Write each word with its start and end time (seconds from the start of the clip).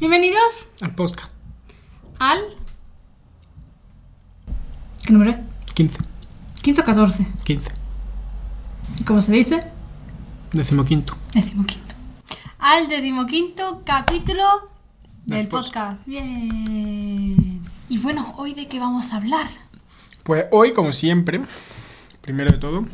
Bienvenidos 0.00 0.70
al 0.80 0.94
podcast. 0.94 1.30
al... 2.18 2.38
¿Qué 5.04 5.12
número 5.12 5.32
es? 5.32 5.36
15. 5.74 5.98
15 6.62 6.80
o 6.80 6.84
14. 6.86 7.26
15. 7.44 7.70
¿Y 8.98 9.04
cómo 9.04 9.20
se 9.20 9.30
dice? 9.32 9.62
Decimoquinto. 10.54 11.14
Decimoquinto. 11.34 11.94
Al 12.58 12.88
decimoquinto 12.88 13.82
capítulo 13.84 14.42
del, 15.26 15.48
podcast. 15.48 16.00
Bien. 16.06 17.62
Y 17.90 17.98
bueno, 17.98 18.32
¿hoy 18.38 18.54
de 18.54 18.68
qué 18.68 18.80
vamos 18.80 19.12
a 19.12 19.18
hablar? 19.18 19.48
Pues 20.22 20.46
hoy, 20.50 20.72
como 20.72 20.92
siempre, 20.92 21.42
primero 22.22 22.50
de 22.50 22.56
todo, 22.56 22.86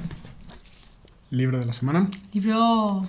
libro 1.31 1.61
de 1.61 1.67
la 1.67 1.73
semana. 1.73 2.11
Libro... 2.33 3.07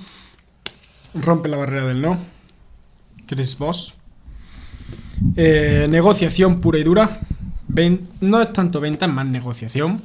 Rompe 1.15 1.49
la 1.49 1.57
barrera 1.57 1.87
del 1.87 1.99
no. 1.99 2.36
Chris 3.27 3.57
Voss. 3.57 3.95
Eh, 5.35 5.87
negociación 5.89 6.61
pura 6.61 6.79
y 6.79 6.83
dura. 6.83 7.19
No 8.21 8.41
es 8.41 8.53
tanto 8.53 8.79
venta, 8.79 9.05
es 9.05 9.11
más 9.11 9.27
negociación. 9.27 10.01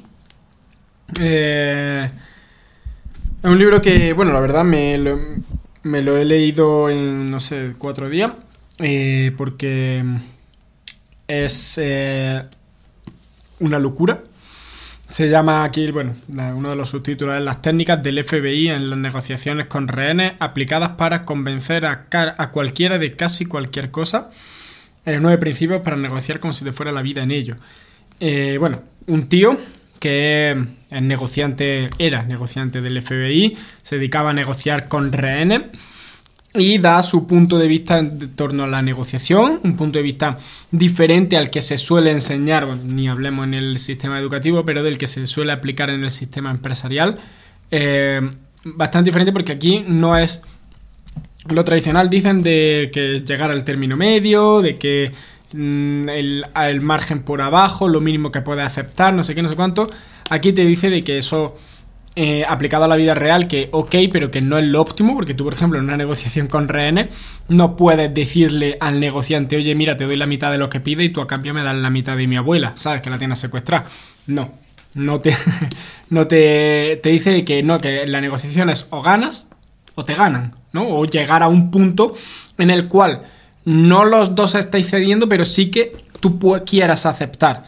Eh, 1.19 2.09
es 3.41 3.49
un 3.49 3.57
libro 3.57 3.81
que, 3.81 4.13
bueno, 4.13 4.31
la 4.33 4.39
verdad 4.39 4.63
me 4.63 4.97
lo, 4.97 6.17
he 6.17 6.25
leído 6.25 6.89
en, 6.89 7.31
no 7.31 7.39
sé, 7.39 7.73
cuatro 7.77 8.09
días. 8.09 8.31
eh, 8.79 9.31
porque 9.37 10.03
es 11.27 11.81
una 13.59 13.79
locura. 13.79 14.21
Se 15.13 15.29
llama 15.29 15.63
aquí, 15.63 15.91
bueno, 15.91 16.15
uno 16.55 16.71
de 16.71 16.75
los 16.75 16.89
subtítulos 16.89 17.35
es 17.35 17.43
las 17.43 17.61
técnicas 17.61 18.01
del 18.01 18.23
FBI 18.25 18.69
en 18.69 18.89
las 18.89 18.97
negociaciones 18.97 19.67
con 19.67 19.87
rehenes 19.87 20.33
aplicadas 20.39 20.93
para 20.97 21.23
convencer 21.23 21.85
a, 21.85 22.07
a 22.11 22.49
cualquiera 22.49 22.97
de 22.97 23.15
casi 23.15 23.45
cualquier 23.45 23.91
cosa. 23.91 24.31
Eh, 25.05 25.19
nueve 25.21 25.37
principios 25.37 25.83
para 25.83 25.97
negociar 25.97 26.39
como 26.39 26.51
si 26.51 26.65
te 26.65 26.71
fuera 26.71 26.91
la 26.91 27.03
vida 27.03 27.21
en 27.21 27.29
ello. 27.29 27.57
Eh, 28.19 28.57
bueno, 28.59 28.81
un 29.05 29.29
tío 29.29 29.55
que 29.99 30.57
es 30.89 31.01
negociante, 31.03 31.91
era 31.99 32.23
negociante 32.23 32.81
del 32.81 32.99
FBI, 32.99 33.55
se 33.83 33.97
dedicaba 33.97 34.31
a 34.31 34.33
negociar 34.33 34.87
con 34.87 35.11
rehenes 35.11 35.61
y 36.55 36.77
da 36.77 37.01
su 37.01 37.25
punto 37.25 37.57
de 37.57 37.67
vista 37.67 37.97
en 37.97 38.35
torno 38.35 38.63
a 38.63 38.67
la 38.67 38.81
negociación, 38.81 39.59
un 39.63 39.75
punto 39.75 39.97
de 39.97 40.03
vista 40.03 40.37
diferente 40.71 41.35
al 41.35 41.49
que 41.49 41.61
se 41.61 41.77
suele 41.77 42.11
enseñar, 42.11 42.67
ni 42.77 43.07
hablemos 43.07 43.45
en 43.45 43.55
el 43.55 43.79
sistema 43.79 44.19
educativo, 44.19 44.63
pero 44.63 44.83
del 44.83 44.97
que 44.97 45.07
se 45.07 45.25
suele 45.25 45.51
aplicar 45.51 45.89
en 45.89 46.03
el 46.03 46.11
sistema 46.11 46.51
empresarial. 46.51 47.17
Eh, 47.71 48.21
bastante 48.65 49.09
diferente 49.09 49.31
porque 49.31 49.51
aquí 49.51 49.83
no 49.87 50.15
es 50.15 50.43
lo 51.49 51.63
tradicional, 51.63 52.09
dicen 52.09 52.43
de 52.43 52.91
que 52.93 53.23
llegar 53.25 53.49
al 53.49 53.65
término 53.65 53.97
medio, 53.97 54.61
de 54.61 54.75
que 54.75 55.11
mm, 55.53 56.09
el, 56.09 56.45
el 56.55 56.81
margen 56.81 57.23
por 57.23 57.41
abajo, 57.41 57.89
lo 57.89 57.99
mínimo 57.99 58.31
que 58.31 58.41
puedes 58.41 58.65
aceptar, 58.65 59.13
no 59.13 59.23
sé 59.23 59.33
qué, 59.33 59.41
no 59.41 59.49
sé 59.49 59.55
cuánto. 59.55 59.87
Aquí 60.29 60.53
te 60.53 60.65
dice 60.65 60.89
de 60.89 61.03
que 61.03 61.17
eso 61.17 61.57
eh, 62.15 62.45
aplicado 62.47 62.83
a 62.83 62.87
la 62.87 62.95
vida 62.95 63.15
real, 63.15 63.47
que 63.47 63.69
ok, 63.71 63.95
pero 64.11 64.29
que 64.29 64.41
no 64.41 64.59
es 64.59 64.65
lo 64.65 64.81
óptimo, 64.81 65.15
porque 65.15 65.33
tú, 65.33 65.43
por 65.45 65.53
ejemplo, 65.53 65.79
en 65.79 65.85
una 65.85 65.97
negociación 65.97 66.47
con 66.47 66.67
rehenes, 66.67 67.07
no 67.47 67.75
puedes 67.75 68.13
decirle 68.13 68.77
al 68.79 68.99
negociante, 68.99 69.55
oye, 69.55 69.73
mira, 69.73 69.97
te 69.97 70.03
doy 70.03 70.15
la 70.15 70.27
mitad 70.27 70.51
de 70.51 70.59
lo 70.59 70.69
que 70.69 70.79
pide 70.79 71.03
y 71.03 71.09
tú 71.09 71.21
a 71.21 71.27
cambio 71.27 71.53
me 71.53 71.63
das 71.63 71.75
la 71.75 71.89
mitad 71.89 72.15
de 72.15 72.27
mi 72.27 72.37
abuela, 72.37 72.73
¿sabes? 72.75 73.01
Que 73.01 73.09
la 73.09 73.17
tienes 73.17 73.39
secuestrada. 73.39 73.85
No, 74.27 74.51
no 74.93 75.19
te, 75.21 75.35
no 76.09 76.27
te, 76.27 76.99
te 77.01 77.09
dice 77.09 77.43
que 77.43 77.63
no, 77.63 77.79
que 77.79 78.05
la 78.05 78.21
negociación 78.21 78.69
es 78.69 78.85
o 78.91 79.01
ganas 79.01 79.49
o 79.95 80.03
te 80.03 80.13
ganan, 80.13 80.55
¿no? 80.71 80.87
O 80.87 81.05
llegar 81.05 81.41
a 81.41 81.47
un 81.47 81.71
punto 81.71 82.13
en 82.57 82.69
el 82.69 82.87
cual 82.87 83.23
no 83.65 84.05
los 84.05 84.35
dos 84.35 84.55
estáis 84.55 84.89
cediendo, 84.89 85.27
pero 85.27 85.45
sí 85.45 85.71
que 85.71 85.93
tú 86.19 86.39
quieras 86.65 87.05
aceptar. 87.05 87.65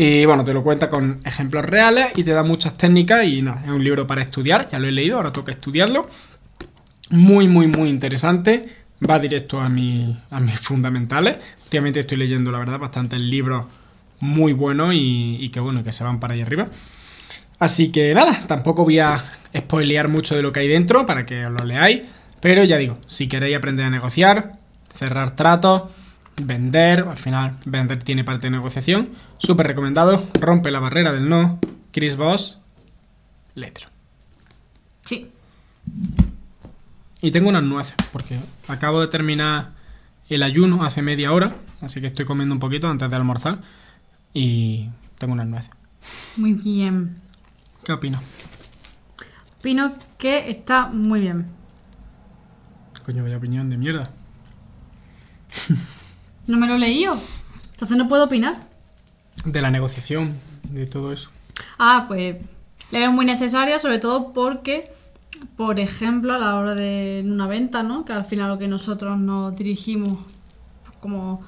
Y 0.00 0.24
bueno, 0.26 0.44
te 0.44 0.54
lo 0.54 0.62
cuenta 0.62 0.88
con 0.88 1.18
ejemplos 1.24 1.64
reales 1.64 2.12
y 2.14 2.22
te 2.22 2.30
da 2.30 2.44
muchas 2.44 2.78
técnicas 2.78 3.24
y 3.24 3.42
nada, 3.42 3.64
es 3.64 3.68
un 3.68 3.82
libro 3.82 4.06
para 4.06 4.22
estudiar, 4.22 4.68
ya 4.70 4.78
lo 4.78 4.86
he 4.86 4.92
leído, 4.92 5.16
ahora 5.16 5.32
toca 5.32 5.50
estudiarlo. 5.50 6.08
Muy, 7.10 7.48
muy, 7.48 7.66
muy 7.66 7.88
interesante. 7.88 8.62
Va 9.10 9.18
directo 9.18 9.58
a, 9.60 9.68
mi, 9.68 10.16
a 10.30 10.38
mis 10.38 10.56
fundamentales. 10.60 11.38
Últimamente 11.64 11.98
estoy 11.98 12.16
leyendo, 12.16 12.52
la 12.52 12.60
verdad, 12.60 12.78
bastantes 12.78 13.18
libros 13.18 13.66
muy 14.20 14.52
buenos 14.52 14.94
y, 14.94 15.36
y 15.40 15.48
que 15.48 15.58
bueno, 15.58 15.82
que 15.82 15.90
se 15.90 16.04
van 16.04 16.20
para 16.20 16.34
ahí 16.34 16.42
arriba. 16.42 16.68
Así 17.58 17.90
que 17.90 18.14
nada, 18.14 18.46
tampoco 18.46 18.84
voy 18.84 19.00
a 19.00 19.16
spoilear 19.56 20.06
mucho 20.06 20.36
de 20.36 20.42
lo 20.42 20.52
que 20.52 20.60
hay 20.60 20.68
dentro 20.68 21.06
para 21.06 21.26
que 21.26 21.44
os 21.44 21.52
lo 21.52 21.66
leáis. 21.66 22.02
Pero 22.38 22.62
ya 22.62 22.78
digo, 22.78 22.98
si 23.08 23.26
queréis 23.26 23.56
aprender 23.56 23.86
a 23.86 23.90
negociar, 23.90 24.60
cerrar 24.96 25.34
tratos, 25.34 25.90
vender, 26.42 27.06
al 27.08 27.16
final 27.16 27.56
vender 27.64 28.02
tiene 28.02 28.24
parte 28.24 28.46
de 28.46 28.50
negociación, 28.50 29.10
súper 29.38 29.66
recomendado, 29.66 30.22
rompe 30.40 30.70
la 30.70 30.80
barrera 30.80 31.12
del 31.12 31.28
no, 31.28 31.58
Chris 31.92 32.16
Voss, 32.16 32.60
letra. 33.54 33.90
Sí. 35.02 35.30
Y 37.20 37.30
tengo 37.30 37.48
unas 37.48 37.64
nueces, 37.64 37.94
porque 38.12 38.38
acabo 38.68 39.00
de 39.00 39.08
terminar 39.08 39.72
el 40.28 40.42
ayuno 40.42 40.84
hace 40.84 41.02
media 41.02 41.32
hora, 41.32 41.54
así 41.80 42.00
que 42.00 42.06
estoy 42.06 42.24
comiendo 42.24 42.54
un 42.54 42.60
poquito 42.60 42.88
antes 42.88 43.08
de 43.08 43.16
almorzar 43.16 43.60
y 44.32 44.88
tengo 45.18 45.32
unas 45.32 45.46
nueces. 45.46 45.70
Muy 46.36 46.52
bien. 46.52 47.20
¿Qué 47.84 47.92
opinas? 47.92 48.22
Opino 49.58 49.94
que 50.18 50.50
está 50.50 50.86
muy 50.86 51.20
bien. 51.20 51.46
Coño, 53.04 53.24
vaya 53.24 53.38
opinión 53.38 53.68
de 53.68 53.76
mierda. 53.76 54.10
No 56.48 56.58
me 56.58 56.66
lo 56.66 56.74
he 56.74 56.78
leído. 56.78 57.16
Entonces 57.72 57.96
no 57.96 58.08
puedo 58.08 58.24
opinar. 58.24 58.66
De 59.44 59.62
la 59.62 59.70
negociación, 59.70 60.34
de 60.64 60.86
todo 60.86 61.12
eso. 61.12 61.30
Ah, 61.78 62.06
pues 62.08 62.36
le 62.90 62.98
veo 62.98 63.12
muy 63.12 63.24
necesaria, 63.24 63.78
sobre 63.78 63.98
todo 63.98 64.32
porque, 64.32 64.90
por 65.56 65.78
ejemplo, 65.78 66.32
a 66.32 66.38
la 66.38 66.56
hora 66.56 66.74
de 66.74 67.22
una 67.24 67.46
venta, 67.46 67.82
¿no? 67.82 68.04
Que 68.04 68.14
al 68.14 68.24
final 68.24 68.48
lo 68.48 68.58
que 68.58 68.66
nosotros 68.66 69.18
nos 69.18 69.56
dirigimos 69.56 70.18
como, 71.00 71.42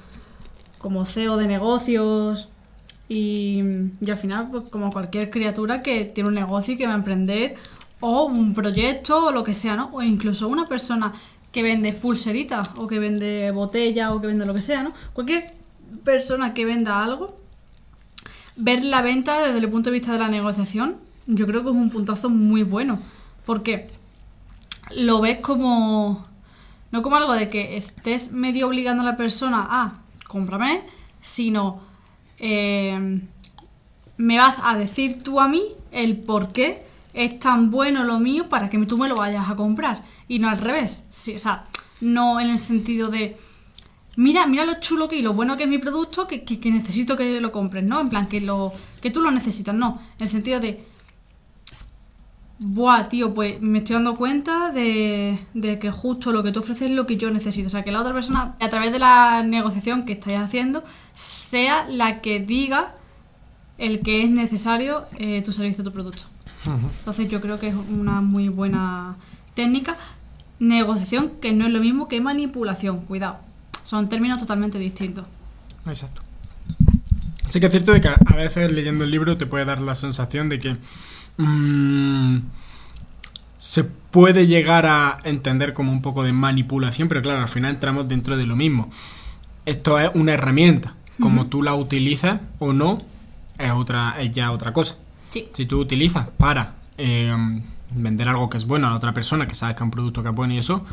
como 0.77 1.05
CEO 1.05 1.35
de 1.37 1.47
negocios 1.47 2.47
y, 3.09 3.61
y 3.99 4.11
al 4.11 4.17
final, 4.17 4.49
pues 4.51 4.65
como 4.69 4.93
cualquier 4.93 5.31
criatura 5.31 5.81
que 5.81 6.05
tiene 6.05 6.29
un 6.29 6.35
negocio 6.35 6.75
y 6.75 6.77
que 6.77 6.85
va 6.85 6.93
a 6.93 6.97
emprender 6.97 7.55
o 7.99 8.25
un 8.25 8.53
proyecto 8.53 9.25
o 9.25 9.31
lo 9.31 9.43
que 9.43 9.55
sea, 9.55 9.75
¿no? 9.75 9.89
O 9.93 10.01
incluso 10.01 10.47
una 10.47 10.65
persona 10.65 11.13
que 11.51 11.63
vende 11.63 11.93
pulseritas 11.93 12.69
o 12.77 12.87
que 12.87 12.99
vende 12.99 13.51
botellas 13.51 14.11
o 14.11 14.21
que 14.21 14.27
vende 14.27 14.45
lo 14.45 14.53
que 14.53 14.61
sea, 14.61 14.83
¿no? 14.83 14.93
Cualquier 15.13 15.53
persona 16.03 16.53
que 16.53 16.65
venda 16.65 17.03
algo 17.03 17.41
ver 18.55 18.83
la 18.83 19.01
venta 19.01 19.39
desde 19.45 19.59
el 19.59 19.69
punto 19.69 19.89
de 19.89 19.95
vista 19.95 20.13
de 20.13 20.19
la 20.19 20.27
negociación, 20.27 20.97
yo 21.27 21.47
creo 21.47 21.63
que 21.63 21.69
es 21.69 21.75
un 21.75 21.89
puntazo 21.89 22.29
muy 22.29 22.63
bueno. 22.63 22.99
Porque 23.45 23.89
lo 24.95 25.21
ves 25.21 25.39
como. 25.39 26.25
No 26.91 27.01
como 27.01 27.15
algo 27.15 27.33
de 27.33 27.49
que 27.49 27.77
estés 27.77 28.31
medio 28.31 28.67
obligando 28.67 29.03
a 29.03 29.05
la 29.05 29.17
persona 29.17 29.65
a 29.69 30.01
cómprame, 30.27 30.83
sino 31.21 31.81
eh, 32.37 33.21
me 34.17 34.37
vas 34.37 34.61
a 34.63 34.77
decir 34.77 35.23
tú 35.23 35.39
a 35.39 35.47
mí 35.47 35.63
el 35.91 36.17
por 36.17 36.51
qué 36.51 36.85
es 37.13 37.39
tan 37.39 37.69
bueno 37.69 38.03
lo 38.03 38.19
mío 38.19 38.49
para 38.49 38.69
que 38.69 38.77
tú 38.85 38.97
me 38.97 39.07
lo 39.09 39.17
vayas 39.17 39.49
a 39.49 39.55
comprar. 39.55 40.03
Y 40.27 40.39
no 40.39 40.49
al 40.49 40.57
revés. 40.59 41.05
Sí, 41.09 41.35
o 41.35 41.39
sea, 41.39 41.65
no 42.01 42.39
en 42.39 42.49
el 42.49 42.59
sentido 42.59 43.09
de 43.09 43.37
mira, 44.17 44.45
mira 44.47 44.65
lo 44.65 44.79
chulo 44.79 45.07
que 45.09 45.17
y 45.17 45.21
lo 45.21 45.33
bueno 45.33 45.57
que 45.57 45.63
es 45.63 45.69
mi 45.69 45.77
producto, 45.77 46.27
que, 46.27 46.43
que- 46.43 46.71
necesito 46.71 47.17
que 47.17 47.39
lo 47.41 47.51
compres, 47.51 47.83
¿no? 47.83 47.99
En 48.01 48.09
plan, 48.09 48.27
que 48.27 48.41
lo 48.41 48.73
que 49.01 49.11
tú 49.11 49.21
lo 49.21 49.31
necesitas, 49.31 49.75
no. 49.75 50.01
En 50.17 50.23
el 50.23 50.29
sentido 50.29 50.59
de, 50.59 50.85
buah, 52.59 53.09
tío, 53.09 53.33
pues 53.33 53.59
me 53.61 53.79
estoy 53.79 53.95
dando 53.95 54.15
cuenta 54.15 54.71
de, 54.71 55.39
de 55.53 55.79
que 55.79 55.89
justo 55.91 56.31
lo 56.31 56.43
que 56.43 56.51
tú 56.51 56.59
ofreces 56.59 56.89
es 56.89 56.95
lo 56.95 57.07
que 57.07 57.17
yo 57.17 57.31
necesito. 57.31 57.67
O 57.67 57.69
sea, 57.71 57.83
que 57.83 57.91
la 57.91 58.01
otra 58.01 58.13
persona, 58.13 58.55
a 58.59 58.69
través 58.69 58.91
de 58.91 58.99
la 58.99 59.43
negociación 59.43 60.05
que 60.05 60.13
estáis 60.13 60.39
haciendo, 60.39 60.83
sea 61.15 61.87
la 61.89 62.21
que 62.21 62.39
diga 62.39 62.95
el 63.77 64.01
que 64.01 64.23
es 64.23 64.29
necesario 64.31 65.05
eh, 65.19 65.41
tu 65.43 65.53
servicio, 65.53 65.83
tu 65.83 65.91
producto. 65.93 66.25
Entonces 66.65 67.29
yo 67.29 67.41
creo 67.41 67.59
que 67.59 67.69
es 67.69 67.75
una 67.75 68.21
muy 68.21 68.49
buena 68.49 69.15
técnica. 69.53 69.97
Negociación 70.59 71.31
que 71.41 71.51
no 71.53 71.65
es 71.65 71.71
lo 71.71 71.79
mismo 71.79 72.07
que 72.07 72.21
manipulación, 72.21 73.01
cuidado. 73.01 73.39
Son 73.83 74.09
términos 74.09 74.39
totalmente 74.39 74.77
distintos. 74.77 75.25
Exacto. 75.87 76.21
Sí 77.47 77.59
que 77.59 77.65
es 77.65 77.71
cierto 77.71 77.91
de 77.91 78.01
que 78.01 78.07
a 78.07 78.35
veces 78.35 78.71
leyendo 78.71 79.03
el 79.03 79.11
libro 79.11 79.37
te 79.37 79.45
puede 79.45 79.65
dar 79.65 79.81
la 79.81 79.95
sensación 79.95 80.47
de 80.49 80.59
que 80.59 80.77
mm, 81.37 82.39
se 83.57 83.83
puede 83.83 84.47
llegar 84.47 84.85
a 84.85 85.17
entender 85.23 85.73
como 85.73 85.91
un 85.91 86.01
poco 86.01 86.23
de 86.23 86.31
manipulación, 86.31 87.07
pero 87.07 87.21
claro, 87.21 87.41
al 87.41 87.49
final 87.49 87.75
entramos 87.75 88.07
dentro 88.07 88.37
de 88.37 88.45
lo 88.45 88.55
mismo. 88.55 88.89
Esto 89.65 89.99
es 89.99 90.11
una 90.13 90.33
herramienta. 90.33 90.95
Como 91.19 91.47
tú 91.47 91.61
la 91.61 91.75
utilizas 91.75 92.41
o 92.57 92.73
no, 92.73 92.97
es, 93.59 93.71
otra, 93.71 94.15
es 94.19 94.31
ya 94.31 94.51
otra 94.51 94.73
cosa. 94.73 94.95
Sí. 95.31 95.49
Si 95.53 95.65
tú 95.65 95.79
utilizas 95.79 96.27
para 96.37 96.75
eh, 96.97 97.33
vender 97.91 98.29
algo 98.29 98.49
que 98.49 98.57
es 98.57 98.65
bueno 98.67 98.85
a 98.87 98.91
la 98.91 98.95
otra 98.97 99.13
persona, 99.13 99.47
que 99.47 99.55
sabes 99.55 99.75
que 99.75 99.79
es 99.79 99.85
un 99.85 99.91
producto 99.91 100.21
que 100.21 100.29
es 100.29 100.35
bueno 100.35 100.53
y 100.53 100.59
eso, 100.59 100.85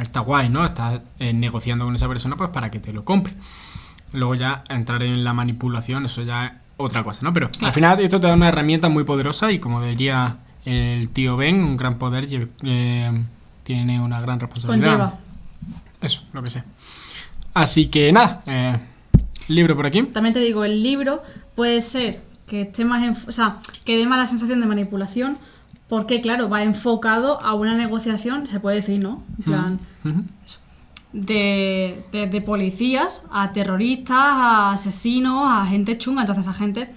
está 0.00 0.20
guay, 0.20 0.48
¿no? 0.48 0.64
Estás 0.64 1.00
eh, 1.18 1.32
negociando 1.32 1.84
con 1.84 1.94
esa 1.94 2.06
persona 2.08 2.36
pues 2.36 2.50
para 2.50 2.70
que 2.70 2.78
te 2.78 2.92
lo 2.92 3.04
compre. 3.04 3.32
Luego 4.12 4.34
ya 4.36 4.62
entrar 4.68 5.02
en 5.02 5.24
la 5.24 5.32
manipulación, 5.32 6.04
eso 6.06 6.22
ya 6.22 6.46
es 6.46 6.52
otra 6.76 7.02
cosa, 7.02 7.20
¿no? 7.22 7.32
Pero 7.32 7.50
Claro. 7.50 7.66
al 7.68 7.72
final 7.72 8.00
esto 8.00 8.20
te 8.20 8.26
da 8.28 8.34
una 8.34 8.48
herramienta 8.48 8.88
muy 8.88 9.04
poderosa 9.04 9.50
y 9.50 9.58
como 9.58 9.82
diría 9.82 10.36
el 10.64 11.08
tío 11.10 11.36
Ben, 11.36 11.64
un 11.64 11.76
gran 11.76 11.96
poder 11.98 12.28
eh, 12.30 13.24
tiene 13.62 14.00
una 14.00 14.20
gran 14.20 14.38
responsabilidad. 14.40 14.90
Conlleva. 14.90 15.18
Eso, 16.00 16.22
lo 16.32 16.42
que 16.42 16.50
sé. 16.50 16.62
Así 17.54 17.86
que 17.86 18.12
nada, 18.12 18.42
eh, 18.46 18.76
libro 19.48 19.74
por 19.74 19.86
aquí. 19.86 20.02
También 20.04 20.34
te 20.34 20.40
digo, 20.40 20.64
el 20.64 20.82
libro 20.82 21.22
puede 21.54 21.80
ser 21.80 22.20
que 22.46 22.62
esté 22.62 22.84
más, 22.84 23.26
o 23.28 23.32
sea, 23.32 23.58
que 23.84 23.96
dé 23.96 24.06
más 24.06 24.18
la 24.18 24.26
sensación 24.26 24.60
de 24.60 24.66
manipulación, 24.66 25.38
porque 25.88 26.20
claro, 26.20 26.48
va 26.48 26.62
enfocado 26.62 27.40
a 27.42 27.54
una 27.54 27.74
negociación, 27.76 28.46
se 28.46 28.60
puede 28.60 28.76
decir, 28.76 29.00
¿no? 29.00 29.22
En 29.38 29.44
plan, 29.44 29.80
de- 31.12 32.28
de 32.30 32.40
policías 32.40 33.22
a 33.30 33.52
terroristas, 33.52 34.16
a 34.18 34.72
asesinos, 34.72 35.42
a 35.46 35.64
gente 35.66 35.96
chunga. 35.98 36.22
Entonces, 36.22 36.46
a 36.48 36.54
gente, 36.54 36.90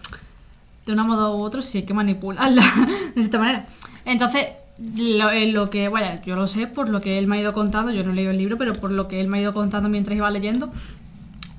de 0.85 0.93
una 0.93 1.03
modo 1.03 1.37
u 1.37 1.41
otro, 1.41 1.61
sí 1.61 1.79
hay 1.79 1.83
que 1.85 1.93
manipularla 1.93 2.63
de 3.15 3.21
esta 3.21 3.39
manera. 3.39 3.65
Entonces, 4.05 4.47
lo, 4.97 5.29
eh, 5.29 5.51
lo 5.51 5.69
que, 5.69 5.87
vaya, 5.89 6.21
yo 6.23 6.35
lo 6.35 6.47
sé 6.47 6.67
por 6.67 6.89
lo 6.89 7.01
que 7.01 7.17
él 7.17 7.27
me 7.27 7.37
ha 7.37 7.41
ido 7.41 7.53
contando, 7.53 7.91
yo 7.91 8.03
no 8.03 8.11
he 8.11 8.15
leído 8.15 8.31
el 8.31 8.37
libro, 8.37 8.57
pero 8.57 8.73
por 8.73 8.91
lo 8.91 9.07
que 9.07 9.19
él 9.21 9.27
me 9.27 9.37
ha 9.37 9.41
ido 9.41 9.53
contando 9.53 9.89
mientras 9.89 10.15
iba 10.17 10.29
leyendo, 10.29 10.71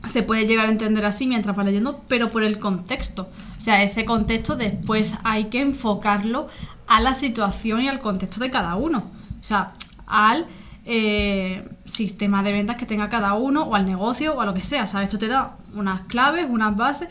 se 0.09 0.23
puede 0.23 0.47
llegar 0.47 0.67
a 0.67 0.71
entender 0.71 1.05
así 1.05 1.27
mientras 1.27 1.59
va 1.59 1.65
leyendo, 1.65 2.03
pero 2.09 2.31
por 2.31 2.43
el 2.43 2.59
contexto. 2.59 3.29
O 3.59 3.61
sea, 3.61 3.83
ese 3.83 4.05
contexto 4.05 4.57
después 4.57 5.17
hay 5.25 5.45
que 5.45 5.61
enfocarlo 5.61 6.49
a 6.87 7.01
la 7.01 7.15
situación 7.15 7.83
y 7.83 7.89
al 7.89 8.01
contexto 8.01 8.41
de 8.41 8.51
cada 8.51 8.77
uno. 8.77 9.05
O 9.41 9.45
sea, 9.45 9.73
al 10.07 10.47
eh, 10.87 11.69
sistema 11.85 12.43
de 12.43 12.53
ventas 12.53 12.77
que 12.77 12.87
tenga 12.87 13.09
cada 13.09 13.35
uno, 13.35 13.65
o 13.65 13.75
al 13.75 13.87
negocio, 13.87 14.35
o 14.35 14.41
a 14.41 14.47
lo 14.47 14.55
que 14.55 14.65
sea. 14.65 14.85
O 14.85 14.87
sea, 14.87 15.03
esto 15.03 15.19
te 15.19 15.29
da 15.29 15.57
unas 15.75 16.03
claves, 16.03 16.47
unas 16.49 16.77
bases, 16.77 17.09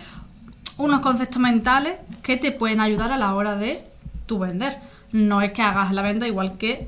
unos 0.78 1.02
conceptos 1.02 1.40
mentales 1.40 1.98
que 2.24 2.38
te 2.38 2.52
pueden 2.52 2.82
ayudar 2.82 3.12
a 3.12 3.18
la 3.18 3.36
hora 3.36 3.56
de 3.56 3.84
tu 4.26 4.40
vender. 4.40 4.80
No 5.12 5.42
es 5.42 5.52
que 5.52 5.62
hagas 5.62 5.94
la 5.94 6.02
venta 6.02 6.28
igual 6.28 6.58
que 6.58 6.88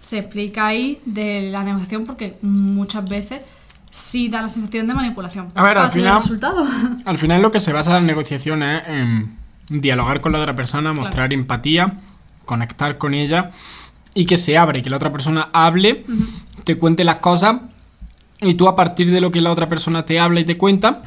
se 0.00 0.18
explica 0.18 0.66
ahí 0.66 1.00
de 1.04 1.50
la 1.50 1.64
negociación 1.64 2.06
porque 2.06 2.38
muchas 2.40 3.06
veces 3.08 3.42
sí 3.90 4.28
da 4.28 4.42
la 4.42 4.48
sensación 4.48 4.86
de 4.86 4.94
manipulación. 4.94 5.48
A 5.54 5.62
ver, 5.62 5.78
al 5.78 5.84
¿Cuál 5.84 5.92
sería 5.92 6.08
final- 6.18 6.22
resultado? 6.22 6.66
Al 7.04 7.18
final 7.18 7.42
lo 7.42 7.50
que 7.50 7.60
se 7.60 7.72
basa 7.72 7.90
en 7.96 8.02
la 8.06 8.12
negociación 8.12 8.62
es 8.62 8.82
en 8.88 9.36
dialogar 9.68 10.20
con 10.20 10.32
la 10.32 10.40
otra 10.40 10.54
persona, 10.56 10.92
mostrar 10.92 11.32
empatía, 11.32 11.94
conectar 12.44 12.98
con 12.98 13.14
ella 13.14 13.50
y 14.14 14.24
que 14.24 14.36
se 14.36 14.56
abre, 14.58 14.82
que 14.82 14.90
la 14.90 14.96
otra 14.96 15.12
persona 15.12 15.48
hable, 15.52 16.04
te 16.64 16.76
cuente 16.78 17.04
las 17.04 17.16
cosas 17.16 17.56
y 18.40 18.54
tú 18.54 18.68
a 18.68 18.76
partir 18.76 19.10
de 19.10 19.20
lo 19.20 19.30
que 19.30 19.40
la 19.40 19.50
otra 19.52 19.68
persona 19.68 20.04
te 20.04 20.18
habla 20.20 20.40
y 20.40 20.44
te 20.44 20.56
cuenta, 20.56 21.02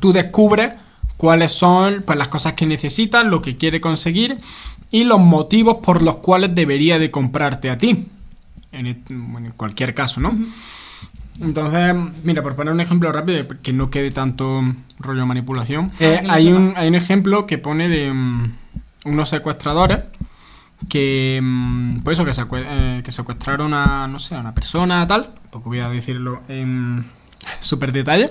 tú 0.00 0.12
descubres 0.12 0.72
cuáles 1.16 1.52
son 1.52 2.02
pues, 2.06 2.18
las 2.18 2.28
cosas 2.28 2.52
que 2.54 2.66
necesitas, 2.66 3.24
lo 3.24 3.40
que 3.40 3.56
quiere 3.56 3.80
conseguir 3.80 4.36
y 4.90 5.04
los 5.04 5.20
motivos 5.20 5.78
por 5.82 6.02
los 6.02 6.16
cuales 6.16 6.54
debería 6.54 6.98
de 6.98 7.10
comprarte 7.10 7.70
a 7.70 7.78
ti. 7.78 8.06
En, 8.72 8.86
en 8.88 9.52
cualquier 9.56 9.94
caso, 9.94 10.20
¿no? 10.20 10.36
Entonces, 11.40 11.94
mira, 12.22 12.42
por 12.42 12.54
poner 12.54 12.72
un 12.72 12.80
ejemplo 12.80 13.10
rápido, 13.10 13.44
que 13.62 13.72
no 13.72 13.90
quede 13.90 14.10
tanto 14.10 14.62
rollo 14.98 15.26
manipulación, 15.26 15.90
eh, 15.98 16.20
hay, 16.28 16.52
un, 16.52 16.74
hay 16.76 16.88
un 16.88 16.94
ejemplo 16.94 17.46
que 17.46 17.58
pone 17.58 17.88
de 17.88 18.12
mm, 18.12 18.52
unos 19.06 19.28
secuestradores 19.28 20.00
que, 20.88 21.40
mm, 21.42 22.00
pues 22.02 22.18
eso, 22.18 22.24
que, 22.24 22.62
eh, 22.66 23.02
que 23.04 23.10
secuestraron 23.10 23.74
a, 23.74 24.06
no 24.06 24.18
sé, 24.18 24.36
a 24.36 24.40
una 24.40 24.54
persona, 24.54 25.06
tal, 25.06 25.34
tampoco 25.34 25.70
voy 25.70 25.80
a 25.80 25.88
decirlo 25.88 26.42
en 26.48 27.04
súper 27.60 27.90
detalle, 27.90 28.30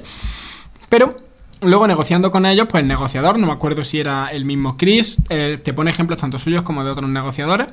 pero 0.88 1.18
luego 1.62 1.88
negociando 1.88 2.32
con 2.32 2.46
ellos, 2.46 2.68
pues 2.70 2.82
el 2.82 2.88
negociador, 2.88 3.38
no 3.38 3.48
me 3.48 3.54
acuerdo 3.54 3.84
si 3.84 4.00
era 4.00 4.28
el 4.28 4.46
mismo 4.46 4.78
Chris, 4.78 5.22
eh, 5.30 5.60
te 5.62 5.74
pone 5.74 5.92
ejemplos 5.92 6.20
tanto 6.20 6.40
suyos 6.40 6.64
como 6.64 6.84
de 6.84 6.92
otros 6.92 7.10
negociadores, 7.10 7.68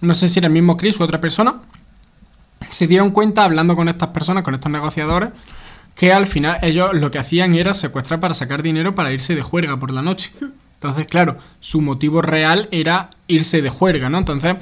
no 0.00 0.14
sé 0.14 0.28
si 0.28 0.38
era 0.38 0.46
el 0.46 0.52
mismo 0.52 0.76
Chris 0.76 1.00
u 1.00 1.04
otra 1.04 1.20
persona, 1.20 1.56
se 2.68 2.86
dieron 2.86 3.10
cuenta 3.10 3.44
hablando 3.44 3.76
con 3.76 3.88
estas 3.88 4.08
personas, 4.08 4.42
con 4.42 4.54
estos 4.54 4.70
negociadores, 4.70 5.30
que 5.94 6.12
al 6.12 6.26
final 6.26 6.58
ellos 6.62 6.90
lo 6.94 7.10
que 7.10 7.18
hacían 7.18 7.54
era 7.54 7.74
secuestrar 7.74 8.20
para 8.20 8.34
sacar 8.34 8.62
dinero 8.62 8.94
para 8.94 9.12
irse 9.12 9.34
de 9.34 9.42
juerga 9.42 9.78
por 9.78 9.90
la 9.90 10.02
noche. 10.02 10.32
Entonces, 10.74 11.06
claro, 11.06 11.36
su 11.58 11.80
motivo 11.80 12.22
real 12.22 12.68
era 12.70 13.10
irse 13.26 13.62
de 13.62 13.68
juerga, 13.68 14.08
¿no? 14.08 14.18
Entonces, 14.18 14.56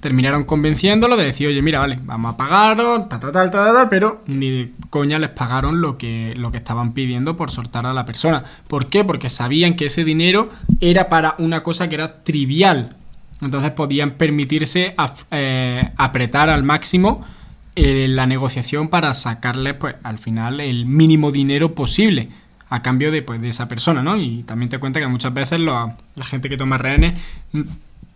terminaron 0.00 0.44
convenciéndolo 0.44 1.16
de 1.16 1.24
decir, 1.24 1.48
oye, 1.48 1.60
mira, 1.60 1.80
vale, 1.80 1.98
vamos 2.02 2.32
a 2.32 2.36
pagaros, 2.36 3.08
ta, 3.08 3.20
ta, 3.20 3.32
ta, 3.32 3.50
ta, 3.50 3.72
tal, 3.72 3.88
pero 3.88 4.22
ni 4.26 4.50
de 4.50 4.72
coña 4.90 5.18
les 5.18 5.30
pagaron 5.30 5.80
lo 5.80 5.98
que, 5.98 6.34
lo 6.36 6.50
que 6.50 6.58
estaban 6.58 6.92
pidiendo 6.92 7.36
por 7.36 7.50
soltar 7.50 7.84
a 7.84 7.92
la 7.92 8.06
persona. 8.06 8.44
¿Por 8.66 8.86
qué? 8.86 9.04
Porque 9.04 9.28
sabían 9.28 9.74
que 9.74 9.86
ese 9.86 10.04
dinero 10.04 10.50
era 10.80 11.08
para 11.08 11.34
una 11.38 11.62
cosa 11.62 11.88
que 11.88 11.96
era 11.96 12.22
trivial. 12.22 12.96
Entonces 13.40 13.70
podían 13.72 14.12
permitirse 14.12 14.94
eh, 15.30 15.90
apretar 15.96 16.48
al 16.48 16.64
máximo 16.64 17.24
eh, 17.78 18.08
la 18.08 18.26
negociación 18.26 18.88
para 18.88 19.14
sacarle, 19.14 19.74
pues, 19.74 19.96
al 20.02 20.18
final 20.18 20.60
el 20.60 20.86
mínimo 20.86 21.30
dinero 21.30 21.74
posible 21.74 22.28
a 22.68 22.82
cambio 22.82 23.10
de, 23.10 23.22
pues, 23.22 23.40
de 23.40 23.48
esa 23.48 23.68
persona, 23.68 24.02
¿no? 24.02 24.16
Y 24.16 24.42
también 24.42 24.68
te 24.68 24.78
cuenta 24.78 25.00
que 25.00 25.06
muchas 25.06 25.32
veces 25.32 25.60
la 25.60 25.96
gente 26.24 26.48
que 26.48 26.56
toma 26.56 26.76
rehenes 26.78 27.14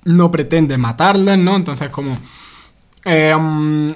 no 0.05 0.31
pretende 0.31 0.77
matarles, 0.79 1.39
¿no? 1.39 1.57
Entonces, 1.57 1.89
como... 1.91 2.19
eh, 3.05 3.35
mm, 3.39 3.89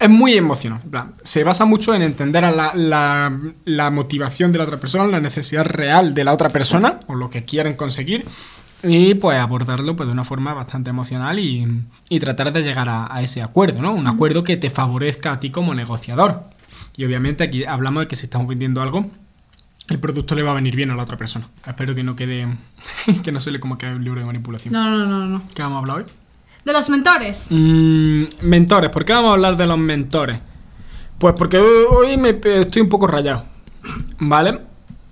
es 0.00 0.08
muy 0.08 0.32
emocional. 0.32 0.80
se 1.22 1.44
basa 1.44 1.66
mucho 1.66 1.94
en 1.94 2.00
entender 2.02 2.42
a 2.44 2.50
la, 2.50 2.72
la- 2.74 3.38
la 3.66 3.90
motivación 3.90 4.50
de 4.50 4.56
la 4.58 4.64
otra 4.64 4.78
persona, 4.80 5.06
la 5.06 5.20
necesidad 5.20 5.64
real 5.66 6.14
de 6.14 6.24
la 6.24 6.32
otra 6.32 6.48
persona 6.48 6.98
o 7.06 7.14
lo 7.14 7.28
que 7.28 7.44
quieren 7.44 7.74
conseguir 7.74 8.24
y 8.82 9.14
pues 9.14 9.38
abordarlo 9.38 9.96
pues 9.96 10.06
de 10.06 10.12
una 10.12 10.24
forma 10.24 10.54
bastante 10.54 10.90
emocional 10.90 11.38
y, 11.38 11.84
y 12.08 12.18
tratar 12.18 12.52
de 12.52 12.62
llegar 12.62 12.88
a, 12.88 13.14
a 13.14 13.22
ese 13.22 13.42
acuerdo, 13.42 13.82
¿no? 13.82 13.92
Un 13.92 14.06
acuerdo 14.06 14.42
que 14.42 14.56
te 14.56 14.70
favorezca 14.70 15.32
a 15.32 15.40
ti 15.40 15.50
como 15.50 15.74
negociador. 15.74 16.44
Y 16.96 17.04
obviamente 17.04 17.44
aquí 17.44 17.64
hablamos 17.64 18.02
de 18.02 18.08
que 18.08 18.16
si 18.16 18.26
estamos 18.26 18.48
vendiendo 18.48 18.80
algo, 18.80 19.10
el 19.88 19.98
producto 19.98 20.34
le 20.34 20.42
va 20.42 20.52
a 20.52 20.54
venir 20.54 20.76
bien 20.76 20.90
a 20.90 20.94
la 20.94 21.02
otra 21.02 21.16
persona. 21.16 21.48
Espero 21.66 21.94
que 21.94 22.02
no 22.02 22.16
quede, 22.16 22.48
que 23.24 23.32
no 23.32 23.40
suele 23.40 23.60
como 23.60 23.76
que 23.76 23.86
un 23.86 24.04
libro 24.04 24.20
de 24.20 24.26
manipulación. 24.26 24.72
No, 24.72 24.90
no, 24.90 25.06
no, 25.06 25.26
no. 25.26 25.42
¿Qué 25.54 25.62
vamos 25.62 25.76
a 25.76 25.78
hablar 25.80 25.96
hoy? 25.98 26.04
De 26.64 26.72
los 26.72 26.88
mentores. 26.88 27.46
Mm, 27.50 28.24
mentores, 28.42 28.90
¿por 28.90 29.04
qué 29.04 29.12
vamos 29.12 29.30
a 29.30 29.34
hablar 29.34 29.56
de 29.56 29.66
los 29.66 29.78
mentores? 29.78 30.40
Pues 31.18 31.34
porque 31.36 31.58
hoy 31.58 31.84
hoy 31.90 32.16
me 32.16 32.38
estoy 32.60 32.82
un 32.82 32.88
poco 32.88 33.06
rayado, 33.06 33.44
¿vale? 34.18 34.60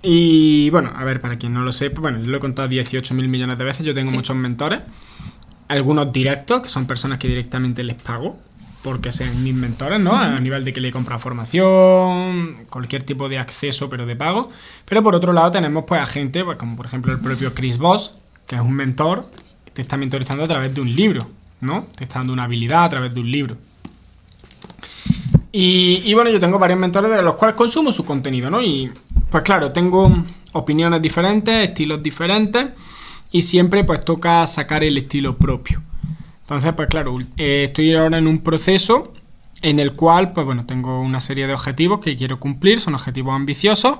Y 0.01 0.69
bueno, 0.69 0.91
a 0.95 1.03
ver, 1.03 1.19
para 1.19 1.37
quien 1.37 1.53
no 1.53 1.61
lo 1.61 1.71
sepa, 1.73 2.01
bueno, 2.01 2.19
yo 2.19 2.29
lo 2.31 2.37
he 2.37 2.39
contado 2.39 2.67
18 2.67 3.13
mil 3.15 3.27
millones 3.27 3.57
de 3.57 3.63
veces, 3.65 3.85
yo 3.85 3.93
tengo 3.93 4.11
Sí. 4.11 4.15
muchos 4.15 4.35
mentores, 4.35 4.79
algunos 5.67 6.11
directos, 6.13 6.61
que 6.61 6.69
son 6.69 6.85
personas 6.85 7.19
que 7.19 7.27
directamente 7.27 7.83
les 7.83 7.95
pago, 7.95 8.39
porque 8.81 9.11
sean 9.11 9.43
mis 9.43 9.53
mentores, 9.53 9.99
¿no? 9.99 10.15
A 10.15 10.39
nivel 10.39 10.63
de 10.63 10.71
que 10.71 10.79
le 10.79 10.89
compra 10.89 11.19
formación, 11.19 12.65
cualquier 12.69 13.03
tipo 13.03 13.27
de 13.27 13.37
acceso, 13.37 13.89
pero 13.89 14.05
de 14.05 14.15
pago. 14.15 14.49
Pero 14.85 15.03
por 15.03 15.15
otro 15.15 15.33
lado 15.33 15.51
tenemos 15.51 15.83
pues 15.85 16.01
a 16.01 16.05
gente, 16.05 16.45
pues 16.45 16.57
como 16.57 16.77
por 16.77 16.85
ejemplo 16.85 17.11
el 17.11 17.19
propio 17.19 17.53
Chris 17.53 17.77
Voss, 17.77 18.13
que 18.47 18.55
es 18.55 18.61
un 18.61 18.73
mentor, 18.73 19.29
te 19.73 19.81
está 19.81 19.97
mentorizando 19.97 20.45
a 20.45 20.47
través 20.47 20.73
de 20.73 20.79
un 20.79 20.95
libro, 20.95 21.29
¿no? 21.59 21.87
Te 21.97 22.05
está 22.05 22.19
dando 22.19 22.31
una 22.31 22.43
habilidad 22.45 22.85
a 22.85 22.89
través 22.89 23.13
de 23.13 23.19
un 23.19 23.29
libro. 23.29 23.57
Y, 25.51 26.03
y 26.05 26.13
bueno, 26.13 26.29
yo 26.29 26.39
tengo 26.39 26.59
varios 26.59 26.79
mentores 26.79 27.09
de 27.11 27.21
los 27.23 27.33
cuales 27.35 27.55
consumo 27.55 27.91
su 27.91 28.05
contenido, 28.05 28.49
¿no? 28.51 28.61
Y 28.61 28.91
pues 29.29 29.43
claro, 29.43 29.71
tengo 29.71 30.11
opiniones 30.53 31.01
diferentes, 31.01 31.69
estilos 31.69 32.01
diferentes 32.01 32.67
y 33.31 33.41
siempre 33.41 33.83
pues 33.83 34.03
toca 34.03 34.45
sacar 34.47 34.83
el 34.83 34.97
estilo 34.97 35.37
propio. 35.37 35.81
Entonces, 36.41 36.73
pues 36.73 36.87
claro, 36.87 37.15
eh, 37.37 37.65
estoy 37.67 37.93
ahora 37.95 38.17
en 38.17 38.27
un 38.27 38.39
proceso 38.39 39.13
en 39.61 39.79
el 39.79 39.93
cual, 39.93 40.33
pues 40.33 40.45
bueno, 40.45 40.65
tengo 40.65 40.99
una 41.01 41.21
serie 41.21 41.45
de 41.45 41.53
objetivos 41.53 41.99
que 41.99 42.15
quiero 42.15 42.39
cumplir, 42.39 42.79
son 42.79 42.95
objetivos 42.95 43.35
ambiciosos 43.35 43.99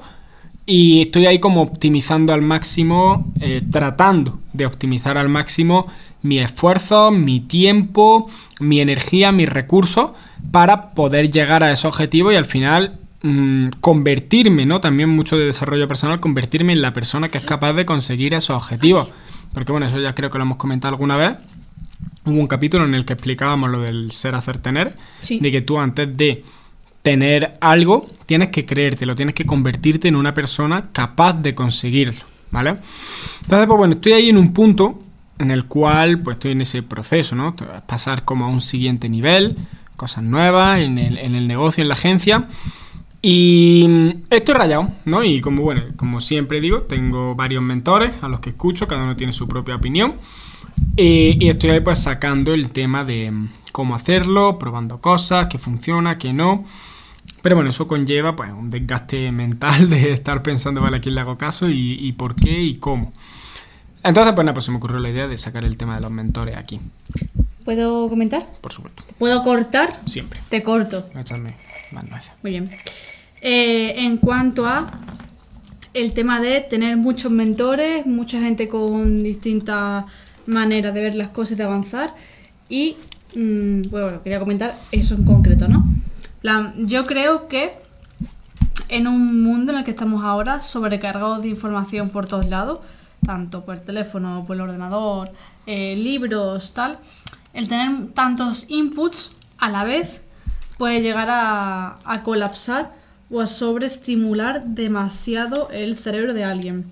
y 0.65 1.01
estoy 1.01 1.25
ahí 1.25 1.39
como 1.39 1.61
optimizando 1.61 2.33
al 2.33 2.41
máximo, 2.41 3.31
eh, 3.39 3.61
tratando 3.71 4.39
de 4.53 4.65
optimizar 4.65 5.17
al 5.17 5.29
máximo 5.29 5.87
mi 6.21 6.39
esfuerzo, 6.39 7.11
mi 7.11 7.39
tiempo, 7.39 8.29
mi 8.59 8.81
energía, 8.81 9.31
mis 9.31 9.49
recursos 9.49 10.11
para 10.51 10.89
poder 10.91 11.29
llegar 11.29 11.63
a 11.63 11.71
ese 11.71 11.87
objetivo 11.87 12.31
y 12.31 12.35
al 12.35 12.45
final 12.45 12.99
mm, 13.21 13.67
convertirme, 13.81 14.65
¿no? 14.65 14.81
También 14.81 15.09
mucho 15.09 15.37
de 15.37 15.45
desarrollo 15.45 15.87
personal, 15.87 16.19
convertirme 16.19 16.73
en 16.73 16.81
la 16.81 16.93
persona 16.93 17.29
que 17.29 17.37
es 17.37 17.45
capaz 17.45 17.73
de 17.73 17.85
conseguir 17.85 18.33
esos 18.33 18.55
objetivos. 18.55 19.09
Porque 19.53 19.71
bueno, 19.71 19.87
eso 19.87 19.99
ya 19.99 20.13
creo 20.13 20.29
que 20.29 20.37
lo 20.37 20.43
hemos 20.43 20.57
comentado 20.57 20.93
alguna 20.93 21.17
vez. 21.17 21.37
Hubo 22.25 22.39
un 22.39 22.47
capítulo 22.47 22.85
en 22.85 22.93
el 22.93 23.05
que 23.05 23.13
explicábamos 23.13 23.69
lo 23.69 23.81
del 23.81 24.11
ser, 24.11 24.35
hacer, 24.35 24.59
tener. 24.59 24.95
Sí. 25.19 25.39
De 25.39 25.51
que 25.51 25.61
tú 25.61 25.79
antes 25.79 26.15
de 26.15 26.43
tener 27.01 27.53
algo, 27.61 28.07
tienes 28.25 28.49
que 28.49 28.65
creértelo, 28.65 29.15
tienes 29.15 29.35
que 29.35 29.45
convertirte 29.45 30.07
en 30.07 30.15
una 30.15 30.33
persona 30.33 30.89
capaz 30.91 31.33
de 31.33 31.55
conseguirlo, 31.55 32.21
¿vale? 32.51 32.71
Entonces, 32.71 33.67
pues 33.67 33.77
bueno, 33.77 33.95
estoy 33.95 34.13
ahí 34.13 34.29
en 34.29 34.37
un 34.37 34.53
punto 34.53 35.01
en 35.39 35.51
el 35.51 35.65
cual, 35.65 36.21
pues 36.21 36.35
estoy 36.35 36.51
en 36.51 36.61
ese 36.61 36.83
proceso, 36.83 37.35
¿no? 37.35 37.55
Pasar 37.87 38.25
como 38.25 38.45
a 38.45 38.49
un 38.49 38.61
siguiente 38.61 39.07
nivel, 39.07 39.55
cosas 39.95 40.23
nuevas 40.23 40.79
en 40.79 40.97
el, 40.97 41.17
en 41.17 41.35
el 41.35 41.47
negocio, 41.47 41.81
en 41.81 41.87
la 41.87 41.93
agencia. 41.93 42.47
Y 43.21 44.15
estoy 44.29 44.55
rayado, 44.55 44.89
¿no? 45.05 45.23
Y 45.23 45.41
como 45.41 45.61
bueno, 45.63 45.83
como 45.97 46.21
siempre 46.21 46.61
digo, 46.61 46.83
tengo 46.83 47.35
varios 47.35 47.61
mentores 47.61 48.11
a 48.21 48.29
los 48.29 48.39
que 48.39 48.51
escucho, 48.51 48.87
cada 48.87 49.03
uno 49.03 49.15
tiene 49.15 49.33
su 49.33 49.47
propia 49.47 49.75
opinión. 49.75 50.15
Eh, 50.95 51.35
y 51.39 51.49
estoy 51.49 51.71
ahí 51.71 51.79
pues 51.81 51.99
sacando 51.99 52.53
el 52.53 52.69
tema 52.69 53.03
de 53.03 53.33
cómo 53.73 53.95
hacerlo, 53.95 54.57
probando 54.57 54.99
cosas, 54.99 55.47
qué 55.47 55.57
funciona, 55.57 56.17
qué 56.17 56.31
no. 56.31 56.63
Pero 57.41 57.55
bueno, 57.55 57.69
eso 57.69 57.87
conlleva 57.87 58.35
pues 58.35 58.51
un 58.51 58.69
desgaste 58.69 59.31
mental 59.33 59.89
de 59.89 60.13
estar 60.13 60.41
pensando, 60.41 60.79
vale, 60.81 60.97
a 60.97 61.01
quién 61.01 61.15
le 61.15 61.21
hago 61.21 61.37
caso 61.37 61.69
y, 61.69 61.97
y 61.99 62.13
por 62.13 62.35
qué 62.35 62.61
y 62.61 62.75
cómo. 62.75 63.11
Entonces, 64.01 64.33
pues 64.33 64.45
nada, 64.45 64.53
pues 64.53 64.65
se 64.65 64.71
me 64.71 64.77
ocurrió 64.77 64.99
la 64.99 65.09
idea 65.09 65.27
de 65.27 65.37
sacar 65.37 65.65
el 65.65 65.75
tema 65.75 65.95
de 65.95 66.01
los 66.01 66.11
mentores 66.11 66.55
aquí, 66.55 66.79
¿Puedo 67.65 68.07
comentar? 68.07 68.47
por 68.61 68.71
supuesto. 68.71 69.03
¿Puedo 69.17 69.43
cortar? 69.43 69.99
Siempre. 70.07 70.39
Te 70.49 70.63
corto. 70.63 71.07
Echarme 71.15 71.53
más. 71.91 72.31
Muy 72.41 72.51
bien. 72.51 72.69
Eh, 73.41 74.05
en 74.05 74.17
cuanto 74.17 74.65
a 74.65 74.91
el 75.93 76.13
tema 76.13 76.39
de 76.39 76.61
tener 76.61 76.97
muchos 76.97 77.31
mentores, 77.31 78.05
mucha 78.05 78.39
gente 78.39 78.67
con 78.67 79.23
distintas 79.23 80.05
maneras 80.45 80.93
de 80.93 81.01
ver 81.01 81.15
las 81.15 81.29
cosas 81.29 81.57
de 81.57 81.63
avanzar. 81.63 82.13
Y 82.67 82.97
mm, 83.35 83.89
bueno, 83.89 84.21
quería 84.23 84.39
comentar 84.39 84.75
eso 84.91 85.15
en 85.15 85.23
concreto, 85.23 85.67
¿no? 85.67 85.85
Plan, 86.41 86.73
yo 86.87 87.05
creo 87.05 87.47
que 87.47 87.73
en 88.89 89.07
un 89.07 89.43
mundo 89.43 89.71
en 89.71 89.79
el 89.79 89.83
que 89.83 89.91
estamos 89.91 90.23
ahora, 90.23 90.61
sobrecargados 90.61 91.43
de 91.43 91.49
información 91.49 92.09
por 92.09 92.27
todos 92.27 92.49
lados, 92.49 92.79
tanto 93.25 93.65
por 93.65 93.75
el 93.75 93.81
teléfono, 93.81 94.43
por 94.45 94.55
el 94.55 94.61
ordenador, 94.61 95.31
eh, 95.65 95.95
libros, 95.95 96.73
tal, 96.73 96.99
el 97.53 97.67
tener 97.67 98.07
tantos 98.13 98.65
inputs 98.69 99.31
a 99.57 99.69
la 99.69 99.83
vez 99.83 100.23
puede 100.77 101.01
llegar 101.01 101.29
a, 101.29 101.97
a 102.05 102.23
colapsar 102.23 102.98
o 103.31 103.41
a 103.41 103.47
sobreestimular 103.47 104.65
demasiado 104.65 105.69
el 105.71 105.97
cerebro 105.97 106.33
de 106.33 106.43
alguien. 106.43 106.91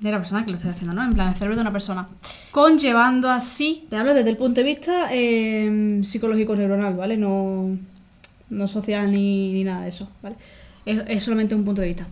De 0.00 0.10
la 0.10 0.18
persona 0.18 0.44
que 0.44 0.50
lo 0.50 0.56
esté 0.56 0.68
haciendo, 0.68 0.94
¿no? 0.94 1.04
En 1.04 1.12
plan, 1.12 1.28
el 1.28 1.34
cerebro 1.34 1.54
de 1.54 1.62
una 1.62 1.70
persona. 1.70 2.08
Conllevando 2.50 3.30
así, 3.30 3.86
te 3.88 3.96
hablo 3.96 4.14
desde 4.14 4.30
el 4.30 4.36
punto 4.36 4.60
de 4.60 4.64
vista 4.64 5.08
eh, 5.12 6.00
psicológico 6.02 6.56
neuronal, 6.56 6.94
¿vale? 6.94 7.16
No, 7.16 7.76
no 8.50 8.66
social 8.66 9.12
ni, 9.12 9.52
ni 9.52 9.62
nada 9.62 9.82
de 9.82 9.88
eso, 9.88 10.08
¿vale? 10.20 10.34
Es, 10.84 11.02
es 11.06 11.22
solamente 11.22 11.54
un 11.54 11.64
punto 11.64 11.80
de 11.80 11.86
vista. 11.86 12.08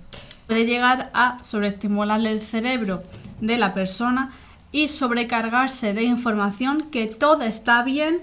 Puede 0.47 0.67
llegar 0.67 1.11
a 1.15 1.43
sobreestimularle 1.43 2.31
el 2.31 2.41
cerebro 2.41 3.03
de 3.41 3.59
la 3.59 3.75
persona 3.75 4.31
y 4.71 4.87
sobrecargarse 4.87 5.93
de 5.93 6.05
información 6.05 6.91
que 6.91 7.07
todo 7.07 7.43
está 7.43 7.83
bien, 7.83 8.21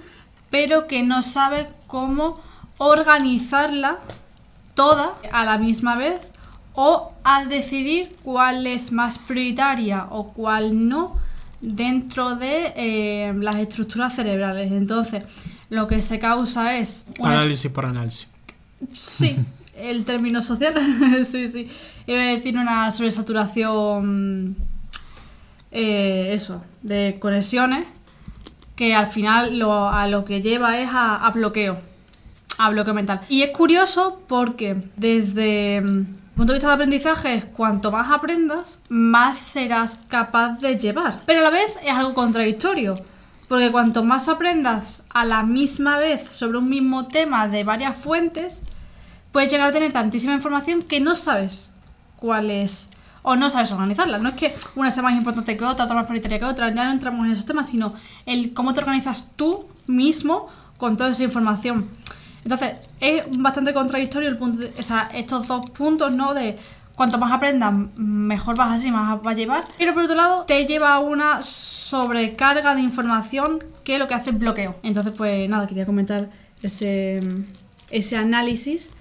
pero 0.50 0.88
que 0.88 1.04
no 1.04 1.22
sabe 1.22 1.68
cómo 1.88 2.40
organizarla 2.78 4.00
toda 4.78 5.16
a 5.34 5.44
la 5.44 5.58
misma 5.58 5.96
vez 5.98 6.22
o 6.74 7.12
a 7.26 7.44
decidir 7.44 8.16
cuál 8.24 8.66
es 8.68 8.92
más 8.94 9.18
prioritaria 9.20 10.06
o 10.12 10.32
cuál 10.32 10.88
no 10.88 11.16
dentro 11.60 12.36
de 12.36 12.72
eh, 12.78 13.34
las 13.36 13.56
estructuras 13.58 14.16
cerebrales. 14.16 14.72
Entonces, 14.72 15.24
lo 15.70 15.88
que 15.88 16.00
se 16.00 16.20
causa 16.20 16.78
es... 16.78 17.06
una- 17.20 17.32
Análisis 17.32 17.70
por 17.72 17.86
análisis. 17.88 18.28
Sí, 18.94 19.38
el 19.76 20.06
término 20.06 20.42
social, 20.42 20.74
sí, 21.30 21.48
sí. 21.48 21.68
Iba 22.06 22.20
a 22.22 22.26
decir 22.26 22.56
una 22.58 22.90
sobresaturación, 22.92 24.56
eh, 25.72 26.32
eso, 26.34 26.64
de 26.84 27.18
conexiones, 27.20 27.86
que 28.76 28.94
al 28.94 29.08
final 29.08 29.58
lo, 29.58 29.88
a 29.90 30.08
lo 30.08 30.24
que 30.26 30.42
lleva 30.42 30.78
es 30.80 30.90
a, 30.92 31.16
a 31.26 31.32
bloqueo, 31.32 31.80
a 32.58 32.70
bloqueo 32.70 32.94
mental. 32.94 33.22
Y 33.30 33.44
es 33.44 33.52
curioso 33.52 34.22
porque 34.28 34.84
desde 34.96 35.82
mm, 35.82 36.06
punto 36.36 36.54
de 36.54 36.60
vista 36.60 36.68
de 36.68 36.74
aprendizaje, 36.74 37.44
cuanto 37.56 37.92
más 37.92 38.12
aprendas, 38.12 38.80
más 38.90 39.38
serás 39.38 40.00
capaz 40.08 40.60
de 40.60 40.78
llevar. 40.78 41.22
Pero 41.26 41.40
a 41.40 41.44
la 41.44 41.50
vez 41.50 41.78
es 41.84 41.92
algo 41.92 42.14
contradictorio. 42.14 42.96
Porque 43.48 43.72
cuanto 43.72 44.04
más 44.04 44.28
aprendas 44.28 45.06
a 45.10 45.24
la 45.24 45.44
misma 45.44 45.98
vez 45.98 46.24
sobre 46.30 46.58
un 46.58 46.68
mismo 46.68 47.08
tema 47.08 47.48
de 47.48 47.64
varias 47.64 47.96
fuentes, 47.96 48.62
puedes 49.32 49.52
llegar 49.52 49.70
a 49.70 49.72
tener 49.72 49.94
tantísima 49.94 50.34
información 50.34 50.84
que 50.84 51.00
no 51.00 51.16
sabes 51.16 51.70
cuál 52.18 52.52
es 52.52 52.90
o 53.22 53.36
no 53.36 53.50
sabes 53.50 53.72
organizarla. 53.72 54.18
No 54.18 54.30
es 54.30 54.36
que 54.36 54.54
una 54.76 54.92
sea 54.92 55.04
más 55.04 55.16
importante 55.16 55.58
que 55.58 55.64
otra, 55.64 55.86
otra 55.86 55.96
más 55.96 56.06
prioritaria 56.06 56.40
que 56.40 56.46
otra, 56.46 56.74
ya 56.74 56.86
no 56.86 56.92
entramos 56.92 57.26
en 57.26 57.32
esos 57.32 57.46
temas, 57.46 57.70
sino 57.70 57.94
el 58.26 58.54
cómo 58.54 58.74
te 58.74 58.80
organizas 58.80 59.26
tú 59.36 59.68
mismo 59.86 60.48
con 60.78 60.98
toda 60.98 61.12
esa 61.12 61.24
información. 61.24 61.90
Entonces, 62.48 62.76
es 63.02 63.24
bastante 63.30 63.74
contradictorio 63.74 64.30
el 64.30 64.38
punto 64.38 64.60
de- 64.60 64.74
o 64.80 64.82
sea, 64.82 65.10
estos 65.14 65.50
dos 65.50 65.70
puntos, 65.72 66.14
¿no? 66.14 66.34
De 66.34 66.58
cuanto 66.96 67.18
más 67.18 67.34
aprendas, 67.34 67.74
mejor 67.98 68.56
vas 68.56 68.72
así, 68.72 68.90
más 68.90 69.22
vas 69.22 69.34
a 69.34 69.38
llevar. 69.38 69.66
Pero 69.78 69.94
por 69.94 70.04
otro 70.04 70.16
lado, 70.16 70.46
te 70.46 70.66
lleva 70.66 70.94
a 70.94 71.00
una 71.00 71.42
sobrecarga 71.44 72.74
de 72.74 72.80
información 72.82 73.62
que 73.84 74.00
lo 74.00 74.08
que 74.08 74.14
hace 74.14 74.30
es 74.30 74.40
bloqueo. 74.40 74.78
Entonces, 74.82 75.12
pues 75.18 75.50
nada, 75.50 75.68
quería 75.68 75.86
comentar 75.86 76.30
ese, 76.64 77.20
ese 77.90 78.16
análisis 78.16 78.92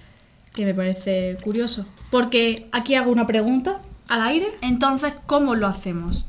que 0.53 0.65
me 0.65 0.73
parece 0.73 1.37
curioso. 1.41 1.85
Porque 2.11 2.67
aquí 2.73 2.95
hago 2.95 3.13
una 3.13 3.27
pregunta 3.27 3.79
al 4.09 4.23
aire. 4.23 4.47
Entonces, 4.61 5.13
¿cómo 5.25 5.55
lo 5.55 5.67
hacemos? 5.67 6.25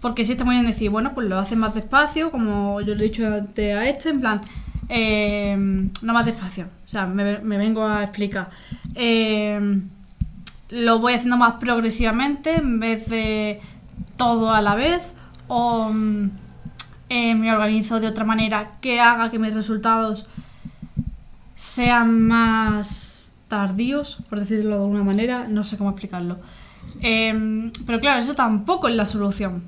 Porque 0.00 0.24
si 0.24 0.32
está 0.32 0.44
muy 0.44 0.56
bien 0.56 0.66
decir, 0.66 0.90
bueno, 0.90 1.12
pues 1.14 1.28
lo 1.28 1.38
haces 1.38 1.56
más 1.56 1.72
despacio, 1.76 2.32
como 2.32 2.80
yo 2.80 2.96
le 2.96 3.04
he 3.04 3.08
dicho 3.10 3.24
antes 3.26 3.76
a 3.76 3.88
este, 3.88 4.08
en 4.08 4.20
plan, 4.20 4.40
eh, 4.88 5.56
no 6.02 6.12
más 6.12 6.26
despacio. 6.26 6.66
O 6.84 6.88
sea, 6.88 7.06
me, 7.06 7.38
vengo 7.38 7.86
a 7.86 8.04
explicar. 8.04 8.50
Eh, 8.94 9.80
lo 10.70 10.98
voy 10.98 11.14
haciendo 11.14 11.36
más 11.36 11.54
progresivamente 11.54 12.56
en 12.56 12.80
vez 12.80 13.08
de 13.08 13.60
todo 14.16 14.52
a 14.52 14.60
la 14.60 14.74
vez. 14.74 15.14
O 15.46 15.90
mm, 15.90 16.30
eh, 17.08 17.34
me 17.34 17.52
organizo 17.52 18.00
de 18.00 18.06
otra 18.06 18.24
manera 18.24 18.72
que 18.80 19.00
haga 19.00 19.30
que 19.30 19.38
mis 19.38 19.54
resultados 19.54 20.26
sean 21.56 22.26
más 22.26 23.32
tardíos, 23.48 24.18
por 24.28 24.38
decirlo 24.38 24.76
de 24.76 24.82
alguna 24.82 25.04
manera, 25.04 25.46
no 25.48 25.64
sé 25.64 25.78
cómo 25.78 25.90
explicarlo. 25.90 26.38
Eh, 27.00 27.70
pero 27.86 28.00
claro, 28.00 28.20
eso 28.20 28.34
tampoco 28.34 28.88
es 28.88 28.94
la 28.94 29.06
solución. 29.06 29.62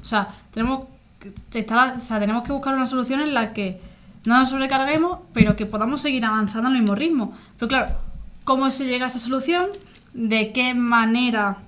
O 0.00 0.04
sea, 0.04 0.28
tenemos 0.52 0.86
o 1.24 2.00
sea, 2.00 2.18
tenemos 2.18 2.42
que 2.44 2.52
buscar 2.52 2.74
una 2.74 2.86
solución 2.86 3.20
en 3.20 3.34
la 3.34 3.52
que 3.52 3.80
no 4.24 4.38
nos 4.38 4.50
sobrecarguemos, 4.50 5.18
pero 5.32 5.56
que 5.56 5.66
podamos 5.66 6.00
seguir 6.00 6.24
avanzando 6.24 6.68
al 6.68 6.74
mismo 6.74 6.94
ritmo. 6.94 7.36
Pero 7.58 7.68
claro, 7.68 7.96
¿cómo 8.44 8.70
se 8.70 8.86
llega 8.86 9.06
a 9.06 9.08
esa 9.08 9.18
solución? 9.18 9.66
¿De 10.14 10.52
qué 10.52 10.74
manera 10.74 11.58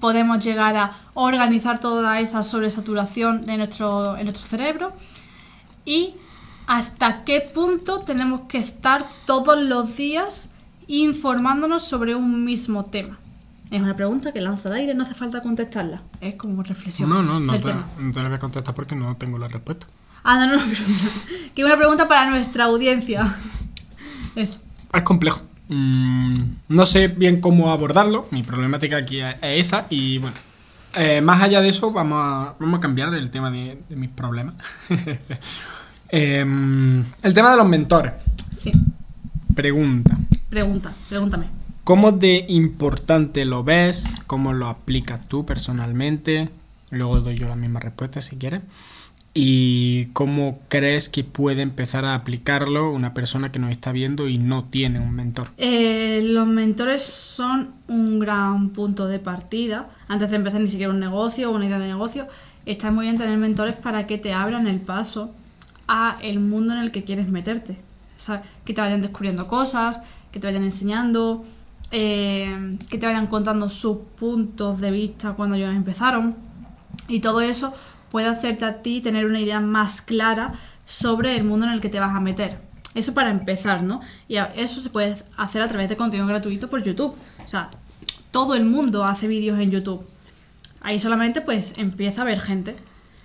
podemos 0.00 0.44
llegar 0.44 0.76
a 0.76 0.92
organizar 1.14 1.80
toda 1.80 2.20
esa 2.20 2.42
sobresaturación 2.42 3.46
de 3.46 3.56
nuestro, 3.56 4.16
en 4.16 4.24
nuestro 4.24 4.46
cerebro? 4.46 4.92
y 5.88 6.14
hasta 6.66 7.24
qué 7.24 7.40
punto 7.40 8.00
tenemos 8.00 8.42
que 8.42 8.58
estar 8.58 9.04
todos 9.24 9.60
los 9.60 9.96
días 9.96 10.52
informándonos 10.86 11.82
sobre 11.82 12.14
un 12.14 12.44
mismo 12.44 12.84
tema. 12.84 13.18
Es 13.70 13.80
una 13.80 13.96
pregunta 13.96 14.32
que 14.32 14.40
lanzo 14.40 14.68
al 14.68 14.74
aire, 14.74 14.94
no 14.94 15.02
hace 15.02 15.14
falta 15.14 15.42
contestarla. 15.42 16.02
Es 16.20 16.34
como 16.36 16.62
reflexión. 16.62 17.08
No, 17.08 17.22
no, 17.22 17.40
no 17.40 17.52
del 17.52 17.62
te, 17.62 17.68
tema. 17.68 17.86
no 17.98 18.12
te 18.12 18.20
la 18.20 18.28
voy 18.28 18.36
a 18.36 18.38
contestar 18.38 18.74
porque 18.74 18.94
no 18.94 19.16
tengo 19.16 19.38
la 19.38 19.48
respuesta. 19.48 19.86
Ah, 20.30 20.36
no, 20.36 20.46
no, 20.56 20.56
no. 20.58 20.72
Que 21.54 21.64
una 21.64 21.78
pregunta 21.78 22.06
para 22.06 22.28
nuestra 22.28 22.64
audiencia. 22.64 23.34
Eso. 24.36 24.60
Es 24.92 25.02
complejo. 25.02 25.40
Mm, 25.68 26.42
no 26.68 26.84
sé 26.84 27.08
bien 27.08 27.40
cómo 27.40 27.70
abordarlo. 27.70 28.28
Mi 28.30 28.42
problemática 28.42 28.98
aquí 28.98 29.20
es 29.20 29.36
es 29.40 29.66
esa. 29.66 29.86
Y 29.88 30.18
bueno, 30.18 30.36
eh, 30.96 31.22
más 31.22 31.40
allá 31.40 31.62
de 31.62 31.70
eso, 31.70 31.90
vamos 31.92 32.18
a, 32.20 32.54
vamos 32.58 32.76
a 32.76 32.80
cambiar 32.82 33.14
el 33.14 33.30
tema 33.30 33.50
de, 33.50 33.82
de 33.88 33.96
mis 33.96 34.10
problemas. 34.10 34.54
Em, 36.10 37.04
el 37.22 37.34
tema 37.34 37.50
de 37.50 37.56
los 37.58 37.68
mentores. 37.68 38.14
Sí. 38.52 38.72
Pregunta. 39.54 40.16
Pregunta, 40.48 40.92
pregúntame. 41.08 41.46
¿Cómo 41.84 42.12
de 42.12 42.46
importante 42.48 43.44
lo 43.44 43.62
ves? 43.62 44.16
¿Cómo 44.26 44.54
lo 44.54 44.68
aplicas 44.68 45.28
tú 45.28 45.44
personalmente? 45.44 46.48
Luego 46.90 47.20
doy 47.20 47.36
yo 47.36 47.46
la 47.46 47.56
misma 47.56 47.80
respuesta 47.80 48.22
si 48.22 48.36
quieres. 48.36 48.62
¿Y 49.40 50.06
cómo 50.14 50.58
crees 50.66 51.08
que 51.08 51.22
puede 51.22 51.62
empezar 51.62 52.04
a 52.04 52.16
aplicarlo 52.16 52.90
una 52.90 53.14
persona 53.14 53.52
que 53.52 53.60
nos 53.60 53.70
está 53.70 53.92
viendo 53.92 54.26
y 54.26 54.36
no 54.36 54.64
tiene 54.64 54.98
un 54.98 55.12
mentor? 55.12 55.50
Eh, 55.58 56.22
los 56.24 56.48
mentores 56.48 57.04
son 57.04 57.70
un 57.86 58.18
gran 58.18 58.70
punto 58.70 59.06
de 59.06 59.20
partida. 59.20 59.90
Antes 60.08 60.30
de 60.30 60.36
empezar 60.38 60.60
ni 60.60 60.66
siquiera 60.66 60.92
un 60.92 60.98
negocio 60.98 61.52
o 61.52 61.54
una 61.54 61.66
idea 61.66 61.78
de 61.78 61.86
negocio, 61.86 62.26
está 62.66 62.90
muy 62.90 63.04
bien 63.04 63.16
tener 63.16 63.38
mentores 63.38 63.76
para 63.76 64.08
que 64.08 64.18
te 64.18 64.32
abran 64.32 64.66
el 64.66 64.80
paso 64.80 65.32
a 65.86 66.18
el 66.20 66.40
mundo 66.40 66.72
en 66.72 66.80
el 66.80 66.90
que 66.90 67.04
quieres 67.04 67.28
meterte. 67.28 67.74
O 68.16 68.20
sea, 68.20 68.42
que 68.64 68.74
te 68.74 68.80
vayan 68.80 69.02
descubriendo 69.02 69.46
cosas, 69.46 70.02
que 70.32 70.40
te 70.40 70.48
vayan 70.48 70.64
enseñando, 70.64 71.44
eh, 71.92 72.76
que 72.90 72.98
te 72.98 73.06
vayan 73.06 73.28
contando 73.28 73.68
sus 73.68 73.98
puntos 74.18 74.80
de 74.80 74.90
vista 74.90 75.34
cuando 75.34 75.54
ellos 75.54 75.72
empezaron. 75.72 76.34
Y 77.06 77.20
todo 77.20 77.40
eso 77.40 77.72
puede 78.10 78.26
hacerte 78.26 78.64
a 78.64 78.82
ti 78.82 79.00
tener 79.00 79.26
una 79.26 79.40
idea 79.40 79.60
más 79.60 80.02
clara 80.02 80.52
sobre 80.86 81.36
el 81.36 81.44
mundo 81.44 81.66
en 81.66 81.72
el 81.72 81.80
que 81.80 81.88
te 81.88 82.00
vas 82.00 82.14
a 82.16 82.20
meter. 82.20 82.56
Eso 82.94 83.14
para 83.14 83.30
empezar, 83.30 83.82
¿no? 83.82 84.00
Y 84.28 84.36
eso 84.56 84.80
se 84.80 84.90
puede 84.90 85.16
hacer 85.36 85.62
a 85.62 85.68
través 85.68 85.88
de 85.88 85.96
contenido 85.96 86.26
gratuito 86.26 86.68
por 86.68 86.82
YouTube. 86.82 87.14
O 87.44 87.48
sea, 87.48 87.70
todo 88.30 88.54
el 88.54 88.64
mundo 88.64 89.04
hace 89.04 89.28
vídeos 89.28 89.58
en 89.60 89.70
YouTube. 89.70 90.06
Ahí 90.80 90.98
solamente 90.98 91.40
pues 91.40 91.74
empieza 91.76 92.22
a 92.22 92.24
haber 92.24 92.40
gente. 92.40 92.76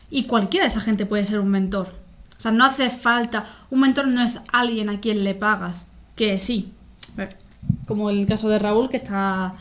Y 0.10 0.26
cualquiera 0.26 0.66
de 0.66 0.72
esa 0.72 0.82
gente 0.82 1.06
puede 1.06 1.24
ser 1.24 1.40
un 1.40 1.50
mentor. 1.50 1.88
O 2.38 2.42
sea, 2.42 2.52
no 2.52 2.66
hace 2.66 2.90
falta. 2.90 3.46
Un 3.70 3.80
mentor 3.80 4.08
no 4.08 4.22
es 4.22 4.42
alguien 4.52 4.90
a 4.90 5.00
quien 5.00 5.24
le 5.24 5.34
pagas. 5.34 5.88
Que 6.16 6.38
sí. 6.38 6.74
Como 7.88 8.10
el 8.10 8.28
caso 8.28 8.50
de 8.50 8.60
Raúl, 8.60 8.90
que 8.90 8.98
está. 8.98 9.54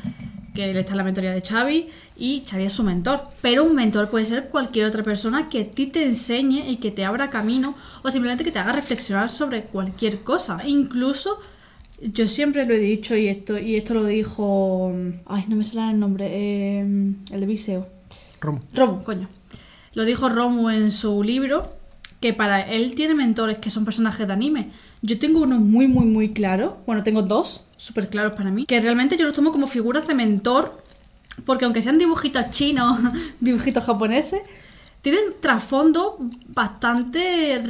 Que 0.54 0.70
él 0.70 0.76
está 0.76 0.92
en 0.92 0.98
la 0.98 1.04
mentoría 1.04 1.32
de 1.32 1.40
Xavi 1.40 1.88
y 2.16 2.42
Xavi 2.48 2.64
es 2.64 2.72
su 2.72 2.84
mentor. 2.84 3.24
Pero 3.40 3.64
un 3.64 3.74
mentor 3.74 4.08
puede 4.10 4.24
ser 4.24 4.48
cualquier 4.48 4.86
otra 4.86 5.02
persona 5.02 5.48
que 5.48 5.62
a 5.62 5.64
ti 5.70 5.86
te 5.86 6.04
enseñe 6.04 6.68
y 6.68 6.76
que 6.76 6.90
te 6.90 7.04
abra 7.04 7.30
camino 7.30 7.74
o 8.02 8.10
simplemente 8.10 8.44
que 8.44 8.52
te 8.52 8.58
haga 8.58 8.72
reflexionar 8.72 9.30
sobre 9.30 9.64
cualquier 9.64 10.20
cosa. 10.20 10.60
Incluso 10.66 11.38
yo 12.00 12.26
siempre 12.26 12.66
lo 12.66 12.74
he 12.74 12.78
dicho 12.78 13.16
y 13.16 13.28
esto, 13.28 13.58
y 13.58 13.76
esto 13.76 13.94
lo 13.94 14.04
dijo. 14.04 14.92
Ay, 15.26 15.44
no 15.48 15.56
me 15.56 15.64
sale 15.64 15.92
el 15.92 16.00
nombre. 16.00 16.28
eh, 16.30 16.80
el 16.80 17.40
de 17.40 17.46
Viseo. 17.46 17.86
Romo. 18.40 18.60
Romu, 18.74 19.02
coño. 19.02 19.28
Lo 19.94 20.04
dijo 20.04 20.28
Romu 20.28 20.70
en 20.70 20.90
su 20.90 21.22
libro, 21.22 21.62
que 22.20 22.32
para 22.32 22.60
él 22.60 22.94
tiene 22.94 23.14
mentores 23.14 23.58
que 23.58 23.70
son 23.70 23.84
personajes 23.84 24.26
de 24.26 24.32
anime. 24.32 24.70
Yo 25.02 25.18
tengo 25.18 25.42
uno 25.42 25.58
muy, 25.58 25.86
muy, 25.86 26.06
muy 26.06 26.30
claro. 26.30 26.78
Bueno, 26.86 27.02
tengo 27.02 27.22
dos 27.22 27.66
súper 27.82 28.08
claros 28.08 28.34
para 28.34 28.50
mí. 28.50 28.64
Que 28.64 28.80
realmente 28.80 29.16
yo 29.16 29.24
los 29.24 29.34
tomo 29.34 29.50
como 29.50 29.66
figuras 29.66 30.06
de 30.06 30.14
mentor. 30.14 30.80
Porque 31.44 31.64
aunque 31.64 31.82
sean 31.82 31.98
dibujitos 31.98 32.50
chinos, 32.50 33.00
dibujitos 33.40 33.84
japoneses, 33.84 34.42
tienen 35.00 35.34
trasfondo 35.40 36.16
bastante 36.46 37.60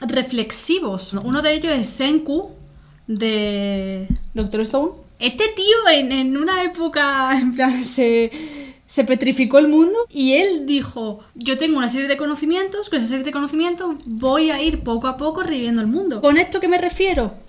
reflexivos. 0.00 1.12
Uno 1.12 1.42
de 1.42 1.54
ellos 1.54 1.72
es 1.72 1.86
Senku, 1.86 2.50
de 3.06 4.08
Doctor 4.32 4.60
Stone. 4.62 4.92
Este 5.18 5.44
tío 5.54 5.88
en, 5.92 6.12
en 6.12 6.36
una 6.36 6.62
época, 6.62 7.38
en 7.38 7.54
plan, 7.54 7.82
se, 7.84 8.30
se 8.86 9.04
petrificó 9.04 9.58
el 9.58 9.68
mundo 9.68 9.98
y 10.08 10.34
él 10.34 10.64
dijo, 10.66 11.20
yo 11.34 11.58
tengo 11.58 11.78
una 11.78 11.88
serie 11.88 12.08
de 12.08 12.16
conocimientos, 12.16 12.88
con 12.88 12.98
esa 12.98 13.08
serie 13.08 13.24
de 13.24 13.32
conocimientos 13.32 13.96
voy 14.04 14.50
a 14.50 14.62
ir 14.62 14.80
poco 14.80 15.08
a 15.08 15.16
poco 15.16 15.42
reviviendo 15.42 15.82
el 15.82 15.88
mundo. 15.88 16.20
¿Con 16.20 16.38
esto 16.38 16.60
qué 16.60 16.68
me 16.68 16.78
refiero? 16.78 17.45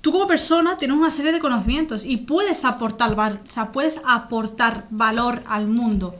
Tú 0.00 0.12
como 0.12 0.26
persona 0.26 0.78
tienes 0.78 0.96
una 0.96 1.10
serie 1.10 1.32
de 1.32 1.40
conocimientos 1.40 2.04
y 2.04 2.18
puedes 2.18 2.64
aportar, 2.64 3.12
o 3.12 3.50
sea, 3.50 3.72
puedes 3.72 4.00
aportar 4.04 4.86
valor 4.90 5.42
al 5.46 5.66
mundo 5.66 6.14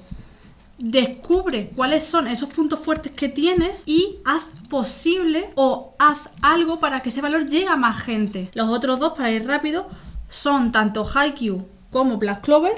descubre 0.79 1.71
cuáles 1.75 2.05
son 2.05 2.29
esos 2.29 2.49
puntos 2.51 2.79
fuertes 2.79 3.13
que 3.13 3.29
tienes 3.29 3.83
y 3.85 4.19
haz 4.25 4.47
posible 4.71 5.51
o 5.57 5.95
haz 5.99 6.31
algo 6.41 6.79
para 6.81 7.01
que 7.01 7.09
ese 7.09 7.21
valor 7.21 7.47
llegue 7.47 7.69
a 7.69 7.77
más 7.77 8.01
gente. 8.01 8.51
Los 8.55 8.69
otros 8.69 9.01
dos, 9.01 9.15
para 9.15 9.31
ir 9.33 9.47
rápido, 9.47 9.89
son 10.29 10.73
tanto 10.73 11.05
Haikyuu 11.05 11.67
como 11.91 12.17
Black 12.19 12.43
Clover, 12.43 12.75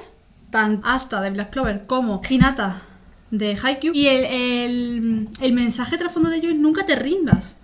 tan 0.50 0.80
Asta 0.82 1.20
de 1.20 1.30
Black 1.30 1.50
Clover 1.50 1.86
como 1.86 2.22
Hinata 2.28 2.82
de 3.30 3.56
Haikyuu. 3.62 3.94
Y 3.94 4.06
el, 4.06 4.24
el, 4.24 5.28
el 5.40 5.52
mensaje 5.52 5.98
trasfondo 5.98 6.30
de 6.30 6.38
ellos 6.38 6.52
es 6.52 6.58
nunca 6.58 6.86
te 6.86 6.96
rindas. 6.96 7.56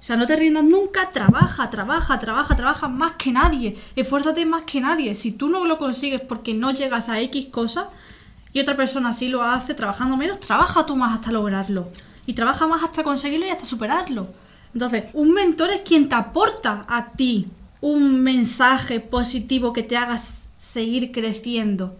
O 0.00 0.02
sea, 0.02 0.16
no 0.16 0.26
te 0.26 0.34
rindas 0.34 0.64
nunca, 0.64 1.10
trabaja, 1.10 1.68
trabaja, 1.68 2.18
trabaja, 2.18 2.56
trabaja 2.56 2.88
más 2.88 3.12
que 3.12 3.32
nadie, 3.32 3.76
esfuérzate 3.94 4.46
más 4.46 4.62
que 4.62 4.80
nadie. 4.80 5.14
Si 5.14 5.32
tú 5.32 5.50
no 5.50 5.62
lo 5.66 5.76
consigues 5.76 6.22
porque 6.22 6.54
no 6.54 6.70
llegas 6.70 7.10
a 7.10 7.20
X 7.20 7.48
cosa 7.50 7.90
y 8.54 8.60
otra 8.60 8.76
persona 8.76 9.12
sí 9.12 9.28
lo 9.28 9.42
hace 9.42 9.74
trabajando 9.74 10.16
menos, 10.16 10.40
trabaja 10.40 10.86
tú 10.86 10.96
más 10.96 11.12
hasta 11.12 11.32
lograrlo. 11.32 11.88
Y 12.24 12.32
trabaja 12.32 12.66
más 12.66 12.82
hasta 12.82 13.02
conseguirlo 13.02 13.46
y 13.46 13.50
hasta 13.50 13.66
superarlo. 13.66 14.28
Entonces, 14.72 15.10
un 15.12 15.32
mentor 15.34 15.70
es 15.70 15.82
quien 15.82 16.08
te 16.08 16.14
aporta 16.14 16.86
a 16.88 17.12
ti 17.12 17.48
un 17.82 18.22
mensaje 18.22 19.00
positivo 19.00 19.72
que 19.74 19.82
te 19.82 19.98
haga 19.98 20.18
seguir 20.56 21.12
creciendo. 21.12 21.96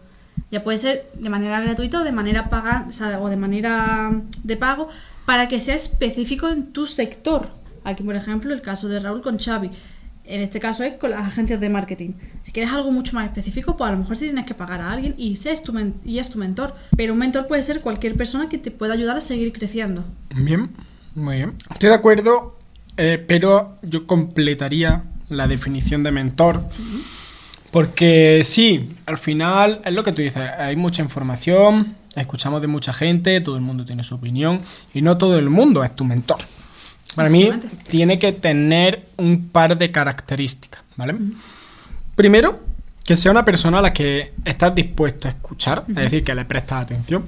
Ya 0.51 0.65
puede 0.65 0.79
ser 0.79 1.11
de 1.15 1.29
manera 1.29 1.61
gratuita 1.61 2.03
de 2.03 2.13
manera 2.13 2.45
paga, 2.45 2.87
o 3.21 3.29
de 3.29 3.37
manera 3.37 4.11
de 4.43 4.57
pago, 4.57 4.89
para 5.27 5.49
que 5.49 5.61
sea 5.61 5.75
específico 5.75 6.49
en 6.49 6.73
tu 6.73 6.87
sector. 6.87 7.60
Aquí, 7.85 8.03
por 8.03 8.17
ejemplo, 8.17 8.53
el 8.53 8.63
caso 8.63 8.89
de 8.89 9.01
Raúl 9.01 9.23
con 9.23 9.39
Xavi. 9.39 9.71
En 10.25 10.43
este 10.43 10.61
caso 10.61 10.85
es 10.85 10.95
con 10.95 11.11
las 11.11 11.23
agencias 11.23 11.59
de 11.61 11.69
marketing. 11.69 12.13
Si 12.43 12.53
quieres 12.53 12.73
algo 12.73 12.93
mucho 12.93 13.15
más 13.15 13.27
específico, 13.27 13.77
pues 13.77 13.89
a 13.89 13.93
lo 13.93 13.99
mejor 13.99 14.17
sí 14.17 14.27
tienes 14.27 14.47
que 14.47 14.55
pagar 14.55 14.81
a 14.81 14.93
alguien 14.93 15.15
y, 15.19 15.33
es 15.33 15.63
tu 15.63 15.73
y 16.05 16.19
es 16.19 16.31
tu 16.31 16.39
mentor. 16.39 16.75
Pero 16.97 17.15
un 17.15 17.19
mentor 17.19 17.49
puede 17.49 17.63
ser 17.63 17.81
cualquier 17.81 18.17
persona 18.17 18.49
que 18.49 18.59
te 18.59 18.71
pueda 18.71 18.95
ayudar 18.95 19.17
a 19.17 19.21
seguir 19.21 19.53
creciendo. 19.53 20.05
Bien, 20.35 20.71
muy 21.15 21.39
bien. 21.39 21.55
Estoy 21.71 21.89
de 21.89 21.95
acuerdo, 21.97 22.59
eh, 22.97 23.25
pero 23.27 23.79
yo 23.83 24.07
completaría 24.07 25.05
la 25.31 25.49
definición 25.49 26.03
de 26.03 26.13
mentor. 26.13 26.65
Porque 27.71 28.43
sí, 28.45 28.91
al 29.07 29.17
final 29.17 29.81
es 29.85 29.93
lo 29.93 30.03
que 30.03 30.13
tú 30.13 30.23
dices, 30.23 30.43
hay 30.43 30.77
mucha 30.77 31.03
información, 31.03 31.95
escuchamos 32.17 32.61
de 32.61 32.67
mucha 32.67 32.93
gente, 32.93 33.41
todo 33.41 33.57
el 33.57 33.63
mundo 33.63 33.85
tiene 33.85 34.03
su 34.03 34.17
opinión 34.17 34.61
y 34.93 35.03
no 35.03 35.19
todo 35.19 35.39
el 35.39 35.51
mundo 35.51 35.85
es 35.85 35.95
tu 35.95 36.05
mentor. 36.05 36.39
Para 37.15 37.29
mí 37.29 37.51
tiene 37.89 38.19
que 38.19 38.33
tener 38.33 39.07
un 39.17 39.49
par 39.49 39.77
de 39.77 39.91
características, 39.91 40.83
¿vale? 40.97 41.17
Primero, 42.15 42.61
que 43.05 43.17
sea 43.17 43.33
una 43.33 43.45
persona 43.45 43.79
a 43.79 43.83
la 43.83 43.93
que 43.93 44.35
estás 44.45 44.75
dispuesto 44.75 45.27
a 45.27 45.33
escuchar, 45.33 45.85
es 45.89 45.95
decir, 45.95 46.23
que 46.23 46.35
le 46.35 46.45
prestas 46.45 46.83
atención. 46.83 47.25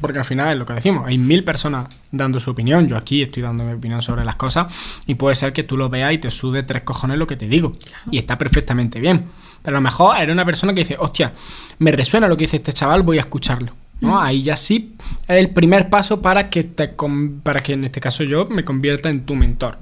Porque 0.00 0.18
al 0.18 0.24
final 0.24 0.52
es 0.52 0.58
lo 0.58 0.66
que 0.66 0.74
decimos, 0.74 1.06
hay 1.06 1.16
mil 1.16 1.44
personas 1.44 1.88
dando 2.10 2.38
su 2.40 2.50
opinión, 2.50 2.88
yo 2.88 2.96
aquí 2.96 3.22
estoy 3.22 3.42
dando 3.42 3.64
mi 3.64 3.72
opinión 3.72 4.02
sobre 4.02 4.24
las 4.24 4.34
cosas 4.34 4.66
y 5.06 5.14
puede 5.14 5.34
ser 5.34 5.52
que 5.52 5.62
tú 5.62 5.78
lo 5.78 5.88
veas 5.88 6.12
y 6.12 6.18
te 6.18 6.30
sude 6.30 6.62
tres 6.62 6.82
cojones 6.82 7.16
lo 7.16 7.26
que 7.26 7.36
te 7.36 7.48
digo. 7.48 7.72
Y 8.10 8.18
está 8.18 8.36
perfectamente 8.36 9.00
bien. 9.00 9.24
Pero 9.62 9.76
a 9.76 9.80
lo 9.80 9.82
mejor 9.82 10.18
eres 10.18 10.32
una 10.34 10.44
persona 10.44 10.74
que 10.74 10.80
dice, 10.80 10.96
hostia, 10.98 11.32
me 11.78 11.90
resuena 11.90 12.28
lo 12.28 12.36
que 12.36 12.44
dice 12.44 12.56
este 12.56 12.74
chaval, 12.74 13.02
voy 13.02 13.16
a 13.16 13.20
escucharlo. 13.20 13.72
¿No? 14.00 14.20
Ahí 14.20 14.42
ya 14.42 14.56
sí 14.56 14.94
es 15.28 15.38
el 15.38 15.50
primer 15.50 15.88
paso 15.88 16.20
para 16.20 16.50
que, 16.50 16.64
te 16.64 16.94
para 17.42 17.60
que 17.60 17.72
en 17.72 17.84
este 17.84 18.00
caso 18.00 18.24
yo 18.24 18.46
me 18.46 18.64
convierta 18.64 19.08
en 19.08 19.24
tu 19.24 19.34
mentor. 19.34 19.78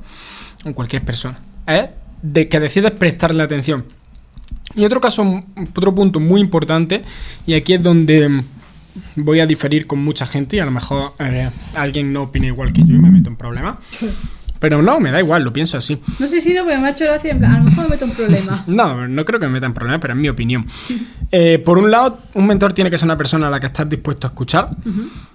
En 0.65 0.73
cualquier 0.73 1.05
persona. 1.05 1.39
Es 1.67 1.91
de 2.23 2.49
que 2.49 2.61
decides 2.61 2.93
prestarle 2.93 3.43
atención. 3.43 3.85
Y 4.77 4.85
otro 4.85 5.01
caso, 5.01 5.45
otro 5.57 5.95
punto 5.95 6.21
muy 6.21 6.41
importante, 6.41 7.03
y 7.47 7.55
aquí 7.55 7.75
es 7.75 7.83
donde 7.83 8.43
voy 9.17 9.41
a 9.41 9.47
diferir 9.47 9.87
con 9.87 10.03
mucha 10.03 10.27
gente 10.27 10.57
y 10.57 10.61
a 10.61 10.65
lo 10.65 10.71
mejor 10.71 11.15
eh, 11.19 11.51
alguien 11.75 12.13
no 12.13 12.25
opina 12.25 12.47
igual 12.47 12.73
que 12.73 12.83
yo 12.83 12.95
y 12.95 12.99
me 12.99 13.11
meto 13.11 13.29
en 13.29 13.37
problemas. 13.37 13.77
Pero 14.63 14.81
no, 14.81 15.01
me 15.01 15.11
da 15.11 15.19
igual, 15.19 15.43
lo 15.43 15.53
pienso 15.53 15.77
así. 15.77 16.01
No 16.21 16.29
sé 16.29 16.41
si 16.41 16.55
no, 16.55 16.63
porque 16.63 16.79
me 16.79 16.87
ha 16.87 16.91
hecho 16.91 17.05
gracia. 17.05 17.33
En 17.33 17.41
plan, 17.41 17.53
a 17.53 17.59
lo 17.59 17.65
mejor 17.65 17.85
me 17.85 17.91
meto 17.91 18.05
en 18.05 18.13
problema. 18.13 18.65
No, 18.69 19.09
no 19.09 19.25
creo 19.25 19.41
que 19.41 19.47
me 19.47 19.55
meta 19.55 19.67
en 19.67 19.75
problemas, 19.75 20.01
pero 20.01 20.15
es 20.15 20.21
mi 20.21 20.29
opinión. 20.29 20.65
Eh, 21.35 21.59
por 21.65 21.79
un 21.79 21.91
lado, 21.91 22.19
un 22.35 22.47
mentor 22.47 22.75
tiene 22.75 22.91
que 22.91 22.99
ser 22.99 23.07
una 23.07 23.17
persona 23.17 23.49
a 23.49 23.51
la 23.51 23.59
que 23.59 23.67
estás 23.67 23.89
dispuesto 23.89 24.27
a 24.27 24.31
escuchar. 24.31 24.69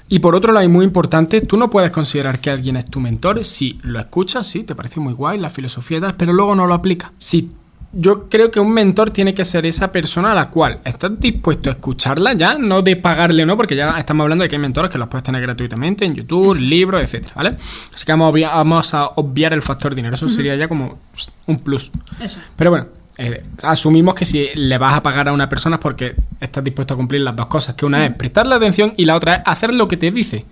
Y 0.07 0.19
por 0.19 0.35
otro 0.35 0.53
lado, 0.53 0.63
y 0.63 0.69
muy 0.69 0.85
importante, 0.85 1.41
tú 1.41 1.57
no 1.57 1.71
puedes 1.71 1.89
considerar 1.89 2.39
que 2.39 2.51
alguien 2.51 2.77
es 2.77 2.85
tu 2.85 2.99
mentor 2.99 3.43
si 3.43 3.79
lo 3.81 3.99
escuchas, 3.99 4.45
sí, 4.45 4.63
te 4.63 4.75
parece 4.75 4.99
muy 4.99 5.13
guay 5.13 5.39
la 5.39 5.49
filosofía 5.49 5.97
y 5.97 6.01
tal, 6.01 6.15
pero 6.15 6.33
luego 6.33 6.55
no 6.55 6.67
lo 6.67 6.75
aplicas. 6.75 7.11
Si 7.17 7.51
yo 7.93 8.29
creo 8.29 8.51
que 8.51 8.59
un 8.59 8.71
mentor 8.71 9.09
tiene 9.09 9.33
que 9.33 9.43
ser 9.43 9.65
esa 9.65 9.91
persona 9.91 10.33
a 10.33 10.35
la 10.35 10.49
cual 10.49 10.79
estás 10.83 11.19
dispuesto 11.19 11.69
a 11.69 11.73
escucharla 11.73 12.33
ya, 12.33 12.57
no 12.59 12.83
de 12.83 12.95
pagarle, 12.95 13.45
¿no? 13.45 13.57
Porque 13.57 13.75
ya 13.75 13.97
estamos 13.97 14.23
hablando 14.23 14.43
de 14.43 14.49
que 14.49 14.55
hay 14.55 14.61
mentores 14.61 14.91
que 14.91 14.99
los 14.99 15.07
puedes 15.07 15.23
tener 15.23 15.41
gratuitamente 15.41 16.05
en 16.05 16.13
YouTube, 16.13 16.57
libros, 16.57 17.01
etcétera, 17.01 17.33
¿vale? 17.35 17.49
Así 17.93 18.05
que 18.05 18.11
vamos 18.11 18.27
a 18.27 18.29
obviar, 18.29 18.51
vamos 18.53 18.93
a 18.93 19.07
obviar 19.07 19.53
el 19.53 19.63
factor 19.63 19.95
dinero. 19.95 20.13
Eso 20.13 20.29
sería 20.29 20.55
ya 20.55 20.67
como 20.67 20.99
un 21.47 21.59
plus. 21.59 21.91
Eso. 22.19 22.39
Pero 22.55 22.69
bueno, 22.69 22.87
eh, 23.17 23.43
asumimos 23.63 24.15
que 24.15 24.25
si 24.25 24.47
le 24.55 24.77
vas 24.77 24.95
a 24.95 25.03
pagar 25.03 25.29
a 25.29 25.33
una 25.33 25.49
persona 25.49 25.77
es 25.77 25.81
porque 25.81 26.15
estás 26.39 26.63
dispuesto 26.63 26.93
a 26.93 26.97
cumplir 26.97 27.21
las 27.21 27.35
dos 27.35 27.47
cosas, 27.47 27.75
que 27.75 27.85
una 27.85 28.05
es 28.05 28.13
prestarle 28.13 28.55
atención 28.55 28.93
y 28.95 29.05
la 29.05 29.15
otra 29.15 29.35
es 29.35 29.41
hacer 29.45 29.73
lo 29.73 29.87
que 29.87 29.97
te 29.97 30.11
dice. 30.11 30.45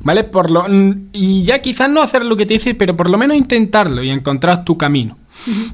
¿Vale? 0.00 0.22
Por 0.24 0.50
lo, 0.50 0.64
y 1.12 1.42
ya 1.42 1.60
quizás 1.60 1.90
no 1.90 2.00
hacer 2.00 2.24
lo 2.24 2.36
que 2.36 2.46
te 2.46 2.54
dice, 2.54 2.74
pero 2.74 2.96
por 2.96 3.10
lo 3.10 3.18
menos 3.18 3.36
intentarlo 3.36 4.02
y 4.02 4.10
encontrar 4.10 4.64
tu 4.64 4.78
camino. 4.78 5.16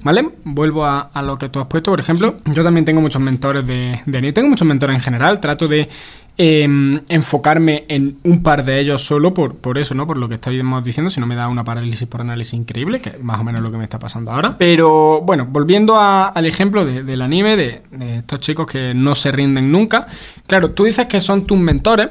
¿Vale? 0.03 0.31
Vuelvo 0.45 0.85
a, 0.85 1.01
a 1.13 1.23
lo 1.23 1.37
que 1.37 1.49
tú 1.49 1.59
has 1.59 1.67
puesto, 1.67 1.91
por 1.91 2.01
ejemplo. 2.01 2.37
Yo 2.47 2.63
también 2.63 2.85
tengo 2.85 3.01
muchos 3.01 3.21
mentores 3.21 3.67
de, 3.67 4.01
de. 4.07 4.33
Tengo 4.33 4.49
muchos 4.49 4.67
mentores 4.67 4.95
en 4.95 5.03
general. 5.03 5.41
Trato 5.41 5.69
de 5.69 5.89
em, 6.37 7.01
enfocarme 7.09 7.85
en 7.89 8.17
un 8.25 8.43
par 8.43 8.65
de 8.65 8.81
ellos 8.81 9.03
solo 9.03 9.33
por, 9.35 9.55
por 9.57 9.79
eso, 9.79 9.95
¿no? 9.95 10.07
Por 10.07 10.17
lo 10.19 10.29
que 10.29 10.35
estábamos 10.35 10.83
diciendo. 10.85 11.11
Si 11.11 11.21
no 11.21 11.27
me 11.27 11.35
da 11.37 11.49
una 11.49 11.65
parálisis 11.65 12.09
por 12.09 12.21
análisis 12.21 12.55
increíble, 12.55 13.01
que 13.01 13.11
es 13.11 13.23
más 13.23 13.41
o 13.41 13.45
menos 13.45 13.61
lo 13.63 13.71
que 13.71 13.79
me 13.79 13.85
está 13.85 13.99
pasando 13.99 14.33
ahora. 14.33 14.57
Pero 14.59 15.21
bueno, 15.23 15.47
volviendo 15.49 15.97
a- 15.97 16.29
al 16.29 16.47
ejemplo 16.47 16.85
de- 16.85 17.03
del 17.05 17.23
anime, 17.23 17.57
de, 17.57 17.83
de 17.91 18.17
estos 18.19 18.41
chicos 18.41 18.67
que 18.67 18.93
no 18.95 19.15
se 19.15 19.31
rinden 19.33 19.71
nunca. 19.71 20.07
Claro, 20.47 20.71
tú 20.73 20.85
dices 20.85 21.07
que 21.07 21.21
son 21.21 21.45
tus 21.47 21.59
mentores. 21.59 22.09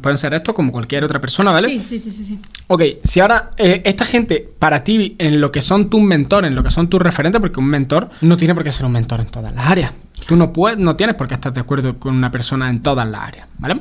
Pueden 0.00 0.16
ser 0.16 0.32
estos 0.34 0.54
como 0.54 0.70
cualquier 0.70 1.02
otra 1.02 1.20
persona, 1.20 1.50
¿vale? 1.50 1.66
Sí, 1.66 1.82
sí, 1.82 1.98
sí, 1.98 2.12
sí, 2.12 2.24
sí. 2.24 2.38
Ok, 2.68 2.82
si 3.02 3.18
ahora 3.18 3.50
eh, 3.56 3.80
esta 3.84 4.04
gente, 4.04 4.48
para 4.58 4.84
ti, 4.84 5.16
en 5.18 5.40
lo 5.40 5.50
que 5.50 5.60
son 5.60 5.90
tus 5.90 6.00
mentores, 6.00 6.48
en 6.50 6.54
lo 6.54 6.62
que 6.62 6.70
son 6.70 6.86
tus 6.88 7.02
referentes, 7.02 7.40
porque 7.40 7.58
un 7.58 7.66
mentor 7.66 8.08
no 8.20 8.36
tiene 8.36 8.54
por 8.54 8.62
qué 8.62 8.70
ser 8.70 8.86
un 8.86 8.92
mentor 8.92 9.20
en 9.20 9.26
todas 9.26 9.52
las 9.52 9.66
áreas. 9.66 9.92
Tú 10.26 10.36
no 10.36 10.52
puedes, 10.52 10.78
no 10.78 10.96
tienes 10.96 11.16
por 11.16 11.28
qué 11.28 11.34
estar 11.34 11.52
de 11.52 11.60
acuerdo 11.60 11.98
con 11.98 12.14
una 12.14 12.30
persona 12.30 12.68
en 12.70 12.82
todas 12.82 13.06
las 13.08 13.20
áreas, 13.20 13.48
¿vale? 13.58 13.80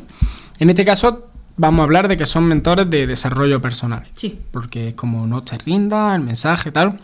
En 0.60 0.70
este 0.70 0.86
caso, 0.86 1.28
vamos 1.58 1.82
a 1.82 1.84
hablar 1.84 2.08
de 2.08 2.18
que 2.18 2.26
son 2.26 2.46
mentores 2.46 2.90
de 2.90 3.08
desarrollo 3.08 3.62
personal. 3.62 4.08
Sí. 4.14 4.40
Porque 4.52 4.90
es 4.90 4.94
como 4.96 5.28
no 5.28 5.44
te 5.44 5.58
rinda, 5.58 6.16
el 6.16 6.22
mensaje, 6.22 6.72
tal. 6.72 6.98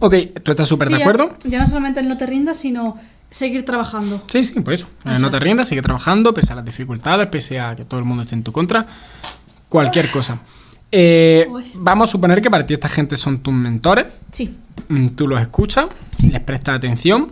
Ok, 0.00 0.14
¿tú 0.42 0.50
estás 0.50 0.68
súper 0.68 0.88
Sí, 0.88 0.94
de 0.94 1.02
acuerdo? 1.02 1.36
Ya, 1.44 1.60
no 1.60 1.66
solamente 1.66 2.00
el 2.00 2.08
no 2.08 2.16
te 2.16 2.26
rindas, 2.26 2.56
sino 2.58 2.96
seguir 3.30 3.64
trabajando. 3.64 4.22
Sí, 4.28 4.44
sí, 4.44 4.60
por 4.60 4.72
eso. 4.74 4.86
Eh, 5.04 5.18
no 5.20 5.30
te 5.30 5.38
rindas, 5.38 5.68
sigue 5.68 5.82
trabajando, 5.82 6.32
pese 6.34 6.52
a 6.52 6.56
las 6.56 6.64
dificultades, 6.64 7.26
pese 7.28 7.60
a 7.60 7.76
que 7.76 7.84
todo 7.84 8.00
el 8.00 8.06
mundo 8.06 8.22
esté 8.24 8.34
en 8.34 8.42
tu 8.42 8.52
contra. 8.52 8.86
Cualquier 9.68 10.10
cosa. 10.10 10.38
Eh, 10.92 11.48
vamos 11.74 12.08
a 12.08 12.12
suponer 12.12 12.40
que 12.40 12.50
para 12.50 12.64
ti 12.64 12.74
esta 12.74 12.88
gente 12.88 13.16
son 13.16 13.38
tus 13.40 13.52
mentores. 13.52 14.06
Sí. 14.32 14.56
Mm, 14.88 15.08
Tú 15.10 15.26
los 15.26 15.40
escuchas, 15.40 15.86
les 16.30 16.40
prestas 16.40 16.76
atención, 16.76 17.28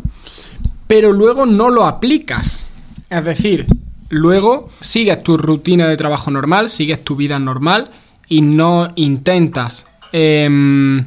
pero 0.87 1.13
luego 1.13 1.47
no 1.47 1.71
lo 1.71 1.85
aplicas. 1.87 2.71
Es 3.11 3.25
decir, 3.25 3.67
luego 4.09 4.69
sigues 4.81 5.23
tu 5.23 5.37
rutina 5.37 5.87
de 5.89 5.97
trabajo 5.97 6.31
normal, 6.31 6.69
sigues 6.69 7.03
tu 7.05 7.17
vida 7.17 7.39
normal 7.39 7.91
y 8.29 8.41
no 8.43 8.89
intentas. 8.97 9.87
em, 10.17 11.05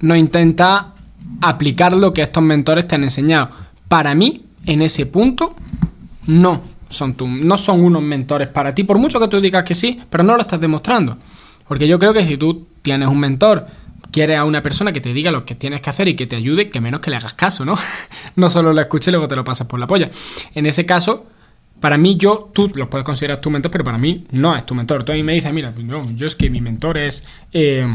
no 0.00 0.16
intentas 0.16 0.84
aplicar 1.42 1.92
lo 1.94 2.12
que 2.14 2.22
estos 2.22 2.42
mentores 2.42 2.88
te 2.88 2.94
han 2.94 3.02
enseñado. 3.04 3.50
Para 3.88 4.14
mí, 4.14 4.42
en 4.64 4.80
ese 4.82 5.04
punto, 5.06 5.54
no 6.26 6.62
son, 6.88 7.14
tu- 7.14 7.28
no 7.28 7.56
son 7.58 7.84
unos 7.84 8.02
mentores 8.02 8.48
para 8.48 8.72
ti. 8.74 8.84
Por 8.84 8.98
mucho 8.98 9.20
que 9.20 9.28
tú 9.28 9.40
digas 9.40 9.64
que 9.64 9.74
sí, 9.74 10.00
pero 10.08 10.24
no 10.24 10.34
lo 10.34 10.40
estás 10.40 10.60
demostrando. 10.60 11.18
Porque 11.68 11.86
yo 11.86 11.98
creo 11.98 12.12
que 12.14 12.24
si 12.24 12.36
tú 12.36 12.66
tienes 12.82 13.08
un 13.08 13.18
mentor, 13.20 13.66
quieres 14.12 14.38
a 14.38 14.44
una 14.44 14.62
persona 14.62 14.92
que 14.92 15.00
te 15.00 15.12
diga 15.12 15.32
lo 15.32 15.44
que 15.44 15.56
tienes 15.56 15.80
que 15.80 15.90
hacer 15.90 16.06
y 16.06 16.14
que 16.14 16.26
te 16.26 16.36
ayude, 16.36 16.70
que 16.70 16.80
menos 16.80 17.00
que 17.00 17.10
le 17.10 17.16
hagas 17.16 17.34
caso, 17.34 17.64
¿no? 17.64 17.74
no 18.36 18.50
solo 18.50 18.72
lo 18.72 18.80
escuches 18.80 19.08
y 19.08 19.10
luego 19.10 19.26
te 19.26 19.34
lo 19.34 19.44
pasas 19.44 19.66
por 19.66 19.80
la 19.80 19.88
polla. 19.88 20.10
En 20.54 20.66
ese 20.66 20.86
caso, 20.86 21.26
para 21.80 21.98
mí, 21.98 22.16
yo, 22.16 22.50
tú 22.52 22.70
lo 22.74 22.88
puedes 22.88 23.04
considerar 23.04 23.38
tu 23.38 23.50
mentor, 23.50 23.72
pero 23.72 23.82
para 23.82 23.98
mí 23.98 24.24
no 24.30 24.54
es 24.56 24.64
tu 24.64 24.74
mentor. 24.74 25.02
Tú 25.02 25.10
a 25.10 25.16
mí 25.16 25.24
me 25.24 25.32
dices, 25.32 25.52
mira, 25.52 25.72
no, 25.76 26.08
yo 26.12 26.28
es 26.28 26.36
que 26.36 26.48
mi 26.48 26.60
mentor 26.60 26.96
es 26.96 27.26
eh, 27.52 27.86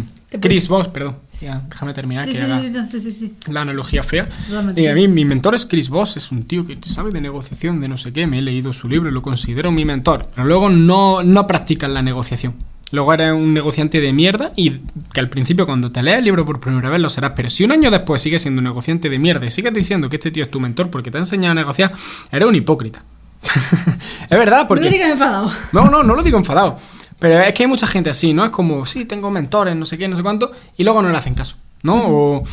Chris 0.42 0.68
Voss, 0.68 0.90
perdón. 0.90 1.16
Ya, 1.40 1.64
déjame 1.70 1.94
terminar 1.94 2.26
Sí, 2.26 2.32
que 2.32 2.38
sí, 2.38 2.44
haga 2.44 2.60
sí, 2.60 2.68
sí, 2.68 3.00
sí, 3.00 3.00
sí, 3.00 3.14
sí. 3.14 3.52
la 3.52 3.62
analogía 3.62 4.04
fea. 4.04 4.28
Y 4.76 4.88
a 4.88 4.94
mí, 4.94 5.08
mi 5.08 5.24
mentor 5.24 5.56
es 5.56 5.66
Chris 5.66 5.88
Voss, 5.90 6.18
es 6.18 6.34
un 6.34 6.44
tío 6.44 6.68
que 6.68 6.78
sabe 6.82 7.12
de 7.12 7.22
negociación, 7.22 7.80
de 7.80 7.88
no 7.88 7.98
sé 7.98 8.12
qué, 8.12 8.28
me 8.28 8.40
he 8.40 8.42
leído 8.42 8.74
su 8.74 8.90
libro 8.90 9.10
y 9.10 9.14
lo 9.14 9.22
considero 9.22 9.72
mi 9.72 9.86
mentor. 9.86 10.28
Pero 10.36 10.46
luego 10.48 10.70
no, 10.70 11.24
no 11.24 11.48
practicas 11.48 11.90
la 11.90 12.02
negociación. 12.02 12.56
Luego 12.92 13.14
eres 13.14 13.34
un 13.34 13.54
negociante 13.54 14.00
de 14.00 14.14
mierda 14.14 14.52
y 14.56 14.80
que 15.14 15.20
al 15.20 15.30
principio 15.30 15.66
cuando 15.66 15.92
te 15.92 16.02
lees 16.02 16.20
el 16.20 16.26
libro 16.26 16.46
por 16.46 16.60
primera 16.60 16.90
vez 16.90 17.00
lo 17.00 17.10
serás, 17.10 17.34
pero 17.36 17.50
si 17.50 17.66
un 17.66 17.74
año 17.74 17.92
después 17.92 18.22
sigues 18.22 18.42
siendo 18.42 18.60
un 18.60 18.64
negociante 18.66 19.10
de 19.10 19.20
mierda 19.20 19.46
y 19.46 19.50
sigues 19.50 19.74
diciendo 19.74 20.08
que 20.08 20.16
este 20.16 20.32
tío 20.32 20.46
es 20.46 20.50
tu 20.52 20.60
mentor 20.60 20.90
porque 20.90 21.12
te 21.12 21.18
ha 21.18 21.20
enseñado 21.20 21.52
a 21.52 21.56
negociar, 21.56 21.92
eres 22.32 22.48
un 22.48 22.56
hipócrita. 22.56 23.04
es 24.30 24.38
verdad, 24.38 24.62
No 24.62 24.68
porque... 24.68 24.86
me 24.86 24.92
digas 24.92 25.10
enfadado. 25.10 25.52
No, 25.74 25.90
no, 25.90 26.02
no 26.02 26.16
lo 26.16 26.24
digo 26.24 26.38
enfadado. 26.38 26.78
Pero 27.20 27.40
es 27.40 27.54
que 27.54 27.64
hay 27.64 27.68
mucha 27.68 27.88
gente 27.88 28.10
así, 28.10 28.34
¿no? 28.34 28.46
Es 28.46 28.52
como, 28.52 28.86
sí, 28.86 29.06
tengo 29.06 29.32
mentores, 29.32 29.76
no 29.76 29.86
sé 29.86 29.98
qué, 29.98 30.08
no 30.08 30.16
sé 30.16 30.24
cuánto, 30.24 30.52
y 30.78 30.84
luego 30.84 31.02
no 31.02 31.10
le 31.10 31.18
hacen 31.18 31.34
caso, 31.34 31.56
¿no? 31.82 32.04
O 32.08 32.44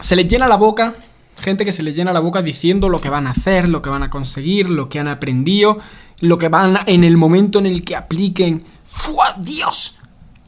se 0.00 0.16
les 0.16 0.28
llena 0.28 0.46
la 0.46 0.56
boca, 0.56 0.94
gente 1.40 1.64
que 1.64 1.72
se 1.72 1.82
les 1.82 1.94
llena 1.96 2.12
la 2.12 2.20
boca 2.20 2.42
diciendo 2.42 2.88
lo 2.88 3.00
que 3.00 3.08
van 3.10 3.26
a 3.26 3.30
hacer, 3.30 3.68
lo 3.68 3.82
que 3.82 3.90
van 3.90 4.04
a 4.04 4.10
conseguir, 4.10 4.70
lo 4.70 4.88
que 4.88 5.00
han 5.00 5.08
aprendido, 5.08 5.78
lo 6.22 6.38
que 6.38 6.48
van 6.48 6.76
a- 6.78 6.84
en 6.86 7.04
el 7.04 7.16
momento 7.16 7.58
en 7.60 7.66
el 7.66 7.82
que 7.82 7.94
apliquen. 7.94 8.64
¡Fua! 8.84 9.36
¡Dios! 9.38 9.98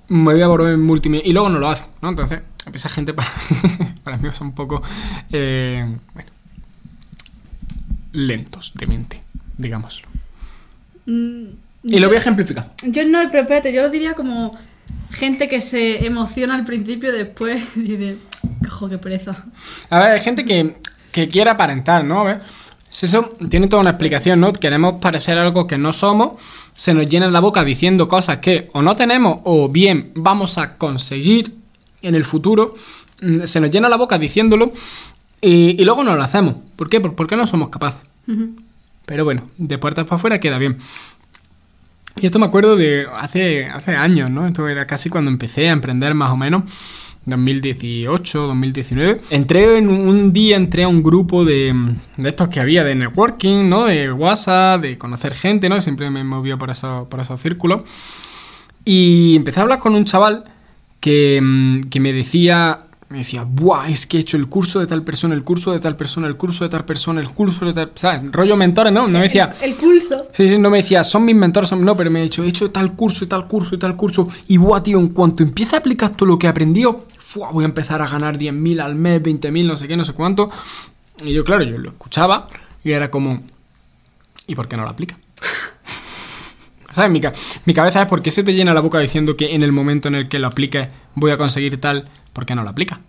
Me 0.08 0.32
voy 0.32 0.42
a 0.42 0.46
volver 0.48 0.76
multimedia. 0.78 1.26
Y 1.28 1.32
luego 1.32 1.48
no 1.50 1.58
lo 1.58 1.68
hacen, 1.68 1.86
¿no? 2.02 2.08
Entonces, 2.08 2.40
esa 2.72 2.88
gente 2.88 3.12
para, 3.14 3.28
para 4.04 4.16
mí 4.18 4.28
es 4.28 4.40
un 4.40 4.52
poco. 4.52 4.82
eh, 5.32 5.86
bueno. 6.14 6.30
lentos 8.12 8.72
de 8.74 8.86
mente, 8.86 9.22
digámoslo. 9.58 10.08
Mm, 11.06 11.44
Y 11.84 11.98
lo 11.98 12.08
voy 12.08 12.16
a 12.16 12.20
ejemplificar. 12.20 12.72
Yo 12.84 13.04
no, 13.06 13.18
pero 13.30 13.42
espérate, 13.42 13.72
yo 13.72 13.82
lo 13.82 13.90
diría 13.90 14.14
como 14.14 14.56
gente 15.10 15.48
que 15.48 15.60
se 15.60 16.06
emociona 16.06 16.54
al 16.54 16.64
principio 16.64 17.12
y 17.14 17.18
después 17.18 17.62
dice, 17.74 18.16
cojo, 18.68 18.88
qué 18.88 18.98
pereza. 18.98 19.44
A 19.90 19.98
ver, 19.98 20.10
hay 20.12 20.20
gente 20.20 20.44
que, 20.44 20.76
que 21.12 21.28
quiere 21.28 21.50
aparentar, 21.50 22.04
¿no? 22.04 22.20
A 22.20 22.24
ver, 22.24 22.42
si 23.08 23.16
eso 23.16 23.36
tiene 23.48 23.66
toda 23.68 23.80
una 23.82 23.90
explicación, 23.90 24.40
¿no? 24.40 24.52
Queremos 24.52 25.00
parecer 25.00 25.38
algo 25.38 25.66
que 25.66 25.78
no 25.78 25.92
somos, 25.92 26.32
se 26.74 26.92
nos 26.94 27.06
llena 27.08 27.28
la 27.30 27.40
boca 27.40 27.64
diciendo 27.64 28.08
cosas 28.08 28.38
que 28.38 28.68
o 28.72 28.82
no 28.82 28.96
tenemos 28.96 29.38
o 29.44 29.68
bien 29.68 30.12
vamos 30.14 30.58
a 30.58 30.76
conseguir 30.76 31.54
en 32.02 32.14
el 32.14 32.24
futuro, 32.24 32.74
mm, 33.22 33.44
se 33.44 33.60
nos 33.60 33.70
llena 33.70 33.88
la 33.88 33.96
boca 33.96 34.18
diciéndolo 34.18 34.72
y, 35.40 35.80
y 35.80 35.84
luego 35.84 36.04
no 36.04 36.14
lo 36.16 36.22
hacemos. 36.22 36.56
¿Por 36.76 36.88
qué? 36.88 37.00
Por- 37.00 37.14
Porque 37.14 37.36
no 37.36 37.46
somos 37.46 37.68
capaces. 37.70 38.00
Pero 39.06 39.24
bueno, 39.24 39.42
de 39.58 39.76
puertas 39.78 40.04
para 40.06 40.16
afuera 40.16 40.40
queda 40.40 40.58
bien. 40.58 40.78
Y 42.20 42.26
esto 42.26 42.38
me 42.38 42.46
acuerdo 42.46 42.76
de 42.76 43.06
hace, 43.14 43.66
hace 43.66 43.96
años, 43.96 44.30
¿no? 44.30 44.46
Esto 44.46 44.68
era 44.68 44.86
casi 44.86 45.10
cuando 45.10 45.30
empecé 45.30 45.68
a 45.68 45.72
emprender 45.72 46.14
más 46.14 46.30
o 46.30 46.36
menos. 46.36 46.62
2018, 47.26 48.46
2019. 48.46 49.20
Entré 49.30 49.78
en 49.78 49.88
un, 49.88 50.32
día, 50.32 50.56
entré 50.56 50.84
a 50.84 50.88
un 50.88 51.02
grupo 51.02 51.44
de, 51.44 51.74
de 52.16 52.28
estos 52.28 52.48
que 52.48 52.60
había 52.60 52.84
de 52.84 52.94
networking, 52.94 53.68
¿no? 53.68 53.84
De 53.84 54.12
WhatsApp, 54.12 54.80
de 54.82 54.98
conocer 54.98 55.34
gente, 55.34 55.68
¿no? 55.68 55.80
Siempre 55.80 56.10
me 56.10 56.24
movió 56.24 56.58
por, 56.58 56.70
eso, 56.70 57.06
por 57.10 57.20
esos 57.20 57.40
círculos. 57.40 57.82
Y 58.84 59.36
empecé 59.36 59.60
a 59.60 59.62
hablar 59.62 59.78
con 59.78 59.94
un 59.94 60.04
chaval 60.04 60.44
que, 61.00 61.40
mm, 61.42 61.82
que 61.90 62.00
me 62.00 62.12
decía, 62.12 62.86
me 63.08 63.18
decía, 63.18 63.44
buah, 63.44 63.88
es 63.88 64.06
que 64.06 64.16
he 64.16 64.20
hecho 64.20 64.36
el 64.36 64.48
curso 64.48 64.80
de 64.80 64.86
tal 64.86 65.02
persona, 65.04 65.34
el 65.34 65.44
curso 65.44 65.72
de 65.72 65.78
tal 65.78 65.96
persona, 65.96 66.26
el 66.26 66.36
curso 66.36 66.64
de 66.64 66.70
tal 66.70 66.84
persona, 66.84 67.20
el 67.20 67.30
curso 67.30 67.64
de 67.66 67.72
tal... 67.72 67.92
¿Sabes? 67.94 68.32
Rollo 68.32 68.56
mentores, 68.56 68.92
¿no? 68.92 69.06
No 69.06 69.18
me 69.18 69.24
decía... 69.24 69.54
El, 69.60 69.70
el 69.70 69.76
pulso. 69.76 70.26
Sí, 70.32 70.48
sí, 70.48 70.58
no 70.58 70.70
me 70.70 70.78
decía, 70.78 71.04
son 71.04 71.24
mis 71.24 71.36
mentores, 71.36 71.68
son... 71.68 71.84
no, 71.84 71.96
pero 71.96 72.10
me 72.10 72.20
ha 72.20 72.22
dicho, 72.22 72.42
he 72.42 72.48
hecho 72.48 72.70
tal 72.70 72.94
curso 72.94 73.24
y 73.24 73.28
tal 73.28 73.46
curso 73.46 73.74
y 73.74 73.78
tal 73.78 73.96
curso. 73.96 74.28
Y 74.48 74.56
buah, 74.56 74.82
tío, 74.82 74.98
en 74.98 75.08
cuanto 75.08 75.42
empiece 75.42 75.76
a 75.76 75.80
aplicar 75.80 76.10
todo 76.10 76.28
lo 76.28 76.38
que 76.38 76.46
he 76.46 76.50
aprendido, 76.50 77.06
¡fua! 77.18 77.52
voy 77.52 77.64
a 77.64 77.66
empezar 77.66 78.02
a 78.02 78.06
ganar 78.06 78.38
10.000 78.38 78.80
al 78.80 78.94
mes, 78.94 79.22
20.000, 79.22 79.66
no 79.66 79.76
sé 79.76 79.86
qué, 79.86 79.96
no 79.96 80.04
sé 80.04 80.12
cuánto. 80.12 80.50
Y 81.22 81.32
yo, 81.32 81.44
claro, 81.44 81.62
yo 81.64 81.78
lo 81.78 81.90
escuchaba 81.90 82.48
y 82.82 82.92
era 82.92 83.10
como, 83.10 83.42
¿y 84.46 84.54
por 84.54 84.66
qué 84.66 84.76
no 84.76 84.82
lo 84.82 84.88
aplica? 84.90 85.18
¿Sabes? 86.94 87.10
Mi, 87.10 87.20
mi 87.66 87.74
cabeza 87.74 88.02
es, 88.02 88.08
¿por 88.08 88.22
qué 88.22 88.30
se 88.30 88.42
te 88.44 88.54
llena 88.54 88.72
la 88.72 88.80
boca 88.80 88.98
diciendo 89.00 89.36
que 89.36 89.54
en 89.54 89.62
el 89.62 89.72
momento 89.72 90.08
en 90.08 90.14
el 90.14 90.28
que 90.28 90.38
lo 90.38 90.46
apliques 90.46 90.88
voy 91.14 91.30
a 91.32 91.36
conseguir 91.36 91.80
tal? 91.80 92.08
¿Por 92.32 92.46
qué 92.46 92.54
no 92.54 92.62
lo 92.62 92.70
aplica? 92.70 93.00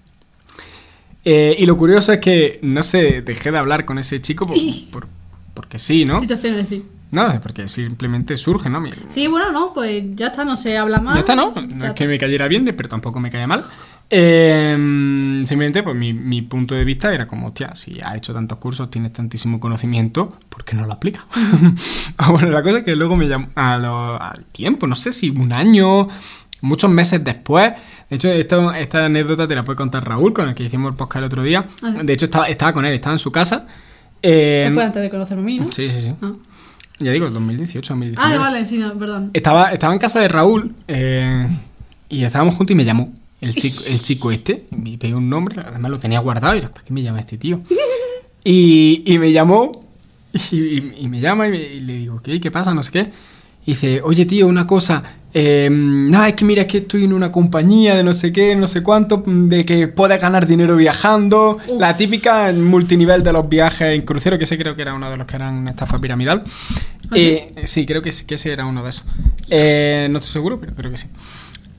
Eh, 1.24 1.56
y 1.58 1.65
lo 1.65 1.76
curioso 1.78 2.12
es 2.13 2.19
que, 2.19 2.60
no 2.62 2.84
sé, 2.84 3.21
dejé 3.21 3.52
de 3.52 3.58
hablar 3.58 3.86
con 3.86 3.98
ese 3.98 4.21
chico 4.21 4.45
por- 4.48 4.58
por- 4.91 5.08
porque 5.54 5.80
sí, 5.80 6.06
¿no? 6.06 6.19
Situaciones 6.19 6.67
así. 6.67 6.86
No, 7.12 7.32
es 7.32 7.39
porque 7.39 7.67
simplemente 7.67 8.36
surge, 8.36 8.69
¿no? 8.69 8.82
Mi- 8.82 8.89
Sí, 9.08 9.28
bueno, 9.28 9.52
no, 9.52 9.74
pues 9.74 10.04
ya 10.15 10.28
está, 10.28 10.43
no 10.43 10.56
se 10.56 10.78
habla 10.78 11.00
más. 11.00 11.15
ya 11.15 11.19
está, 11.21 11.36
¿no? 11.36 11.54
No 11.56 11.86
es 11.88 11.93
que 11.93 12.08
me 12.08 12.17
cayera 12.17 12.48
bien, 12.48 12.65
pero 12.76 12.89
tampoco 12.89 13.19
me 13.19 13.32
cae 13.32 13.48
mal. 13.48 13.63
Eh, 14.09 14.73
simplemente, 15.47 15.83
pues 15.83 15.95
mi, 15.95 16.13
mi 16.13 16.41
punto 16.41 16.75
de 16.75 16.83
vista 16.85 17.13
era 17.13 17.25
como, 17.27 17.47
hostia, 17.47 17.73
si 17.75 17.99
has 18.01 18.15
hecho 18.15 18.33
tantos 18.33 18.57
cursos, 18.59 18.89
tienes 18.89 19.11
tantísimo 19.13 19.59
conocimiento, 19.59 20.37
¿por 20.49 20.63
qué 20.63 20.75
no 20.75 20.85
lo 20.85 20.93
aplicas? 20.93 21.23
Ah, 22.17 22.31
bueno, 22.31 22.49
la 22.49 22.63
cosa 22.63 22.77
es 22.77 22.83
que 22.85 22.95
luego 22.95 23.15
me 23.17 23.27
llamó 23.27 23.47
a 23.55 23.77
lo- 23.77 24.21
al 24.21 24.45
tiempo, 24.45 24.87
no 24.87 24.95
sé 24.95 25.11
si 25.11 25.29
un 25.31 25.51
año, 25.51 26.07
muchos 26.61 26.89
meses 26.89 27.23
después. 27.23 27.73
De 28.09 28.15
hecho, 28.15 28.29
esto- 28.29 28.73
esta 28.73 29.05
anécdota 29.05 29.47
te 29.47 29.55
la 29.55 29.63
puede 29.65 29.75
contar 29.75 30.07
Raúl, 30.07 30.31
con 30.33 30.47
el 30.47 30.55
que 30.55 30.63
hicimos 30.63 30.91
el 30.91 30.97
podcast 30.97 31.17
el 31.17 31.23
otro 31.25 31.43
día. 31.43 31.65
Ajá. 31.83 32.03
De 32.03 32.13
hecho, 32.13 32.25
estaba, 32.25 32.45
estaba 32.47 32.71
con 32.73 32.85
él, 32.85 32.93
estaba 32.93 33.13
en 33.13 33.19
su 33.19 33.31
casa. 33.31 33.67
Eh, 34.21 34.69
fue 34.73 34.83
antes 34.83 35.01
de 35.01 35.09
conocerme 35.09 35.41
a 35.43 35.45
mí, 35.45 35.59
¿no? 35.59 35.71
sí, 35.71 35.89
sí, 35.91 36.01
sí. 36.03 36.13
Ah. 36.21 36.31
Ya 36.99 37.11
digo, 37.11 37.29
2018, 37.29 37.93
2019. 37.93 38.35
Ah, 38.35 38.39
vale, 38.39 38.63
sí, 38.63 38.77
no, 38.77 38.93
perdón. 38.97 39.31
Estaba, 39.33 39.71
estaba 39.73 39.91
en 39.93 39.99
casa 39.99 40.21
de 40.21 40.29
Raúl 40.29 40.73
eh, 40.87 41.47
y 42.07 42.23
estábamos 42.23 42.55
juntos 42.55 42.71
y 42.73 42.75
me 42.75 42.85
llamó 42.85 43.13
el 43.45 43.55
chico, 43.55 43.84
el 43.88 44.01
chico 44.01 44.31
este. 44.31 44.65
Me 44.71 44.97
pidió 44.97 45.17
un 45.17 45.29
nombre, 45.29 45.62
además 45.65 45.91
lo 45.91 45.99
tenía 45.99 46.19
guardado 46.19 46.55
y 46.58 46.62
¿para 46.62 46.84
qué 46.84 46.93
me 46.93 47.01
llama 47.01 47.19
este 47.19 47.38
tío? 47.38 47.62
Y, 48.47 49.01
y 49.12 49.17
me 49.17 49.31
llamó 49.31 49.84
y, 50.51 51.08
me 51.08 51.19
llama 51.19 51.47
y, 51.47 51.51
me- 51.51 51.58
y 51.58 51.79
le 51.79 51.93
digo, 51.93 52.21
¿qué? 52.21 52.39
¿Qué 52.39 52.51
pasa? 52.51 52.73
No 52.75 52.84
sé 52.84 52.91
qué. 52.91 52.99
Y 53.65 53.71
dice, 53.71 54.01
oye 54.03 54.25
tío, 54.27 54.45
una 54.47 54.67
cosa. 54.67 55.01
Eh, 55.34 55.67
nada, 55.71 56.29
es 56.29 56.36
que 56.36 56.45
mira, 56.45 56.62
es 56.62 56.67
que 56.67 56.77
estoy 56.77 57.05
en 57.05 57.13
una 57.13 57.31
compañía 57.31 57.95
de 57.95 58.03
no 58.03 58.13
sé 58.13 58.31
qué, 58.31 58.55
no 58.55 58.67
sé 58.67 58.84
cuánto, 58.84 59.23
de 59.25 59.65
que 59.65 59.88
puedes 59.88 60.21
ganar 60.21 60.45
dinero 60.45 60.75
viajando. 60.75 61.58
Uf. 61.67 61.79
La 61.81 61.97
típica 61.97 62.53
multinivel 62.53 63.23
de 63.23 63.34
los 63.34 63.49
viajes 63.49 63.81
en 63.95 64.03
crucero, 64.03 64.38
que 64.38 64.43
ese 64.43 64.58
creo 64.60 64.75
que 64.75 64.84
era 64.84 64.93
uno 64.93 65.10
de 65.10 65.17
los 65.17 65.25
que 65.25 65.36
eran 65.38 65.55
una 65.58 65.71
estafa 65.71 65.97
piramidal. 65.97 66.43
¿Ah, 66.45 67.15
sí? 67.15 67.19
Eh, 67.21 67.63
sí, 67.65 67.86
creo 67.88 68.03
que, 68.03 68.12
que 68.27 68.36
ese 68.36 68.51
era 68.53 68.65
uno 68.67 68.84
de 68.84 68.89
esos. 68.91 69.05
Eh, 69.49 70.08
no 70.12 70.19
estoy 70.19 70.34
seguro, 70.34 70.60
pero 70.60 70.75
creo 70.75 70.91
que 70.91 70.97
sí. 70.97 71.08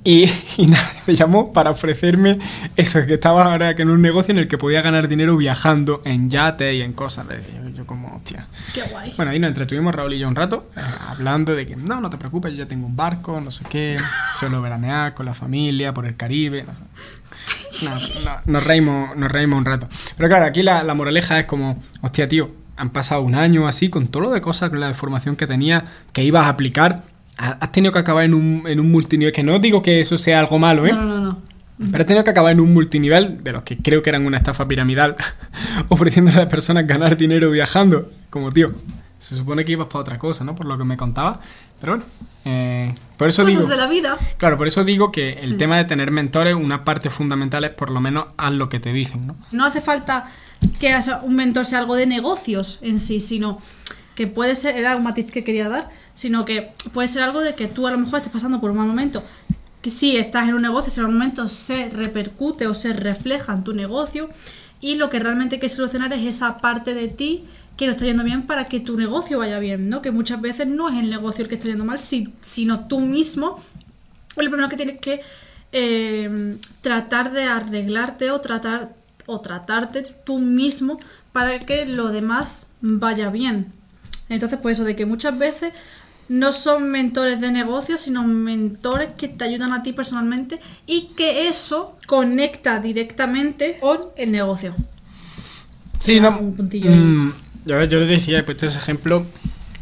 Y, 0.06 0.30
y 0.56 0.68
nada, 0.68 0.88
me 1.04 1.16
llamó 1.16 1.52
para 1.52 1.70
ofrecerme 1.70 2.38
eso, 2.76 3.04
que 3.06 3.14
estaba 3.14 3.44
ahora 3.44 3.74
que 3.74 3.82
en 3.82 3.90
un 3.90 4.00
negocio 4.00 4.30
en 4.30 4.38
el 4.38 4.46
que 4.46 4.56
podía 4.56 4.80
ganar 4.80 5.08
dinero 5.08 5.36
viajando 5.36 6.00
en 6.04 6.30
yate 6.30 6.74
y 6.76 6.82
en 6.82 6.92
cosas. 6.92 7.26
De, 7.26 7.42
yo, 7.42 7.68
yo 7.70 7.86
como, 7.86 8.14
hostia. 8.14 8.46
Qué 8.72 8.82
guay. 8.84 9.12
Bueno, 9.16 9.32
ahí 9.32 9.40
nos 9.40 9.48
entretuvimos 9.48 9.92
Raúl 9.92 10.14
y 10.14 10.20
yo 10.20 10.28
un 10.28 10.36
rato 10.36 10.70
eh, 10.76 10.80
hablando 11.08 11.56
de 11.56 11.66
que 11.66 11.74
no, 11.74 12.00
no 12.00 12.08
te 12.08 12.18
preocupes, 12.18 12.52
yo 12.52 12.58
ya 12.58 12.68
tengo 12.68 12.86
un 12.86 12.94
barco, 12.94 13.40
no 13.40 13.50
sé 13.50 13.64
qué, 13.68 13.96
suelo 14.38 14.62
veranear 14.62 15.12
con 15.12 15.26
la 15.26 15.34
familia 15.34 15.92
por 15.92 16.06
el 16.06 16.16
Caribe, 16.16 16.64
no 16.64 16.72
sé. 16.72 16.82
No, 17.84 17.90
no, 17.90 18.40
nos, 18.46 18.64
reímos, 18.64 19.16
nos 19.16 19.30
reímos 19.30 19.58
un 19.58 19.64
rato. 19.64 19.88
Pero 20.16 20.28
claro, 20.28 20.44
aquí 20.44 20.62
la, 20.62 20.84
la 20.84 20.94
moraleja 20.94 21.40
es 21.40 21.46
como, 21.46 21.82
hostia, 22.00 22.28
tío, 22.28 22.50
han 22.76 22.90
pasado 22.90 23.22
un 23.22 23.34
año 23.34 23.66
así 23.66 23.88
con 23.88 24.06
todo 24.06 24.24
lo 24.24 24.30
de 24.30 24.40
cosas, 24.40 24.70
con 24.70 24.78
la 24.78 24.94
formación 24.94 25.34
que 25.34 25.48
tenía, 25.48 25.84
que 26.12 26.22
ibas 26.22 26.46
a 26.46 26.50
aplicar. 26.50 27.02
Ha- 27.36 27.58
Has 27.60 27.72
tenido 27.72 27.92
que 27.92 27.98
acabar 27.98 28.24
en 28.24 28.34
un, 28.34 28.62
en 28.66 28.80
un 28.80 28.90
multinivel, 28.90 29.32
que 29.32 29.42
no 29.42 29.58
digo 29.58 29.82
que 29.82 30.00
eso 30.00 30.16
sea 30.18 30.38
algo 30.38 30.58
malo, 30.58 30.86
¿eh? 30.86 30.92
No, 30.92 31.02
no, 31.04 31.18
no. 31.20 31.38
Pero 31.92 32.02
he 32.02 32.06
tenido 32.06 32.24
que 32.24 32.30
acabar 32.30 32.52
en 32.52 32.60
un 32.60 32.72
multinivel, 32.72 33.36
de 33.44 33.52
los 33.52 33.62
que 33.62 33.76
creo 33.76 34.00
que 34.02 34.08
eran 34.10 34.24
una 34.24 34.38
estafa 34.38 34.66
piramidal, 34.66 35.14
ofreciéndole 35.88 36.36
a 36.38 36.40
las 36.44 36.48
personas 36.50 36.86
ganar 36.86 37.16
dinero 37.16 37.50
viajando. 37.50 38.10
Como, 38.30 38.50
tío, 38.52 38.72
se 39.18 39.34
supone 39.34 39.64
que 39.64 39.72
ibas 39.72 39.86
para 39.88 40.00
otra 40.00 40.18
cosa, 40.18 40.44
¿no? 40.44 40.54
Por 40.54 40.66
lo 40.66 40.78
que 40.78 40.84
me 40.84 40.96
contaba. 40.96 41.40
Pero 41.78 41.92
bueno, 41.96 42.04
eh, 42.46 42.94
por 43.18 43.28
eso 43.28 43.42
Cosas 43.42 43.58
digo... 43.58 43.68
de 43.68 43.76
la 43.76 43.86
vida. 43.86 44.16
Claro, 44.38 44.56
por 44.56 44.66
eso 44.66 44.82
digo 44.84 45.12
que 45.12 45.32
el 45.32 45.50
Sí. 45.52 45.56
tema 45.58 45.76
de 45.76 45.84
tener 45.84 46.10
mentores, 46.10 46.54
una 46.54 46.84
parte 46.84 47.10
fundamental 47.10 47.64
es 47.64 47.70
por 47.70 47.90
lo 47.90 48.00
menos 48.00 48.26
haz 48.38 48.52
lo 48.52 48.70
que 48.70 48.80
te 48.80 48.94
dicen, 48.94 49.26
¿no? 49.26 49.36
No 49.52 49.66
hace 49.66 49.82
falta 49.82 50.30
que 50.80 50.94
un 51.22 51.36
mentor 51.36 51.66
sea 51.66 51.80
algo 51.80 51.94
de 51.96 52.06
negocios 52.06 52.78
en 52.80 52.98
sí, 52.98 53.20
sino 53.20 53.58
que 54.14 54.26
puede 54.26 54.54
ser, 54.56 54.78
era 54.78 54.96
un 54.96 55.02
matiz 55.02 55.30
que 55.30 55.44
quería 55.44 55.68
dar, 55.68 55.90
sino 56.16 56.44
que 56.44 56.72
puede 56.92 57.06
ser 57.06 57.22
algo 57.22 57.40
de 57.40 57.54
que 57.54 57.68
tú 57.68 57.86
a 57.86 57.92
lo 57.92 57.98
mejor 57.98 58.16
estés 58.18 58.32
pasando 58.32 58.60
por 58.60 58.72
un 58.72 58.78
mal 58.78 58.88
momento. 58.88 59.22
Que 59.82 59.90
si 59.90 60.16
estás 60.16 60.48
en 60.48 60.54
un 60.54 60.62
negocio, 60.62 60.90
ese 60.90 61.00
mal 61.02 61.12
momento 61.12 61.46
se 61.46 61.88
repercute 61.90 62.66
o 62.66 62.74
se 62.74 62.92
refleja 62.92 63.52
en 63.54 63.62
tu 63.62 63.72
negocio 63.72 64.28
y 64.80 64.96
lo 64.96 65.08
que 65.10 65.20
realmente 65.20 65.54
hay 65.56 65.60
que 65.60 65.68
solucionar 65.68 66.12
es 66.12 66.24
esa 66.26 66.58
parte 66.58 66.92
de 66.94 67.06
ti 67.06 67.44
que 67.76 67.86
no 67.86 67.92
está 67.92 68.04
yendo 68.06 68.24
bien 68.24 68.42
para 68.42 68.64
que 68.64 68.80
tu 68.80 68.96
negocio 68.96 69.38
vaya 69.38 69.58
bien, 69.60 69.88
¿no? 69.88 70.02
Que 70.02 70.10
muchas 70.10 70.40
veces 70.40 70.66
no 70.66 70.88
es 70.88 70.96
el 70.96 71.10
negocio 71.10 71.42
el 71.44 71.48
que 71.48 71.54
está 71.56 71.68
yendo 71.68 71.84
mal, 71.84 71.98
si- 71.98 72.32
sino 72.40 72.86
tú 72.88 72.98
mismo 73.00 73.60
lo 74.36 74.50
primero 74.50 74.68
que 74.68 74.76
tienes 74.76 74.98
que 74.98 75.20
eh, 75.72 76.56
tratar 76.80 77.32
de 77.32 77.44
arreglarte 77.44 78.30
o 78.30 78.40
tratar 78.40 78.94
o 79.26 79.40
tratarte 79.40 80.02
tú 80.24 80.38
mismo 80.38 80.98
para 81.32 81.58
que 81.58 81.84
lo 81.86 82.08
demás 82.10 82.68
vaya 82.80 83.28
bien. 83.30 83.72
Entonces, 84.28 84.58
pues 84.62 84.78
eso 84.78 84.84
de 84.84 84.96
que 84.96 85.04
muchas 85.06 85.36
veces 85.38 85.72
no 86.28 86.52
son 86.52 86.90
mentores 86.90 87.40
de 87.40 87.50
negocios, 87.52 88.00
sino 88.00 88.24
mentores 88.26 89.10
que 89.16 89.28
te 89.28 89.44
ayudan 89.44 89.72
a 89.72 89.82
ti 89.82 89.92
personalmente 89.92 90.60
y 90.86 91.08
que 91.16 91.48
eso 91.48 91.96
conecta 92.06 92.80
directamente 92.80 93.78
con 93.80 94.00
el 94.16 94.32
negocio. 94.32 94.74
Sí, 96.00 96.16
Era 96.16 96.30
no. 96.30 96.38
un 96.40 96.54
puntillo 96.54 96.90
ahí. 96.90 96.96
mm, 96.98 97.32
ya 97.64 97.76
ves, 97.76 97.88
yo 97.88 98.00
les 98.00 98.08
decía, 98.08 98.38
he 98.38 98.42
puesto 98.42 98.66
ese 98.66 98.78
ejemplo 98.78 99.24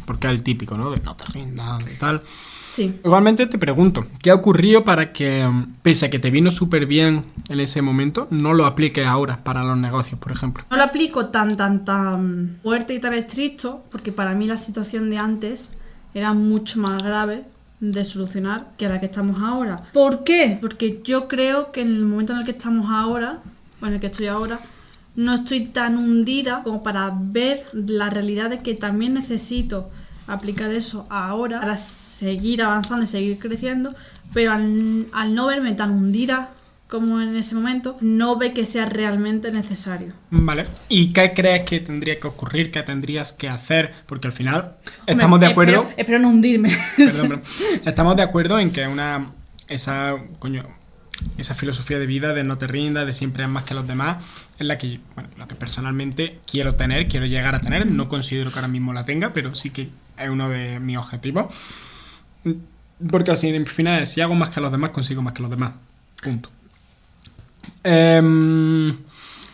porque 0.05 0.27
es 0.27 0.33
el 0.33 0.43
típico, 0.43 0.77
¿no? 0.77 0.91
De 0.91 0.99
no 0.99 1.15
te 1.15 1.25
rindas 1.25 1.83
y 1.91 1.97
tal. 1.97 2.21
Sí. 2.25 2.93
Igualmente 3.03 3.47
te 3.47 3.57
pregunto, 3.57 4.05
¿qué 4.21 4.29
ha 4.31 4.35
ocurrido 4.35 4.83
para 4.83 5.13
que, 5.13 5.45
mm, 5.47 5.75
pese 5.81 6.07
a 6.07 6.09
que 6.09 6.19
te 6.19 6.29
vino 6.29 6.51
súper 6.51 6.85
bien 6.85 7.25
en 7.49 7.59
ese 7.59 7.81
momento, 7.81 8.27
no 8.31 8.53
lo 8.53 8.65
apliques 8.65 9.05
ahora 9.07 9.43
para 9.43 9.63
los 9.63 9.77
negocios, 9.77 10.19
por 10.19 10.31
ejemplo? 10.31 10.63
No 10.69 10.77
lo 10.77 10.83
aplico 10.83 11.27
tan, 11.29 11.55
tan, 11.57 11.85
tan 11.85 12.59
fuerte 12.61 12.93
y 12.93 12.99
tan 12.99 13.13
estricto, 13.13 13.83
porque 13.89 14.11
para 14.11 14.33
mí 14.35 14.45
la 14.45 14.57
situación 14.57 15.09
de 15.09 15.17
antes 15.17 15.69
era 16.15 16.33
mucho 16.33 16.79
más 16.79 17.03
grave 17.03 17.43
de 17.81 18.05
solucionar 18.05 18.71
que 18.77 18.87
la 18.87 18.99
que 18.99 19.05
estamos 19.05 19.43
ahora. 19.43 19.81
¿Por 19.93 20.23
qué? 20.23 20.57
Porque 20.59 21.01
yo 21.03 21.27
creo 21.27 21.71
que 21.71 21.81
en 21.81 21.87
el 21.89 22.05
momento 22.05 22.33
en 22.33 22.39
el 22.39 22.45
que 22.45 22.51
estamos 22.51 22.89
ahora, 22.89 23.41
o 23.81 23.85
en 23.85 23.93
el 23.93 23.99
que 23.99 24.07
estoy 24.07 24.27
ahora, 24.27 24.59
no 25.15 25.35
estoy 25.35 25.67
tan 25.67 25.97
hundida 25.97 26.61
como 26.63 26.81
para 26.83 27.13
ver 27.13 27.65
la 27.73 28.09
realidad 28.09 28.49
de 28.49 28.59
que 28.59 28.73
también 28.73 29.13
necesito 29.13 29.89
aplicar 30.25 30.71
eso 30.71 31.05
ahora 31.09 31.59
para 31.59 31.75
seguir 31.75 32.63
avanzando 32.63 33.03
y 33.03 33.07
seguir 33.07 33.37
creciendo, 33.37 33.93
pero 34.33 34.53
al, 34.53 35.07
al 35.11 35.35
no 35.35 35.47
verme 35.47 35.73
tan 35.73 35.91
hundida 35.91 36.51
como 36.87 37.19
en 37.19 37.35
ese 37.35 37.55
momento, 37.55 37.97
no 37.99 38.37
ve 38.37 38.53
que 38.53 38.65
sea 38.65 38.85
realmente 38.85 39.51
necesario. 39.51 40.13
Vale. 40.29 40.65
¿Y 40.87 41.13
qué 41.13 41.33
crees 41.33 41.63
que 41.63 41.79
tendría 41.79 42.19
que 42.19 42.27
ocurrir? 42.27 42.71
¿Qué 42.71 42.83
tendrías 42.83 43.33
que 43.33 43.49
hacer? 43.49 43.93
Porque 44.05 44.27
al 44.27 44.33
final 44.33 44.75
estamos 45.07 45.39
de 45.39 45.47
acuerdo. 45.47 45.81
Espero, 45.81 45.95
espero 45.97 46.19
no 46.19 46.29
hundirme. 46.29 46.77
Perdón, 46.95 47.29
perdón. 47.29 47.41
Estamos 47.85 48.15
de 48.15 48.23
acuerdo 48.23 48.59
en 48.59 48.71
que 48.71 48.87
una 48.87 49.31
esa 49.67 50.15
coño 50.37 50.63
esa 51.37 51.55
filosofía 51.55 51.97
de 51.97 52.05
vida 52.05 52.33
de 52.33 52.43
no 52.43 52.57
te 52.57 52.67
rindas, 52.67 53.05
de 53.05 53.13
siempre 53.13 53.43
es 53.43 53.49
más 53.49 53.63
que 53.63 53.73
los 53.73 53.87
demás, 53.87 54.23
es 54.59 54.65
la 54.65 54.77
que 54.77 54.99
bueno, 55.15 55.29
lo 55.37 55.47
que 55.47 55.55
personalmente 55.55 56.39
quiero 56.45 56.75
tener, 56.75 57.07
quiero 57.07 57.25
llegar 57.25 57.55
a 57.55 57.59
tener, 57.59 57.87
no 57.87 58.07
considero 58.07 58.51
que 58.51 58.57
ahora 58.57 58.67
mismo 58.67 58.93
la 58.93 59.05
tenga, 59.05 59.33
pero 59.33 59.55
sí 59.55 59.69
que 59.69 59.89
es 60.17 60.29
uno 60.29 60.49
de 60.49 60.79
mis 60.79 60.97
objetivos. 60.97 61.55
Porque 63.09 63.31
al 63.31 63.65
final 63.65 64.05
si 64.07 64.21
hago 64.21 64.35
más 64.35 64.49
que 64.49 64.61
los 64.61 64.71
demás, 64.71 64.91
consigo 64.91 65.21
más 65.21 65.33
que 65.33 65.41
los 65.41 65.51
demás. 65.51 65.73
Punto. 66.21 66.49
Em, 67.83 68.89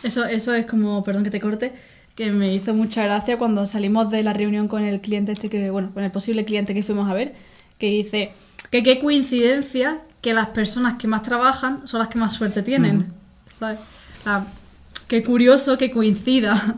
Eso, 0.04 0.26
eso 0.26 0.54
es 0.54 0.65
como, 0.65 1.04
perdón 1.04 1.24
que 1.24 1.30
te 1.30 1.39
corte, 1.39 1.74
que 2.15 2.32
me 2.32 2.54
hizo 2.54 2.74
mucha 2.74 3.04
gracia 3.04 3.38
cuando 3.38 3.65
salimos 3.65 4.10
de 4.10 4.24
la 4.24 4.34
reunión 4.34 4.67
con 4.67 4.84
el 4.84 5.00
cliente 5.02 5.32
este 5.32 5.50
que, 5.50 5.69
bueno, 5.69 5.91
con 5.93 6.04
el 6.04 6.12
posible 6.12 6.43
cliente 6.45 6.74
que 6.74 6.84
fuimos 6.84 7.10
a 7.10 7.13
ver, 7.13 7.34
que 7.78 7.88
dice 7.88 8.32
que 8.69 8.84
qué 8.84 9.00
coincidencia 9.00 10.02
que 10.21 10.34
las 10.34 10.47
personas 10.50 10.97
que 10.97 11.08
más 11.08 11.24
trabajan 11.24 11.88
son 11.88 12.00
las 12.00 12.10
que 12.10 12.19
más 12.19 12.34
suerte 12.34 12.62
tienen. 12.63 13.12
¿Sabes? 13.52 13.80
La- 14.26 14.45
qué 15.08 15.24
curioso 15.24 15.78
que 15.78 15.91
coincida. 15.91 16.78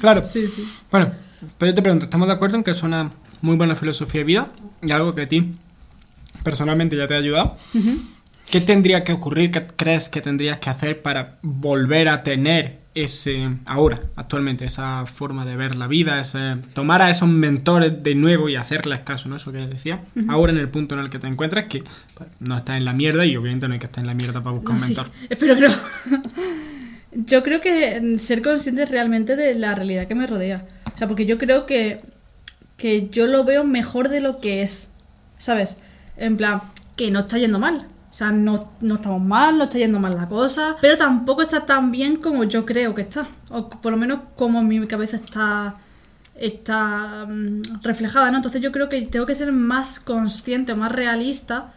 claro. 0.00 0.24
sí, 0.24 0.46
sí. 0.48 0.62
Bueno, 0.90 1.12
pero 1.58 1.70
yo 1.70 1.74
te 1.74 1.82
pregunto, 1.82 2.04
¿estamos 2.06 2.28
de 2.28 2.34
acuerdo 2.34 2.56
en 2.56 2.64
que 2.64 2.70
es 2.72 2.82
una 2.82 3.12
muy 3.40 3.56
buena 3.56 3.76
filosofía 3.76 4.20
de 4.20 4.24
vida 4.24 4.50
y 4.82 4.90
algo 4.90 5.14
que 5.14 5.22
a 5.22 5.28
ti 5.28 5.52
personalmente 6.44 6.96
ya 6.96 7.06
te 7.06 7.14
ha 7.14 7.18
ayudado? 7.18 7.56
¿Qué 8.50 8.60
tendría 8.60 9.04
que 9.04 9.12
ocurrir? 9.12 9.50
¿Qué 9.50 9.66
crees 9.76 10.08
que 10.08 10.20
tendrías 10.20 10.58
que 10.58 10.70
hacer 10.70 11.02
para 11.02 11.38
volver 11.42 12.08
a 12.08 12.22
tener 12.22 12.78
ese, 12.94 13.48
ahora, 13.66 14.00
actualmente, 14.16 14.64
esa 14.64 15.06
forma 15.06 15.44
de 15.44 15.54
ver 15.54 15.76
la 15.76 15.86
vida, 15.86 16.20
ese, 16.20 16.56
tomar 16.74 17.02
a 17.02 17.10
esos 17.10 17.28
mentores 17.28 18.02
de 18.02 18.14
nuevo 18.14 18.48
y 18.48 18.56
hacerles 18.56 19.00
caso, 19.00 19.28
¿no? 19.28 19.36
Eso 19.36 19.52
que 19.52 19.58
decía. 19.58 20.00
Ahora 20.28 20.52
en 20.52 20.58
el 20.58 20.68
punto 20.68 20.94
en 20.94 21.02
el 21.02 21.10
que 21.10 21.18
te 21.18 21.26
encuentras, 21.26 21.66
que 21.66 21.84
pues, 22.14 22.30
no 22.40 22.56
estás 22.56 22.76
en 22.78 22.84
la 22.84 22.92
mierda 22.92 23.24
y 23.26 23.36
obviamente 23.36 23.68
no 23.68 23.74
hay 23.74 23.80
que 23.80 23.86
estar 23.86 24.02
en 24.02 24.08
la 24.08 24.14
mierda 24.14 24.42
para 24.42 24.56
buscar 24.56 24.74
No, 24.76 24.80
un 24.80 24.86
sí. 24.88 24.94
mentor. 24.94 25.10
Espero 25.28 25.54
que 25.54 25.60
no. 25.62 25.74
yo 27.26 27.42
creo 27.42 27.60
que 27.60 28.00
mm, 28.00 28.18
ser 28.18 28.42
consciente 28.42 28.86
realmente 28.86 29.36
de 29.36 29.54
la 29.54 29.74
realidad 29.74 30.08
que 30.08 30.14
me 30.14 30.26
rodea. 30.26 30.66
O 30.94 30.98
sea, 30.98 31.06
porque 31.06 31.26
yo 31.26 31.38
creo 31.38 31.66
que, 31.66 32.00
que 32.76 33.08
yo 33.10 33.26
lo 33.26 33.44
veo 33.44 33.62
mejor 33.64 34.08
de 34.08 34.20
lo 34.20 34.38
que 34.40 34.62
es. 34.62 34.90
¿Sabes? 35.36 35.78
En 36.16 36.36
plan, 36.36 36.62
que 36.96 37.10
no 37.12 37.20
está 37.20 37.38
yendo 37.38 37.60
mal. 37.60 37.86
O 38.10 38.14
sea, 38.14 38.32
no, 38.32 38.64
no 38.80 38.94
estamos 38.94 39.20
mal, 39.20 39.58
no 39.58 39.64
está 39.64 39.78
yendo 39.78 40.00
mal 40.00 40.16
la 40.16 40.26
cosa, 40.26 40.76
pero 40.80 40.96
tampoco 40.96 41.42
está 41.42 41.66
tan 41.66 41.90
bien 41.90 42.16
como 42.16 42.44
yo 42.44 42.64
creo 42.64 42.94
que 42.94 43.02
está. 43.02 43.26
O 43.50 43.68
por 43.68 43.92
lo 43.92 43.98
menos 43.98 44.20
como 44.34 44.62
mi 44.62 44.86
cabeza 44.86 45.16
está 45.16 45.74
está 46.34 47.26
mm, 47.26 47.82
reflejada, 47.82 48.30
¿no? 48.30 48.36
Entonces 48.36 48.62
yo 48.62 48.72
creo 48.72 48.88
que 48.88 49.02
tengo 49.02 49.26
que 49.26 49.34
ser 49.34 49.52
más 49.52 50.00
consciente 50.00 50.72
o 50.72 50.76
más 50.76 50.92
realista 50.92 51.72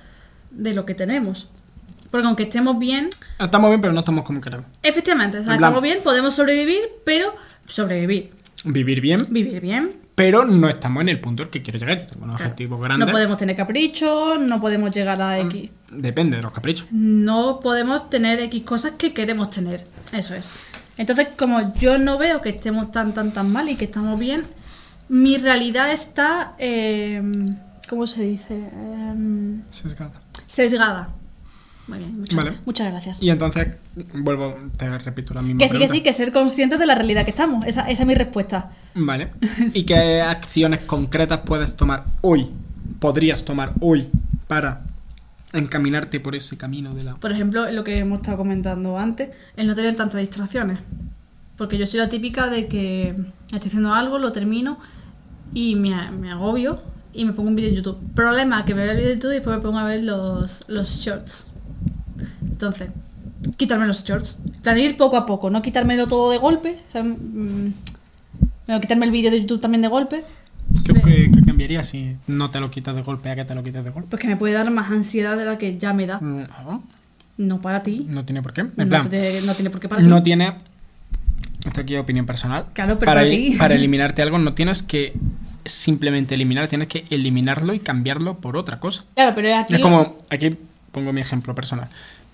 de 0.52 0.74
lo 0.74 0.86
que 0.86 0.94
tenemos. 0.94 1.50
Porque 2.12 2.28
aunque 2.28 2.44
estemos 2.44 2.78
bien, 2.78 3.10
Estamos 3.40 3.70
bien, 3.70 3.82
pero 3.82 3.94
no 3.94 4.00
estamos 4.00 4.24
como 4.24 4.42
queremos. 4.42 4.66
Efectivamente, 4.84 5.40
o 5.40 5.44
sea, 5.44 5.56
estamos 5.56 5.82
bien, 5.82 6.00
podemos 6.04 6.34
sobrevivir, 6.34 6.82
pero 7.06 7.34
sobrevivir, 7.68 8.32
Vivir 8.64 9.02
bien, 9.02 9.20
vivir 9.30 9.60
bien. 9.60 10.01
Pero 10.16 10.46
no 10.46 10.70
estamos 10.70 11.02
en 11.02 11.10
el 11.10 11.20
punto 11.20 11.44
al 11.44 11.50
que 11.50 11.62
quiero 11.62 11.80
llegar. 11.80 12.08
Tengo 12.12 12.26
unos 12.26 12.36
Claro. 12.38 12.52
objetivos 12.52 12.82
grandes. 12.82 13.08
No 13.08 13.12
podemos 13.12 13.38
tener 13.38 13.56
caprichos, 13.56 14.40
no 14.40 14.62
podemos 14.62 14.92
llegar 14.92 15.22
a 15.22 15.40
X. 15.40 15.70
Depende 15.92 16.38
de 16.38 16.44
los 16.44 16.52
caprichos. 16.52 16.88
No 16.92 17.60
podemos 17.62 18.10
tener 18.10 18.40
X 18.42 18.64
cosas 18.64 18.92
que 18.98 19.14
queremos 19.14 19.50
tener. 19.50 19.86
Eso 20.14 20.36
es. 20.36 20.46
Entonces, 20.98 21.30
como 21.38 21.74
yo 21.74 21.98
no 21.98 22.18
veo 22.18 22.42
que 22.42 22.50
estemos 22.50 22.92
tan, 22.92 23.14
tan, 23.14 23.32
tan 23.32 23.52
mal 23.52 23.68
y 23.70 23.76
que 23.76 23.86
estamos 23.86 24.20
bien, 24.20 24.44
mi 25.10 25.38
realidad 25.38 25.92
está. 25.92 26.54
eh, 26.60 27.22
¿Cómo 27.90 28.08
se 28.08 28.22
dice? 28.24 28.54
Em, 28.54 29.62
Sesgada. 29.72 30.14
sesgada. 30.48 31.10
Muy 31.88 32.00
bien, 32.00 32.20
muchas, 32.20 32.36
Vale. 32.36 32.58
muchas 32.66 32.92
gracias. 32.92 33.22
Y 33.22 33.30
entonces, 33.30 33.76
vuelvo, 34.14 34.56
te 34.78 34.98
repito 35.00 35.34
la 35.34 35.42
misma 35.42 35.60
Que 35.60 35.68
sí, 35.68 35.78
que 35.78 35.88
sí, 35.88 36.02
que 36.02 36.14
ser 36.14 36.32
conscientes 36.32 36.80
de 36.80 36.86
la 36.86 36.96
realidad 36.96 37.26
que 37.26 37.32
estamos. 37.32 37.66
Esa, 37.66 37.90
esa 37.90 38.04
es 38.04 38.08
mi 38.08 38.16
respuesta. 38.16 38.72
Vale. 38.96 39.32
¿Y 39.74 39.84
qué 39.84 40.22
acciones 40.22 40.82
concretas 40.82 41.42
puedes 41.46 41.76
tomar 41.76 42.06
hoy? 42.22 42.50
Podrías 43.00 43.44
tomar 43.44 43.74
hoy 43.80 44.08
para 44.48 44.84
encaminarte 45.54 46.20
por 46.20 46.36
ese 46.36 46.58
camino 46.58 46.94
de 46.94 47.04
la... 47.04 47.16
Por 47.16 47.32
ejemplo, 47.32 47.70
lo 47.72 47.84
que 47.84 47.98
hemos 47.98 48.20
estado 48.20 48.38
comentando 48.38 48.98
antes, 48.98 49.30
el 49.58 49.68
no 49.68 49.76
tener 49.76 49.96
tantas 49.96 50.22
distracciones. 50.22 50.80
Porque 51.58 51.78
yo 51.78 51.86
soy 51.86 52.00
la 52.00 52.10
típica 52.10 52.48
de 52.48 52.68
que 52.68 53.16
estoy 53.52 53.68
haciendo 53.68 53.94
algo, 53.94 54.18
lo 54.18 54.32
termino 54.32 54.80
y 55.54 55.76
me, 55.76 56.12
me 56.12 56.32
agobio 56.32 56.82
y 57.14 57.26
me 57.26 57.34
pongo 57.34 57.50
un 57.50 57.56
vídeo 57.56 57.70
en 57.70 57.76
YouTube. 57.76 58.00
Problema, 58.16 58.66
que 58.66 58.74
me 58.74 58.84
veo 58.84 58.92
el 58.92 58.98
vídeo 58.98 59.10
de 59.10 59.16
YouTube 59.16 59.32
y 59.32 59.36
después 59.36 59.58
me 59.58 59.62
pongo 59.62 59.80
a 59.80 59.84
ver 59.84 60.04
los, 60.04 60.64
los 60.68 60.90
shorts. 60.90 61.51
Entonces, 62.42 62.90
quitarme 63.58 63.88
los 63.88 64.04
shorts. 64.04 64.38
Plan, 64.62 64.78
ir 64.78 64.98
poco 64.98 65.18
a 65.18 65.26
poco, 65.26 65.50
no 65.50 65.62
quitármelo 65.62 66.08
todo 66.08 66.32
de 66.32 66.38
golpe. 66.38 66.78
O 66.88 66.92
sea, 66.92 67.04
mm, 67.04 67.74
bueno, 68.68 68.82
quitarme 68.82 69.06
el 69.06 69.12
vídeo 69.12 69.32
de 69.32 69.42
YouTube 69.42 69.62
también 69.62 69.82
de 69.82 69.88
golpe. 69.88 70.24
¿Qué, 70.86 70.94
qué- 70.94 71.30
qué 71.34 71.42
cambiaría 71.46 71.84
si 71.84 72.16
no 72.28 72.50
te 72.50 72.60
lo 72.60 72.72
quitas 72.72 72.96
de 72.96 73.02
golpe 73.02 73.30
a 73.30 73.36
que 73.36 73.44
te 73.46 73.56
lo 73.56 73.64
quites 73.64 73.84
de 73.84 73.90
golpe? 73.90 74.10
Pues 74.10 74.22
que 74.22 74.28
me 74.28 74.38
puede 74.38 74.54
dar 74.54 74.70
más 74.72 74.92
ansiedad 74.92 75.36
de 75.38 75.46
la 75.46 75.58
que 75.58 75.78
ya 75.78 75.92
me 75.94 76.08
da. 76.08 76.20
No, 76.22 76.84
No 77.38 77.62
para 77.62 77.84
ti. 77.84 78.06
no 78.08 78.24
tiene 78.24 78.42
por 78.42 78.54
qué. 78.54 78.62
En 78.62 78.72
No, 78.78 78.88
plan, 78.88 79.10
te- 79.10 79.42
no 79.42 79.54
tiene 79.54 79.70
por 79.70 79.80
qué 79.82 79.90
para 79.90 80.02
ti. 80.02 80.08
no 80.08 80.24
tiene... 80.24 80.54
Esto 81.66 81.82
aquí 81.82 81.94
es 81.96 82.02
opinión 82.02 82.26
personal. 82.26 82.66
Claro, 82.74 82.98
pero 82.98 83.10
para, 83.10 83.22
para 83.22 83.30
ti. 83.30 83.56
para 83.58 83.76
eliminarte 83.76 84.22
algo 84.22 84.38
no 84.40 84.54
tienes 84.54 84.82
que 84.82 85.14
simplemente 85.66 86.34
eliminar, 86.36 86.68
tienes 86.68 86.88
que 86.88 87.06
eliminarlo 87.10 87.74
y 87.74 87.80
cambiarlo 87.80 88.38
por 88.38 88.58
otra 88.58 88.80
cosa. 88.80 89.04
Claro, 89.14 89.34
pero 89.36 89.56
aquí... 89.56 89.76
Es 89.76 89.80
como, 89.82 90.18
aquí 90.30 90.58
pongo 90.92 91.14
mi 91.14 91.22
ejemplo 91.22 91.54
personal. 91.56 91.88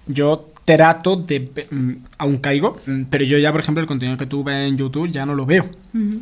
Yo 0.07 0.49
trato 0.65 1.17
de... 1.17 1.67
mm, 1.69 1.91
Aún 2.17 2.37
caigo, 2.37 2.77
mm, 2.85 3.03
pero 3.09 3.23
yo 3.25 3.37
ya, 3.37 3.51
por 3.51 3.61
ejemplo, 3.61 3.81
el 3.81 3.87
contenido 3.87 4.17
que 4.17 4.25
tú 4.25 4.43
ves 4.43 4.67
en 4.69 4.77
YouTube 4.77 5.11
ya 5.11 5.25
no 5.25 5.35
lo 5.35 5.45
veo. 5.45 5.69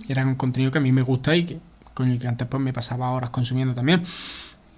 Era 0.08 0.26
un 0.26 0.36
contenido 0.36 0.72
que 0.72 0.78
a 0.80 0.82
mí 0.82 0.92
me 0.92 1.02
gusta 1.02 1.36
y 1.36 1.46
que 1.46 1.58
con 1.94 2.10
el 2.10 2.20
que 2.20 2.28
antes 2.28 2.48
pues, 2.48 2.62
me 2.62 2.74
pasaba 2.74 3.10
horas 3.12 3.30
consumiendo 3.30 3.74
también. 3.74 4.02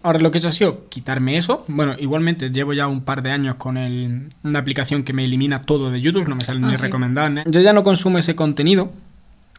Ahora 0.04 0.20
lo 0.20 0.30
que 0.30 0.38
he 0.38 0.40
hecho 0.40 0.50
ha 0.50 0.52
sido 0.52 0.88
quitarme 0.90 1.38
eso. 1.38 1.66
Bueno, 1.68 1.96
igualmente 2.00 2.50
llevo 2.52 2.72
ya 2.74 2.88
un 2.88 3.02
par 3.02 3.24
de 3.24 3.32
años 3.32 3.56
con 3.56 3.78
el- 3.78 4.30
una 4.44 4.60
aplicación 4.60 5.04
que 5.04 5.12
me 5.14 5.26
elimina 5.26 5.62
todo 5.64 5.90
de 5.90 6.00
YouTube, 6.00 6.28
no 6.28 6.36
me 6.36 6.44
sale 6.44 6.60
Ah, 6.64 6.70
ni 6.70 6.76
sí. 6.76 6.82
recomendado. 6.84 7.30
ni- 7.30 7.42
Yo 7.48 7.60
ya 7.62 7.74
no 7.74 7.84
consumo 7.84 8.18
ese 8.18 8.36
contenido 8.36 8.92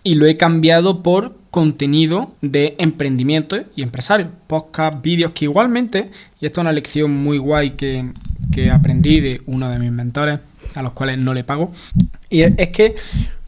y 0.02 0.14
lo 0.14 0.26
he 0.26 0.36
cambiado 0.36 1.02
por 1.02 1.36
contenido 1.50 2.34
de 2.40 2.76
emprendimiento 2.78 3.58
y 3.74 3.82
empresario. 3.82 4.30
Podcast, 4.46 5.02
vídeos 5.02 5.32
que 5.32 5.46
igualmente, 5.46 6.10
y 6.40 6.46
esto 6.46 6.60
es 6.60 6.62
una 6.62 6.72
lección 6.72 7.10
muy 7.10 7.38
guay 7.38 7.70
que, 7.70 8.12
que 8.52 8.70
aprendí 8.70 9.20
de 9.20 9.42
uno 9.46 9.70
de 9.70 9.78
mis 9.78 9.90
mentores, 9.90 10.40
a 10.74 10.82
los 10.82 10.92
cuales 10.92 11.18
no 11.18 11.34
le 11.34 11.44
pago, 11.44 11.72
y 12.30 12.42
es, 12.42 12.68
que 12.70 12.94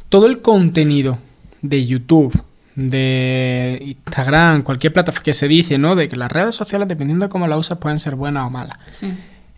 todo 0.09 0.27
el 0.27 0.41
contenido 0.41 1.19
de 1.63 1.87
YouTube, 1.87 2.43
de 2.75 3.83
Instagram, 3.85 4.63
cualquier 4.63 4.93
plataforma 4.93 5.23
que 5.23 5.35
se 5.35 5.49
dice, 5.49 5.77
¿no? 5.77 5.95
De 5.95 6.09
que 6.09 6.17
las 6.17 6.33
redes 6.33 6.55
sociales, 6.55 6.89
dependiendo 6.89 7.27
de 7.27 7.29
cómo 7.29 7.47
las 7.47 7.59
usas, 7.59 7.79
pueden 7.79 7.99
ser 7.99 8.15
buenas 8.17 8.47
o 8.47 8.51
malas. 8.51 8.79
Sí. 8.91 9.13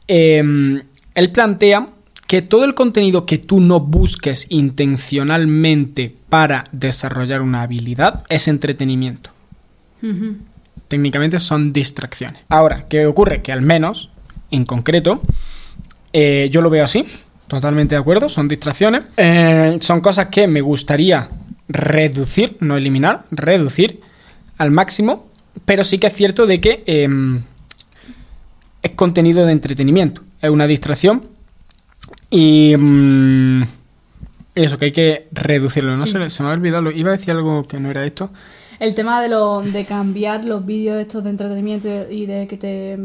Eh, 0.08 0.82
él 1.14 1.30
plantea 1.30 1.88
que 2.26 2.42
todo 2.42 2.64
el 2.64 2.74
contenido 2.74 3.26
que 3.26 3.38
tú 3.38 3.60
no 3.60 3.80
busques 3.80 4.46
intencionalmente 4.50 6.14
para 6.28 6.64
desarrollar 6.72 7.42
una 7.42 7.62
habilidad 7.62 8.24
es 8.28 8.48
entretenimiento. 8.48 9.30
Técnicamente 10.88 11.38
son 11.40 11.72
distracciones. 11.72 12.42
Ahora, 12.48 12.86
¿qué 12.88 13.06
ocurre? 13.06 13.42
Que 13.42 13.52
al 13.52 13.62
menos, 13.62 14.10
en 14.50 14.64
concreto, 14.64 15.22
eh, 16.12 16.48
yo 16.50 16.60
lo 16.60 16.70
veo 16.70 16.84
así, 16.84 17.04
totalmente 17.46 17.94
de 17.94 18.00
acuerdo, 18.00 18.28
son 18.28 18.48
distracciones. 18.48 19.04
Eh, 19.16 19.76
son 19.80 20.00
cosas 20.00 20.26
que 20.26 20.46
me 20.46 20.60
gustaría 20.60 21.28
reducir, 21.68 22.56
no 22.60 22.76
eliminar, 22.76 23.24
reducir 23.30 24.00
al 24.58 24.70
máximo, 24.70 25.26
pero 25.64 25.84
sí 25.84 25.98
que 25.98 26.06
es 26.06 26.14
cierto 26.14 26.46
de 26.46 26.60
que 26.60 26.82
em, 26.86 27.42
es 28.82 28.90
contenido 28.92 29.46
de 29.46 29.52
entretenimiento, 29.52 30.22
es 30.40 30.50
una 30.50 30.66
distracción 30.66 31.28
y 32.32 32.74
mm, 32.76 33.62
eso, 34.56 34.78
que 34.78 34.86
hay 34.86 34.92
que 34.92 35.28
reducirlo. 35.32 35.96
No 35.96 36.06
Sí. 36.06 36.12
sé, 36.12 36.30
se 36.30 36.42
me 36.42 36.48
ha 36.48 36.52
olvidado, 36.52 36.90
iba 36.90 37.10
a 37.10 37.16
decir 37.16 37.30
algo 37.30 37.62
que 37.62 37.78
no 37.78 37.90
era 37.90 38.04
esto. 38.04 38.30
El 38.80 38.94
tema 38.96 39.22
de, 39.22 39.28
lo, 39.28 39.62
de 39.62 39.84
cambiar 39.84 40.44
los 40.44 40.66
vídeos 40.66 41.00
estos 41.00 41.22
de 41.22 41.30
entretenimiento 41.30 41.88
y 42.10 42.26
de 42.26 42.48
que 42.48 42.56
te... 42.56 42.98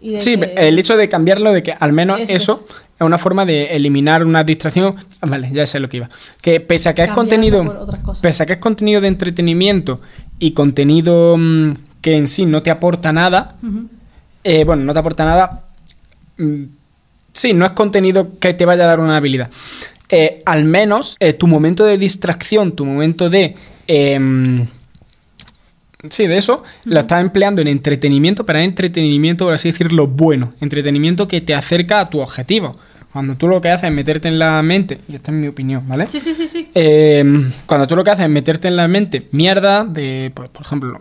Y 0.00 0.10
de 0.12 0.20
Sí, 0.20 0.36
que- 0.36 0.54
el 0.56 0.78
hecho 0.78 0.96
de 0.96 1.08
cambiarlo, 1.08 1.52
de 1.52 1.62
que 1.62 1.72
al 1.78 1.92
menos 1.92 2.18
Eso 2.20 2.32
eso, 2.34 2.66
es 2.98 3.02
una 3.06 3.18
forma 3.18 3.46
de 3.46 3.76
eliminar 3.76 4.24
una 4.26 4.42
distracción. 4.44 4.94
Ah, 5.20 5.26
Vale, 5.26 5.50
ya 5.52 5.64
sé 5.66 5.78
lo 5.80 5.88
que 5.88 5.98
iba. 5.98 6.10
Que 6.40 6.60
pese 6.60 6.88
a 6.88 6.94
que 6.94 7.04
es 7.04 7.10
contenido, 7.10 7.88
pese 8.20 8.42
a 8.42 8.46
que 8.46 8.54
es 8.54 8.58
contenido 8.58 9.00
de 9.00 9.08
entretenimiento 9.08 10.00
y 10.38 10.50
contenido 10.50 11.36
mm, 11.38 11.72
que 12.00 12.16
en 12.16 12.26
sí 12.28 12.44
no 12.46 12.62
te 12.62 12.70
aporta 12.70 13.12
nada, 13.12 13.56
eh, 14.44 14.64
bueno, 14.64 14.82
no 14.84 14.92
te 14.92 14.98
aporta 14.98 15.24
nada. 15.24 15.62
mm, 16.38 16.64
sí, 17.36 17.52
no 17.52 17.64
es 17.64 17.72
contenido 17.72 18.38
que 18.40 18.54
te 18.54 18.64
vaya 18.64 18.84
a 18.84 18.88
dar 18.88 19.00
una 19.00 19.16
habilidad. 19.16 19.50
Eh, 20.08 20.42
al 20.46 20.64
menos 20.64 21.16
eh, 21.20 21.32
tu 21.32 21.46
momento 21.46 21.84
de 21.84 21.98
distracción, 21.98 22.72
tu 22.72 22.84
momento 22.84 23.28
de. 23.28 23.54
em, 23.86 24.66
sí, 26.08 26.26
de 26.26 26.36
eso, 26.36 26.62
lo 26.84 27.00
estás 27.00 27.20
empleando 27.20 27.60
en 27.60 27.68
entretenimiento, 27.68 28.46
pero 28.46 28.58
es 28.60 28.64
entretenimiento, 28.64 29.44
por 29.44 29.54
así 29.54 29.70
decirlo, 29.70 30.06
bueno. 30.06 30.54
Entretenimiento 30.60 31.26
que 31.28 31.40
te 31.40 31.54
acerca 31.54 32.00
a 32.00 32.10
tu 32.10 32.20
objetivo. 32.20 32.76
Cuando 33.12 33.36
tú 33.36 33.48
lo 33.48 33.60
que 33.60 33.70
haces 33.70 33.88
es 33.88 33.94
meterte 33.94 34.28
en 34.28 34.38
la 34.38 34.62
mente, 34.62 34.98
y 35.08 35.16
esta 35.16 35.32
es 35.32 35.38
mi 35.38 35.48
opinión, 35.48 35.88
¿vale? 35.88 36.08
Sí, 36.08 36.20
sí, 36.20 36.34
sí, 36.34 36.46
sí. 36.48 36.68
Eh, 36.74 37.24
cuando 37.64 37.86
tú 37.86 37.96
lo 37.96 38.04
que 38.04 38.10
haces 38.10 38.24
es 38.26 38.30
meterte 38.30 38.68
en 38.68 38.76
la 38.76 38.88
mente 38.88 39.28
mierda 39.32 39.84
de, 39.84 40.30
pues, 40.34 40.50
por 40.50 40.66
ejemplo, 40.66 41.00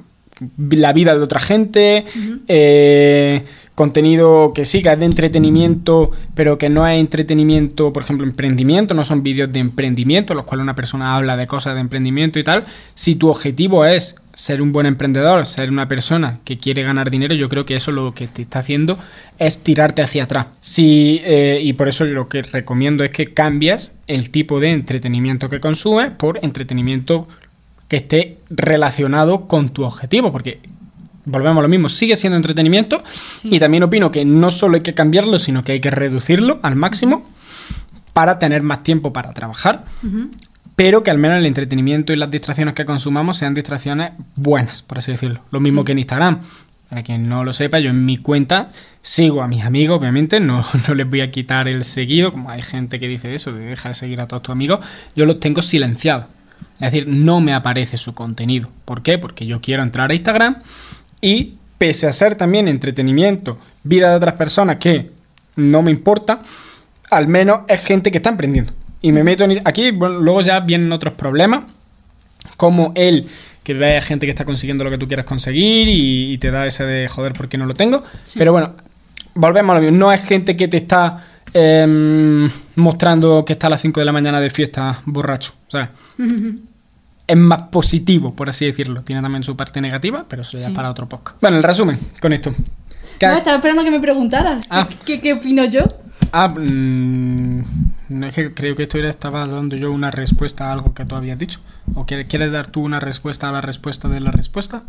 la 0.69 0.93
vida 0.93 1.15
de 1.15 1.21
otra 1.21 1.39
gente, 1.39 2.05
eh, 2.47 3.43
contenido 3.75 4.53
que 4.55 4.63
sí, 4.63 4.81
que 4.81 4.91
es 4.91 4.99
de 4.99 5.05
entretenimiento, 5.05 6.11
pero 6.33 6.57
que 6.57 6.69
no 6.69 6.87
es 6.87 6.97
entretenimiento, 6.97 7.91
por 7.91 8.03
ejemplo, 8.03 8.25
emprendimiento, 8.25 8.93
no 8.93 9.03
son 9.03 9.21
vídeos 9.21 9.51
de 9.51 9.59
emprendimiento, 9.59 10.33
en 10.33 10.37
los 10.37 10.45
cuales 10.45 10.63
una 10.63 10.75
persona 10.75 11.15
habla 11.15 11.35
de 11.35 11.45
cosas 11.45 11.75
de 11.75 11.81
emprendimiento 11.81 12.39
y 12.39 12.43
tal. 12.43 12.63
Si 12.93 13.15
tu 13.15 13.29
objetivo 13.29 13.85
es 13.85 14.15
ser 14.33 14.61
un 14.61 14.71
buen 14.71 14.85
emprendedor, 14.85 15.45
ser 15.45 15.69
una 15.69 15.87
persona 15.87 16.39
que 16.45 16.57
quiere 16.57 16.83
ganar 16.83 17.11
dinero, 17.11 17.35
yo 17.35 17.49
creo 17.49 17.65
que 17.65 17.75
eso 17.75 17.91
lo 17.91 18.13
que 18.13 18.27
te 18.27 18.41
está 18.41 18.59
haciendo 18.59 18.97
es 19.39 19.59
tirarte 19.59 20.01
hacia 20.01 20.23
atrás. 20.23 20.47
Si, 20.61 21.21
eh, 21.25 21.59
y 21.61 21.73
por 21.73 21.89
eso 21.89 22.05
lo 22.05 22.29
que 22.29 22.43
recomiendo 22.43 23.03
es 23.03 23.11
que 23.11 23.33
cambies 23.33 23.95
el 24.07 24.29
tipo 24.29 24.61
de 24.61 24.71
entretenimiento 24.71 25.49
que 25.49 25.59
consumes 25.59 26.11
por 26.11 26.39
entretenimiento 26.43 27.27
que 27.89 27.97
esté 27.97 28.37
relacionado 28.49 29.47
con 29.47 29.69
tu 29.69 29.83
objetivo, 29.83 30.31
porque 30.31 30.59
volvemos 31.25 31.59
a 31.59 31.61
lo 31.63 31.67
mismo, 31.67 31.89
sigue 31.89 32.15
siendo 32.15 32.37
entretenimiento 32.37 33.03
Sí. 33.05 33.49
y 33.51 33.59
también 33.59 33.83
opino 33.83 34.11
que 34.11 34.25
no 34.25 34.51
solo 34.51 34.75
hay 34.75 34.81
que 34.81 34.93
cambiarlo, 34.93 35.39
sino 35.39 35.63
que 35.63 35.73
hay 35.73 35.79
que 35.79 35.91
reducirlo 35.91 36.59
al 36.63 36.75
máximo 36.75 37.27
para 38.13 38.39
tener 38.39 38.61
más 38.61 38.83
tiempo 38.83 39.11
para 39.11 39.33
trabajar, 39.33 39.83
pero 40.75 41.03
que 41.03 41.11
al 41.11 41.17
menos 41.17 41.37
el 41.39 41.45
entretenimiento 41.45 42.13
y 42.13 42.15
las 42.17 42.31
distracciones 42.31 42.73
que 42.75 42.85
consumamos 42.85 43.37
sean 43.37 43.53
distracciones 43.53 44.11
buenas, 44.35 44.81
por 44.81 44.97
así 44.99 45.11
decirlo. 45.11 45.41
Lo 45.51 45.59
mismo 45.59 45.81
Sí. 45.81 45.85
que 45.85 45.91
en 45.93 45.99
Instagram. 45.99 46.39
Para 46.89 47.01
quien 47.01 47.27
no 47.27 47.43
lo 47.43 47.51
sepa, 47.51 47.79
yo 47.79 47.89
en 47.89 48.05
mi 48.05 48.17
cuenta 48.17 48.67
sigo 49.01 49.41
a 49.41 49.47
mis 49.47 49.63
amigos, 49.65 49.97
obviamente, 49.99 50.39
no, 50.39 50.63
no 50.87 50.93
les 50.93 51.09
voy 51.09 51.21
a 51.21 51.31
quitar 51.31 51.67
el 51.67 51.83
seguido, 51.83 52.31
como 52.31 52.49
hay 52.51 52.61
gente 52.61 52.99
que 52.99 53.07
dice 53.07 53.33
eso, 53.33 53.51
de 53.51 53.65
deja 53.65 53.89
de 53.89 53.95
seguir 53.95 54.21
a 54.21 54.27
todos 54.27 54.43
tus 54.43 54.51
amigos, 54.53 54.79
yo 55.15 55.25
los 55.25 55.39
tengo 55.39 55.61
silenciados. 55.63 56.27
Es 56.75 56.91
decir, 56.91 57.07
no 57.07 57.41
me 57.41 57.53
aparece 57.53 57.97
su 57.97 58.13
contenido. 58.13 58.69
¿Por 58.85 59.01
qué? 59.01 59.17
Porque 59.17 59.45
yo 59.45 59.61
quiero 59.61 59.81
entrar 59.81 60.11
a 60.11 60.13
Instagram 60.13 60.57
y 61.21 61.55
pese 61.77 62.07
a 62.07 62.13
ser 62.13 62.35
también 62.35 62.67
entretenimiento, 62.67 63.57
vida 63.83 64.09
de 64.09 64.15
otras 64.15 64.35
personas 64.35 64.77
que 64.77 65.11
no 65.55 65.81
me 65.81 65.91
importa, 65.91 66.41
al 67.11 67.27
menos 67.27 67.61
es 67.67 67.83
gente 67.83 68.11
que 68.11 68.17
está 68.17 68.29
emprendiendo. 68.29 68.73
Y 69.01 69.11
me 69.11 69.23
meto 69.23 69.43
en... 69.43 69.61
Aquí 69.65 69.91
bueno, 69.91 70.19
luego 70.19 70.41
ya 70.41 70.59
vienen 70.61 70.91
otros 70.91 71.13
problemas, 71.13 71.65
como 72.57 72.91
el 72.95 73.27
que 73.63 73.73
vea 73.73 74.01
gente 74.01 74.25
que 74.25 74.31
está 74.31 74.45
consiguiendo 74.45 74.83
lo 74.83 74.91
que 74.91 74.97
tú 74.97 75.07
quieras 75.07 75.25
conseguir 75.25 75.87
y, 75.87 76.33
y 76.33 76.37
te 76.37 76.51
da 76.51 76.67
ese 76.67 76.85
de 76.85 77.07
joder 77.07 77.33
porque 77.33 77.57
no 77.57 77.65
lo 77.65 77.73
tengo. 77.73 78.03
Sí. 78.23 78.39
Pero 78.39 78.51
bueno, 78.51 78.73
volvemos 79.33 79.73
a 79.75 79.79
lo 79.79 79.81
mismo. 79.81 79.97
No 79.97 80.11
es 80.11 80.23
gente 80.23 80.55
que 80.55 80.67
te 80.67 80.77
está 80.77 81.25
em, 81.53 82.49
mostrando 82.75 83.43
que 83.45 83.53
está 83.53 83.67
a 83.67 83.69
las 83.71 83.81
5 83.81 83.99
de 83.99 84.05
la 84.05 84.11
mañana 84.11 84.39
de 84.39 84.49
fiesta 84.49 85.01
borracho. 85.05 85.53
¿sabes? 85.67 85.89
Es 87.27 87.37
más 87.37 87.63
positivo, 87.63 88.35
por 88.35 88.49
así 88.49 88.65
decirlo. 88.65 89.01
Tiene 89.01 89.21
también 89.21 89.43
su 89.43 89.55
parte 89.55 89.81
negativa, 89.81 90.25
pero 90.27 90.43
eso 90.43 90.57
ya 90.57 90.65
Sí. 90.65 90.69
es 90.71 90.75
para 90.75 90.91
otro 90.91 91.07
podcast. 91.09 91.41
Bueno, 91.41 91.57
el 91.57 91.63
resumen 91.63 91.97
con 92.21 92.33
esto. 92.33 92.51
No, 93.21 93.31
estaba 93.37 93.55
esperando 93.57 93.83
que 93.83 93.91
me 93.91 93.99
preguntaras. 93.99 94.65
Ah. 94.69 94.87
¿Qué, 95.05 95.19
qué 95.21 95.33
opino 95.33 95.65
yo? 95.65 95.81
Ah, 96.31 96.49
mm, 96.49 97.63
no 98.09 98.27
es 98.27 98.33
que 98.35 98.53
creo 98.53 98.75
que 98.75 98.83
esto 98.83 98.97
era, 98.97 99.09
estaba 99.09 99.47
dando 99.47 99.75
yo 99.75 99.91
una 99.91 100.11
respuesta 100.11 100.69
a 100.69 100.73
algo 100.73 100.93
que 100.93 101.05
tú 101.05 101.15
habías 101.15 101.37
dicho. 101.39 101.59
¿O 101.95 102.05
quieres, 102.05 102.27
quieres 102.27 102.51
dar 102.51 102.67
tú 102.67 102.81
una 102.81 102.99
respuesta 102.99 103.49
a 103.49 103.51
la 103.51 103.61
respuesta 103.61 104.07
de 104.07 104.19
la 104.19 104.31
respuesta? 104.31 104.83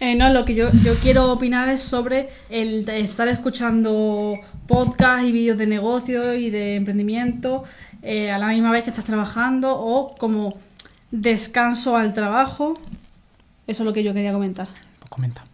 Eh, 0.00 0.14
no, 0.16 0.30
lo 0.30 0.44
que 0.44 0.54
yo, 0.54 0.70
yo 0.84 0.94
quiero 0.96 1.30
opinar 1.32 1.68
es 1.68 1.82
sobre 1.82 2.28
el 2.50 2.84
de 2.84 3.00
estar 3.00 3.28
escuchando 3.28 4.34
podcasts 4.66 5.26
y 5.26 5.32
vídeos 5.32 5.58
de 5.58 5.66
negocio 5.66 6.34
y 6.34 6.50
de 6.50 6.74
emprendimiento 6.76 7.62
eh, 8.02 8.30
a 8.32 8.38
la 8.38 8.48
misma 8.48 8.70
vez 8.70 8.82
que 8.84 8.90
estás 8.90 9.04
trabajando 9.04 9.74
o 9.78 10.14
como 10.16 10.56
descanso 11.12 11.96
al 11.96 12.14
trabajo. 12.14 12.74
Eso 13.68 13.82
es 13.84 13.86
lo 13.86 13.92
que 13.92 14.02
yo 14.02 14.12
quería 14.12 14.32
comentar. 14.32 14.66
Pues 14.98 15.08
comenta. 15.08 15.44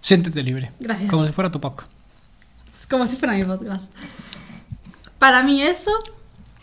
Siéntete 0.00 0.42
libre. 0.42 0.72
Gracias. 0.80 1.08
Como 1.08 1.24
si 1.24 1.32
fuera 1.32 1.50
tu 1.52 1.60
podcast. 1.60 1.88
Es 2.68 2.86
como 2.88 3.06
si 3.06 3.14
fuera 3.16 3.34
mi 3.34 3.44
podcast. 3.44 3.92
Para 5.20 5.44
mí 5.44 5.62
eso, 5.62 5.92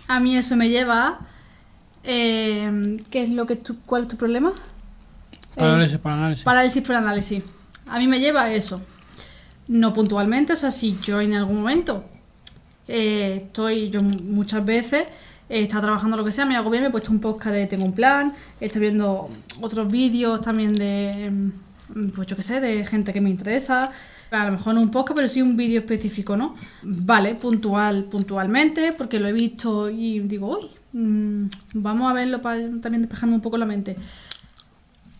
a 0.09 0.19
mí 0.19 0.35
eso 0.35 0.57
me 0.57 0.67
lleva 0.69 1.07
a... 1.07 1.19
eh, 2.03 2.97
¿Qué 3.09 3.23
es 3.23 3.29
lo 3.29 3.45
que 3.47 3.55
tú, 3.55 3.77
cuál 3.85 4.01
es 4.01 4.07
tu 4.09 4.17
problema? 4.17 4.51
Eh, 5.55 5.61
Parálisis 5.61 5.97
por 5.99 6.11
análisis. 6.11 6.43
Parálisis 6.43 6.83
por 6.83 6.95
análisis. 6.95 7.43
A 7.87 7.97
mí 7.99 8.07
me 8.07 8.19
lleva 8.19 8.43
a 8.43 8.53
eso. 8.53 8.81
No 9.67 9.93
puntualmente, 9.93 10.53
o 10.53 10.55
sea, 10.55 10.71
si 10.71 10.97
yo 11.01 11.21
en 11.21 11.35
algún 11.35 11.57
momento 11.57 12.03
eh, 12.87 13.43
estoy, 13.45 13.89
yo 13.89 14.01
muchas 14.01 14.65
veces 14.65 15.07
he 15.49 15.63
estado 15.63 15.81
trabajando 15.81 16.15
lo 16.15 16.23
que 16.23 16.31
sea, 16.31 16.45
me 16.45 16.55
hago 16.55 16.69
bien, 16.69 16.83
me 16.83 16.89
he 16.89 16.91
puesto 16.91 17.11
un 17.11 17.19
podcast 17.19 17.55
de 17.55 17.65
Tengo 17.65 17.85
un 17.85 17.93
plan, 17.93 18.33
estoy 18.59 18.81
viendo 18.81 19.29
otros 19.59 19.91
vídeos 19.91 20.41
también 20.41 20.73
de, 20.73 21.31
mm, 21.31 22.09
pues 22.15 22.27
yo 22.27 22.35
qué 22.35 22.43
sé, 22.43 22.59
de 22.59 22.85
gente 22.85 23.11
que 23.11 23.19
me 23.19 23.29
interesa. 23.29 23.91
A 24.31 24.45
lo 24.45 24.51
mejor 24.51 24.75
no 24.75 24.81
un 24.81 24.91
podcast, 24.91 25.15
pero 25.15 25.27
sí 25.27 25.41
un 25.41 25.57
vídeo 25.57 25.79
específico, 25.79 26.37
¿no? 26.37 26.55
Vale, 26.83 27.33
puntual, 27.33 28.03
puntualmente, 28.03 28.93
porque 28.93 29.19
lo 29.19 29.27
he 29.27 29.33
visto 29.33 29.89
y 29.89 30.19
digo, 30.19 30.55
uy, 30.59 30.69
mm, 30.93 31.45
vamos 31.73 32.11
a 32.11 32.13
verlo 32.13 32.39
para 32.39 32.59
también 32.79 33.01
despejarme 33.01 33.33
un 33.33 33.41
poco 33.41 33.57
la 33.57 33.65
mente. 33.65 33.95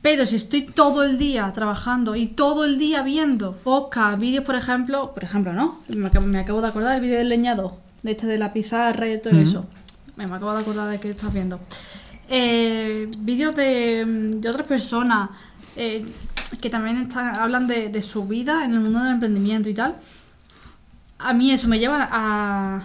Pero 0.03 0.25
si 0.27 0.35
estoy 0.35 0.61
todo 0.61 1.03
el 1.03 1.17
día 1.17 1.51
trabajando 1.53 2.15
y 2.15 2.27
todo 2.27 2.65
el 2.65 2.77
día 2.77 3.01
viendo 3.01 3.53
podcast, 3.53 4.19
vídeos, 4.19 4.45
por 4.45 4.55
ejemplo, 4.55 5.11
por 5.11 5.23
ejemplo, 5.23 5.53
¿no? 5.53 5.79
Me 5.89 6.07
acabo, 6.07 6.27
me 6.27 6.39
acabo 6.39 6.61
de 6.61 6.67
acordar 6.67 6.93
del 6.93 7.01
vídeo 7.01 7.17
del 7.17 7.29
leñador, 7.29 7.73
de 8.03 8.11
este 8.11 8.27
de 8.27 8.37
la 8.37 8.53
pizarra 8.53 9.09
y 9.09 9.19
todo 9.19 9.37
eso. 9.37 9.65
Me 10.25 10.35
acabo 10.35 10.53
de 10.53 10.61
acordar 10.61 10.89
de 10.89 10.99
que 10.99 11.09
estás 11.09 11.33
viendo. 11.33 11.59
Eh, 12.27 13.09
vídeos 13.19 13.55
de, 13.55 14.05
de 14.05 14.49
otras 14.49 14.67
personas 14.67 15.29
eh, 15.75 16.05
que 16.61 16.69
también 16.69 16.97
están, 16.97 17.35
hablan 17.35 17.67
de, 17.67 17.89
de 17.89 18.01
su 18.01 18.27
vida 18.27 18.65
en 18.65 18.73
el 18.73 18.81
mundo 18.81 18.99
del 18.99 19.13
emprendimiento 19.13 19.69
y 19.69 19.73
tal. 19.73 19.95
A 21.17 21.33
mí 21.33 21.51
eso 21.51 21.67
me 21.67 21.79
lleva 21.79 22.07
a, 22.11 22.83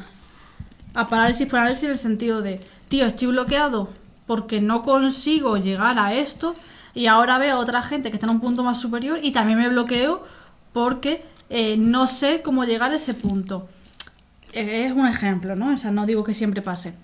a 0.95 1.07
parálisis 1.07 1.47
por 1.47 1.59
análisis 1.59 1.85
en 1.85 1.91
el 1.91 1.99
sentido 1.99 2.41
de, 2.41 2.61
tío, 2.89 3.05
estoy 3.05 3.29
bloqueado 3.29 3.91
porque 4.27 4.61
no 4.61 4.83
consigo 4.83 5.57
llegar 5.57 5.99
a 5.99 6.15
esto 6.15 6.55
y 6.95 7.07
ahora 7.07 7.39
veo 7.39 7.57
a 7.57 7.59
otra 7.59 7.83
gente 7.83 8.11
que 8.11 8.17
está 8.17 8.27
en 8.27 8.35
un 8.35 8.41
punto 8.41 8.63
más 8.63 8.81
superior 8.81 9.19
y 9.23 9.33
también 9.33 9.59
me 9.59 9.69
bloqueo 9.69 10.25
porque 10.73 11.25
eh, 11.51 11.77
no 11.77 12.07
sé 12.07 12.43
cómo 12.43 12.65
llegar 12.65 12.93
a 12.93 12.97
ese 12.97 13.15
punto. 13.15 13.69
Es 14.53 14.93
un 14.93 15.07
ejemplo, 15.07 15.57
¿no? 15.57 15.73
O 15.73 15.77
sea, 15.77 15.91
no 15.91 16.07
digo 16.07 16.23
que 16.23 16.33
siempre 16.33 16.63
pase. 16.63 16.95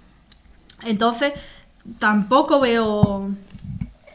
Entonces, 0.84 1.32
tampoco 1.98 2.60
veo 2.60 3.30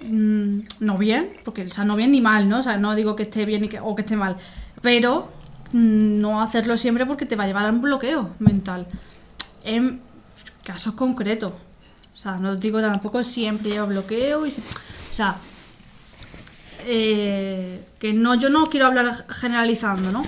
mm, 0.01 0.59
no 0.81 0.97
bien, 0.97 1.29
porque 1.43 1.63
o 1.63 1.69
sea, 1.69 1.85
no 1.85 1.95
bien 1.95 2.11
ni 2.11 2.21
mal, 2.21 2.47
¿no? 2.49 2.59
O 2.59 2.63
sea, 2.63 2.77
no 2.77 2.95
digo 2.95 3.15
que 3.15 3.23
esté 3.23 3.45
bien 3.45 3.65
y 3.65 3.69
que- 3.69 3.79
o 3.79 3.95
que 3.95 4.01
esté 4.03 4.15
mal, 4.15 4.37
pero 4.81 5.29
mm, 5.73 6.19
no 6.21 6.41
hacerlo 6.41 6.77
siempre 6.77 7.05
porque 7.05 7.25
te 7.25 7.35
va 7.35 7.43
a 7.45 7.47
llevar 7.47 7.65
a 7.65 7.69
un 7.69 7.81
bloqueo 7.81 8.29
mental. 8.39 8.87
En 9.63 10.01
casos 10.63 10.93
concretos. 10.95 11.51
O 12.15 12.17
sea, 12.17 12.37
no 12.37 12.55
digo 12.55 12.81
tampoco 12.81 13.23
siempre 13.23 13.71
lleva 13.71 13.85
bloqueo 13.85 14.45
y 14.45 14.49
o 14.51 15.13
sea, 15.13 15.37
eh, 16.85 17.83
que 17.99 18.13
no, 18.13 18.35
yo 18.35 18.49
no 18.49 18.65
quiero 18.67 18.87
hablar 18.87 19.25
generalizando, 19.29 20.11
¿no? 20.11 20.23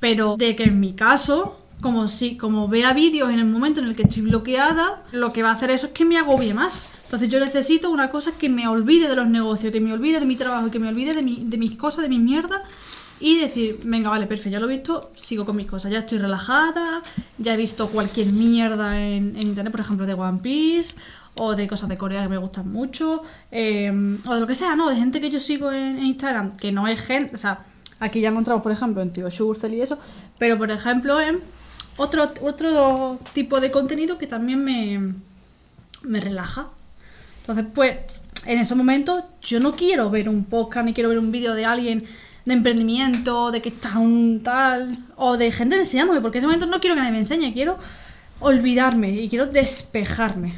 Pero 0.00 0.36
de 0.36 0.54
que 0.56 0.64
en 0.64 0.78
mi 0.80 0.94
caso, 0.94 1.60
como 1.80 2.08
si, 2.08 2.36
como 2.36 2.68
vea 2.68 2.92
vídeos 2.92 3.30
en 3.30 3.38
el 3.38 3.44
momento 3.44 3.80
en 3.80 3.86
el 3.86 3.96
que 3.96 4.02
estoy 4.02 4.22
bloqueada, 4.22 5.04
lo 5.12 5.32
que 5.32 5.42
va 5.42 5.50
a 5.50 5.52
hacer 5.54 5.70
eso 5.70 5.86
es 5.86 5.92
que 5.92 6.04
me 6.04 6.18
agobie 6.18 6.54
más. 6.54 6.86
Entonces 7.04 7.28
yo 7.28 7.38
necesito 7.38 7.90
una 7.90 8.10
cosa 8.10 8.32
que 8.32 8.48
me 8.48 8.66
olvide 8.66 9.08
de 9.08 9.14
los 9.16 9.28
negocios, 9.28 9.72
que 9.72 9.80
me 9.80 9.92
olvide 9.92 10.18
de 10.20 10.26
mi 10.26 10.36
trabajo, 10.36 10.70
que 10.70 10.78
me 10.78 10.88
olvide 10.88 11.14
de, 11.14 11.22
mi- 11.22 11.44
de 11.44 11.58
mis 11.58 11.76
cosas, 11.76 12.02
de 12.02 12.08
mis 12.08 12.20
mierdas. 12.20 12.62
Y 13.18 13.38
decir, 13.38 13.78
venga, 13.84 14.10
vale, 14.10 14.26
perfecto, 14.26 14.50
ya 14.50 14.60
lo 14.60 14.68
he 14.68 14.76
visto, 14.76 15.10
sigo 15.14 15.46
con 15.46 15.56
mis 15.56 15.66
cosas. 15.66 15.90
Ya 15.90 16.00
estoy 16.00 16.18
relajada, 16.18 17.02
ya 17.38 17.54
he 17.54 17.56
visto 17.56 17.88
cualquier 17.88 18.26
mierda 18.32 19.00
en, 19.00 19.40
internet, 19.40 19.70
por 19.70 19.80
ejemplo, 19.80 20.04
de 20.06 20.12
One 20.12 20.40
Piece, 20.42 20.96
o 21.34 21.54
de 21.54 21.66
cosas 21.66 21.88
de 21.88 21.96
Corea 21.96 22.22
que 22.24 22.28
me 22.28 22.36
gustan 22.36 22.70
mucho, 22.70 23.22
eh, 23.50 23.90
o 24.26 24.34
de 24.34 24.40
lo 24.40 24.46
que 24.46 24.54
sea, 24.54 24.76
¿no? 24.76 24.90
De 24.90 24.96
gente 24.96 25.20
que 25.20 25.30
yo 25.30 25.40
sigo 25.40 25.72
en, 25.72 26.02
Instagram, 26.02 26.56
que 26.58 26.72
no 26.72 26.88
es 26.88 27.00
gente, 27.00 27.36
o 27.36 27.38
sea, 27.38 27.60
aquí 28.00 28.20
ya 28.20 28.28
encontramos, 28.30 28.62
por 28.62 28.72
ejemplo, 28.72 29.00
en 29.00 29.10
Tío 29.10 29.30
Schurzel 29.30 29.72
y 29.74 29.80
eso, 29.80 29.98
pero 30.38 30.58
por 30.58 30.70
ejemplo, 30.70 31.18
en 31.18 31.40
otro, 31.96 32.30
otro 32.42 33.18
tipo 33.32 33.60
de 33.60 33.70
contenido 33.70 34.18
que 34.18 34.26
también 34.26 34.62
me, 34.64 35.14
me 36.02 36.20
relaja. 36.20 36.68
Entonces, 37.40 37.66
pues, 37.74 37.98
en 38.46 38.58
esos 38.58 38.76
momentos 38.76 39.24
yo 39.42 39.60
no 39.60 39.74
quiero 39.74 40.10
ver 40.10 40.28
un 40.28 40.44
podcast 40.44 40.86
ni 40.86 40.94
quiero 40.94 41.08
ver 41.08 41.18
un 41.18 41.32
vídeo 41.32 41.54
de 41.54 41.64
alguien 41.64 42.04
de 42.44 42.54
emprendimiento, 42.54 43.50
de 43.50 43.60
que 43.60 43.70
está 43.70 43.98
un 43.98 44.40
tal, 44.44 44.98
o 45.16 45.36
de 45.36 45.50
gente 45.50 45.76
enseñándome, 45.76 46.20
porque 46.20 46.38
en 46.38 46.40
ese 46.40 46.46
momento 46.46 46.66
no 46.66 46.80
quiero 46.80 46.94
que 46.94 47.00
nadie 47.00 47.12
me 47.12 47.18
enseñe, 47.18 47.52
quiero 47.52 47.76
olvidarme 48.38 49.10
y 49.10 49.28
quiero 49.28 49.46
despejarme. 49.46 50.54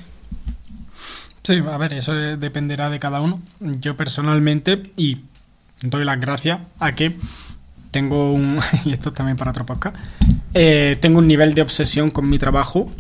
Sí, 1.45 1.63
a 1.67 1.77
ver, 1.79 1.95
eso 1.95 2.13
de- 2.13 2.37
dependerá 2.37 2.91
de 2.91 2.99
cada 2.99 3.21
uno. 3.23 3.41
Yo 3.61 3.97
personalmente, 3.97 4.91
y 4.97 5.19
doy 5.81 6.05
las 6.05 6.21
gracias 6.21 6.61
a 6.79 6.95
que 6.95 7.17
tengo 7.91 8.33
un, 8.33 8.59
y 8.85 8.93
esto 8.93 9.13
también 9.13 9.37
para 9.37 9.51
otro 9.51 9.67
podcast, 9.67 9.97
eh, 10.55 10.97
tengo 11.01 11.19
un 11.19 11.29
nivel 11.29 11.55
de 11.55 11.63
obsesión 11.63 12.11
con 12.11 12.29
mi 12.29 12.39
trabajo 12.39 12.91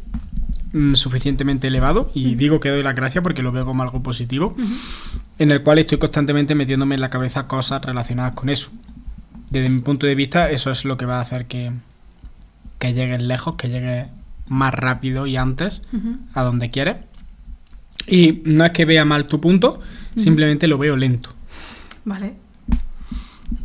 mm, 0.72 0.94
suficientemente 0.94 1.68
elevado, 1.68 2.10
y 2.14 2.34
digo 2.34 2.60
que 2.60 2.68
doy 2.68 2.82
las 2.82 2.94
gracias 2.94 3.22
porque 3.22 3.42
lo 3.42 3.52
veo 3.52 3.64
como 3.64 3.82
algo 3.82 4.02
positivo, 4.02 4.54
en 5.38 5.50
el 5.50 5.62
cual 5.62 5.78
estoy 5.78 5.98
constantemente 5.98 6.54
metiéndome 6.54 6.94
en 6.94 7.00
la 7.00 7.10
cabeza 7.10 7.46
cosas 7.46 7.84
relacionadas 7.84 8.34
con 8.34 8.48
eso. 8.48 8.70
Desde 9.50 9.68
mi 9.70 9.80
punto 9.80 10.06
de 10.06 10.14
vista, 10.14 10.50
eso 10.50 10.70
es 10.70 10.84
lo 10.84 10.98
que 10.98 11.06
va 11.06 11.18
a 11.18 11.20
hacer 11.22 11.46
que, 11.46 11.72
que 12.78 12.92
llegues 12.92 13.22
lejos, 13.22 13.54
que 13.54 13.68
llegues 13.68 14.06
más 14.48 14.74
rápido 14.74 15.26
y 15.26 15.36
antes 15.36 15.84
a 16.34 16.42
donde 16.42 16.70
quieres. 16.70 16.96
Y 18.06 18.42
no 18.44 18.64
es 18.64 18.72
que 18.72 18.84
vea 18.84 19.04
mal 19.04 19.26
tu 19.26 19.40
punto, 19.40 19.80
simplemente 20.16 20.66
lo 20.66 20.78
veo 20.78 20.96
lento. 20.96 21.34
Vale. 22.04 22.47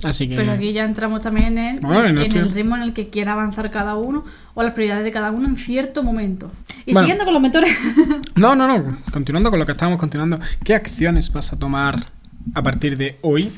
Así 0.04 0.28
que. 0.28 0.36
Pero 0.36 0.51
aquí 0.51 0.74
ya 0.74 0.84
entramos 0.86 1.22
también 1.22 1.58
en, 1.58 1.80
no 1.80 2.06
en 2.06 2.18
estoy- 2.18 2.39
el 2.41 2.51
ritmo 2.51 2.76
en 2.76 2.82
el 2.84 2.93
que 2.93 3.10
quiera 3.10 3.34
avanzar 3.34 3.72
cada 3.72 3.95
uno 3.95 4.24
o 4.54 4.64
las 4.64 4.74
prioridades 4.74 5.04
de 5.04 5.12
cada 5.12 5.32
uno 5.32 5.47
en 5.47 5.56
cierto 5.56 6.04
momento. 6.04 6.51
Y 6.86 6.93
Bueno. 6.93 7.06
siguiendo 7.06 7.26
con 7.26 7.34
los 7.34 7.41
mentores. 7.41 7.76
No, 8.36 8.56
no, 8.56 8.68
no. 8.68 8.97
Continuando 9.12 9.49
con 9.51 9.60
lo 9.60 9.66
que 9.66 9.72
estábamos 9.74 9.99
continuando. 9.99 10.39
¿Qué 10.64 10.74
acciones 10.76 11.32
vas 11.32 11.54
a 11.54 11.60
tomar 11.60 12.04
a 12.56 12.62
partir 12.64 12.97
de 12.97 13.18
hoy 13.22 13.51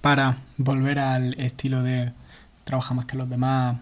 para 0.00 0.36
volver 0.58 0.98
al 0.98 1.34
estilo 1.40 1.82
de 1.82 2.12
trabaja 2.64 2.94
más 2.94 3.06
que 3.06 3.16
los 3.16 3.28
demás? 3.28 3.76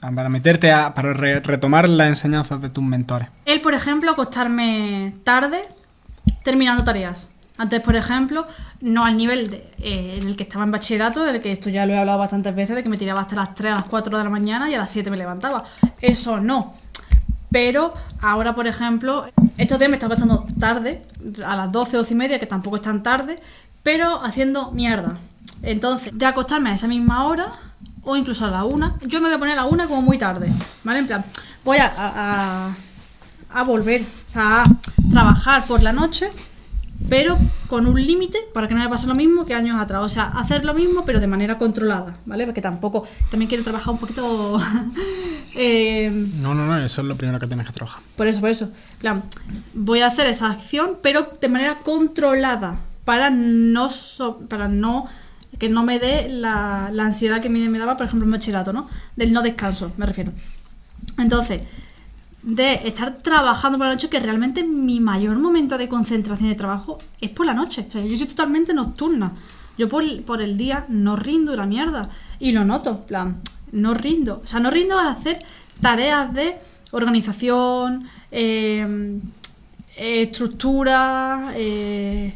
Para 0.00 0.28
meterte 0.30 0.72
a. 0.72 0.94
para 0.94 1.12
re- 1.12 1.40
retomar 1.40 1.86
las 1.88 2.08
enseñanzas 2.08 2.62
de 2.62 2.70
tus 2.70 2.82
mentores. 2.82 3.28
Él, 3.44 3.60
por 3.60 3.74
ejemplo, 3.74 4.10
acostarme 4.12 5.12
tarde 5.24 5.60
terminando 6.42 6.84
tareas. 6.84 7.28
Antes, 7.60 7.82
por 7.82 7.94
ejemplo, 7.94 8.46
no 8.80 9.04
al 9.04 9.18
nivel 9.18 9.52
eh, 9.80 10.16
en 10.18 10.26
el 10.28 10.34
que 10.34 10.44
estaba 10.44 10.64
en 10.64 10.70
bachillerato, 10.70 11.22
del 11.24 11.42
que 11.42 11.52
esto 11.52 11.68
ya 11.68 11.84
lo 11.84 11.92
he 11.92 11.98
hablado 11.98 12.18
bastantes 12.18 12.54
veces, 12.54 12.74
de 12.74 12.82
que 12.82 12.88
me 12.88 12.96
tiraba 12.96 13.20
hasta 13.20 13.36
las 13.36 13.54
3, 13.54 13.72
a 13.72 13.76
las 13.76 13.84
4 13.84 14.16
de 14.16 14.24
la 14.24 14.30
mañana 14.30 14.70
y 14.70 14.74
a 14.74 14.78
las 14.78 14.88
7 14.90 15.10
me 15.10 15.18
levantaba. 15.18 15.64
Eso 16.00 16.40
no. 16.40 16.72
Pero 17.50 17.92
ahora, 18.22 18.54
por 18.54 18.66
ejemplo, 18.66 19.26
estos 19.58 19.78
días 19.78 19.90
me 19.90 19.96
está 19.96 20.06
acostando 20.06 20.46
tarde, 20.58 21.02
a 21.44 21.54
las 21.54 21.70
12, 21.70 21.98
12 21.98 22.14
y 22.14 22.16
media, 22.16 22.40
que 22.40 22.46
tampoco 22.46 22.76
es 22.76 22.82
tan 22.82 23.02
tarde, 23.02 23.36
pero 23.82 24.22
haciendo 24.24 24.70
mierda. 24.72 25.18
Entonces, 25.62 26.16
de 26.16 26.24
acostarme 26.24 26.70
a 26.70 26.74
esa 26.74 26.88
misma 26.88 27.26
hora, 27.26 27.52
o 28.04 28.16
incluso 28.16 28.46
a 28.46 28.50
la 28.50 28.64
una, 28.64 28.96
yo 29.02 29.20
me 29.20 29.26
voy 29.28 29.36
a 29.36 29.38
poner 29.38 29.58
a 29.58 29.62
la 29.62 29.66
una 29.66 29.86
como 29.86 30.00
muy 30.00 30.16
tarde, 30.16 30.50
¿vale? 30.82 31.00
En 31.00 31.06
plan, 31.06 31.24
voy 31.62 31.76
a- 31.76 31.92
a- 31.94 32.70
a 33.52 33.64
volver, 33.64 34.00
o 34.00 34.30
sea, 34.30 34.62
a 34.62 34.64
trabajar 35.10 35.66
por 35.66 35.82
la 35.82 35.92
noche, 35.92 36.30
pero 37.08 37.36
con 37.68 37.86
un 37.86 38.00
límite 38.04 38.38
para 38.52 38.68
que 38.68 38.74
no 38.74 38.80
me 38.80 38.88
pase 38.88 39.06
lo 39.06 39.14
mismo 39.14 39.44
que 39.46 39.54
años 39.54 39.76
atrás. 39.80 40.02
O 40.04 40.08
sea, 40.08 40.24
hacer 40.28 40.64
lo 40.64 40.74
mismo, 40.74 41.04
pero 41.04 41.18
de 41.20 41.26
manera 41.26 41.58
controlada, 41.58 42.16
¿vale? 42.26 42.44
Porque 42.44 42.60
tampoco, 42.60 43.06
también 43.30 43.48
quiero 43.48 43.64
trabajar 43.64 43.92
un 43.94 43.98
poquito... 43.98 44.58
eh, 45.54 46.10
No, 46.40 46.54
no, 46.54 46.66
no. 46.66 46.78
Eso 46.78 47.00
es 47.02 47.06
lo 47.06 47.16
primero 47.16 47.38
que 47.38 47.46
tienes 47.46 47.66
que 47.66 47.72
trabajar. 47.72 48.02
por 48.16 48.26
eso, 48.26 48.40
por 48.40 48.50
eso. 48.50 48.64
En 48.64 48.98
plan, 48.98 49.22
voy 49.74 50.00
a 50.00 50.06
hacer 50.08 50.26
esa 50.26 50.50
acción, 50.50 50.96
pero 51.02 51.32
de 51.40 51.48
manera 51.48 51.78
controlada. 51.78 52.76
Para 53.04 53.30
no, 53.30 53.90
so- 53.90 54.38
para 54.48 54.68
no 54.68 55.06
que 55.58 55.68
no 55.68 55.82
me 55.84 55.98
dé 55.98 56.28
la, 56.30 56.90
la 56.92 57.04
ansiedad 57.04 57.40
que 57.42 57.48
me, 57.50 57.68
me 57.68 57.78
daba, 57.78 57.96
por 57.96 58.06
ejemplo, 58.06 58.24
en 58.24 58.30
bachillerato, 58.32 58.72
¿no? 58.72 58.88
Del 59.16 59.32
no 59.32 59.42
descanso, 59.42 59.92
me 59.96 60.06
refiero. 60.06 60.32
Entonces, 61.18 61.62
de 62.42 62.88
estar 62.88 63.18
trabajando 63.18 63.78
por 63.78 63.86
la 63.86 63.94
noche, 63.94 64.08
que 64.08 64.20
realmente 64.20 64.64
mi 64.64 65.00
mayor 65.00 65.38
momento 65.38 65.76
de 65.76 65.88
concentración 65.88 66.48
de 66.48 66.54
trabajo 66.54 66.98
es 67.20 67.30
por 67.30 67.46
la 67.46 67.54
noche. 67.54 67.86
O 67.88 67.92
sea, 67.92 68.04
yo 68.04 68.16
soy 68.16 68.26
totalmente 68.26 68.72
nocturna. 68.72 69.32
Yo 69.76 69.88
por, 69.88 70.04
por 70.22 70.42
el 70.42 70.56
día 70.56 70.86
no 70.88 71.16
rindo 71.16 71.54
la 71.56 71.66
mierda. 71.66 72.10
Y 72.38 72.52
lo 72.52 72.64
noto, 72.64 73.06
plan, 73.06 73.40
no 73.72 73.94
rindo. 73.94 74.40
O 74.44 74.46
sea, 74.46 74.60
no 74.60 74.70
rindo 74.70 74.98
al 74.98 75.08
hacer 75.08 75.42
tareas 75.80 76.32
de 76.32 76.56
organización, 76.92 78.08
eh, 78.30 79.20
estructura, 79.96 81.52
eh, 81.56 82.34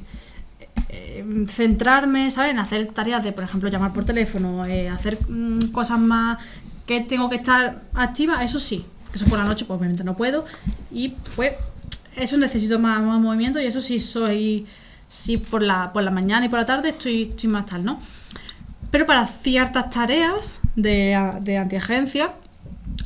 centrarme, 1.48 2.30
¿sabes? 2.30 2.52
En 2.52 2.58
hacer 2.58 2.92
tareas 2.92 3.22
de, 3.22 3.32
por 3.32 3.44
ejemplo, 3.44 3.68
llamar 3.68 3.92
por 3.92 4.04
teléfono, 4.04 4.64
eh, 4.66 4.88
hacer 4.88 5.18
mm, 5.28 5.72
cosas 5.72 5.98
más 5.98 6.38
que 6.86 7.00
tengo 7.00 7.28
que 7.28 7.36
estar 7.36 7.82
activa, 7.94 8.42
eso 8.44 8.58
sí. 8.58 8.84
Eso 9.14 9.26
por 9.26 9.38
la 9.38 9.44
noche, 9.44 9.64
pues 9.64 9.78
obviamente 9.78 10.02
no 10.04 10.16
puedo. 10.16 10.44
Y 10.90 11.10
pues, 11.36 11.52
eso 12.16 12.36
necesito 12.36 12.78
más, 12.78 13.00
movimiento 13.02 13.60
y 13.60 13.66
eso 13.66 13.80
sí 13.80 13.98
soy. 13.98 14.66
Sí, 15.08 15.36
por 15.36 15.62
la, 15.62 15.92
por 15.92 16.02
la 16.02 16.10
mañana 16.10 16.46
y 16.46 16.48
por 16.48 16.58
la 16.58 16.66
tarde 16.66 16.88
estoy, 16.88 17.22
estoy 17.30 17.48
más 17.48 17.66
tal, 17.66 17.84
¿no? 17.84 18.00
Pero 18.90 19.06
para 19.06 19.26
ciertas 19.26 19.90
tareas 19.90 20.60
de, 20.74 21.16
de 21.42 21.58
antiagencia, 21.58 22.32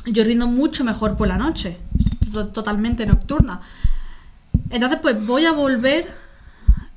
yo 0.05 0.23
rindo 0.23 0.47
mucho 0.47 0.83
mejor 0.83 1.15
por 1.15 1.27
la 1.27 1.37
noche. 1.37 1.77
to- 2.31 2.47
Totalmente 2.47 3.05
nocturna. 3.05 3.61
Entonces, 4.71 4.99
pues 5.01 5.23
voy 5.25 5.45
a 5.45 5.51
volver 5.51 6.07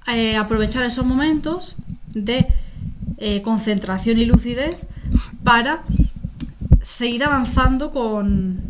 eh, 0.06 0.36
a 0.36 0.42
aprovechar 0.42 0.84
esos 0.84 1.04
momentos 1.04 1.74
de 2.14 2.46
eh, 3.18 3.42
concentración 3.42 4.18
y 4.18 4.24
lucidez 4.26 4.76
para 5.44 5.82
seguir 6.82 7.24
avanzando 7.24 7.90
con, 7.90 8.60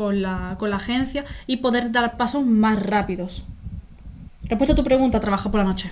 con, 0.00 0.22
la, 0.22 0.56
con 0.58 0.70
la 0.70 0.76
agencia 0.76 1.26
y 1.46 1.58
poder 1.58 1.92
dar 1.92 2.16
pasos 2.16 2.46
más 2.46 2.80
rápidos. 2.82 3.44
Respuesta 4.48 4.72
a 4.72 4.74
tu 4.76 4.82
pregunta, 4.82 5.20
trabaja 5.20 5.50
por 5.50 5.60
la 5.60 5.64
noche. 5.64 5.90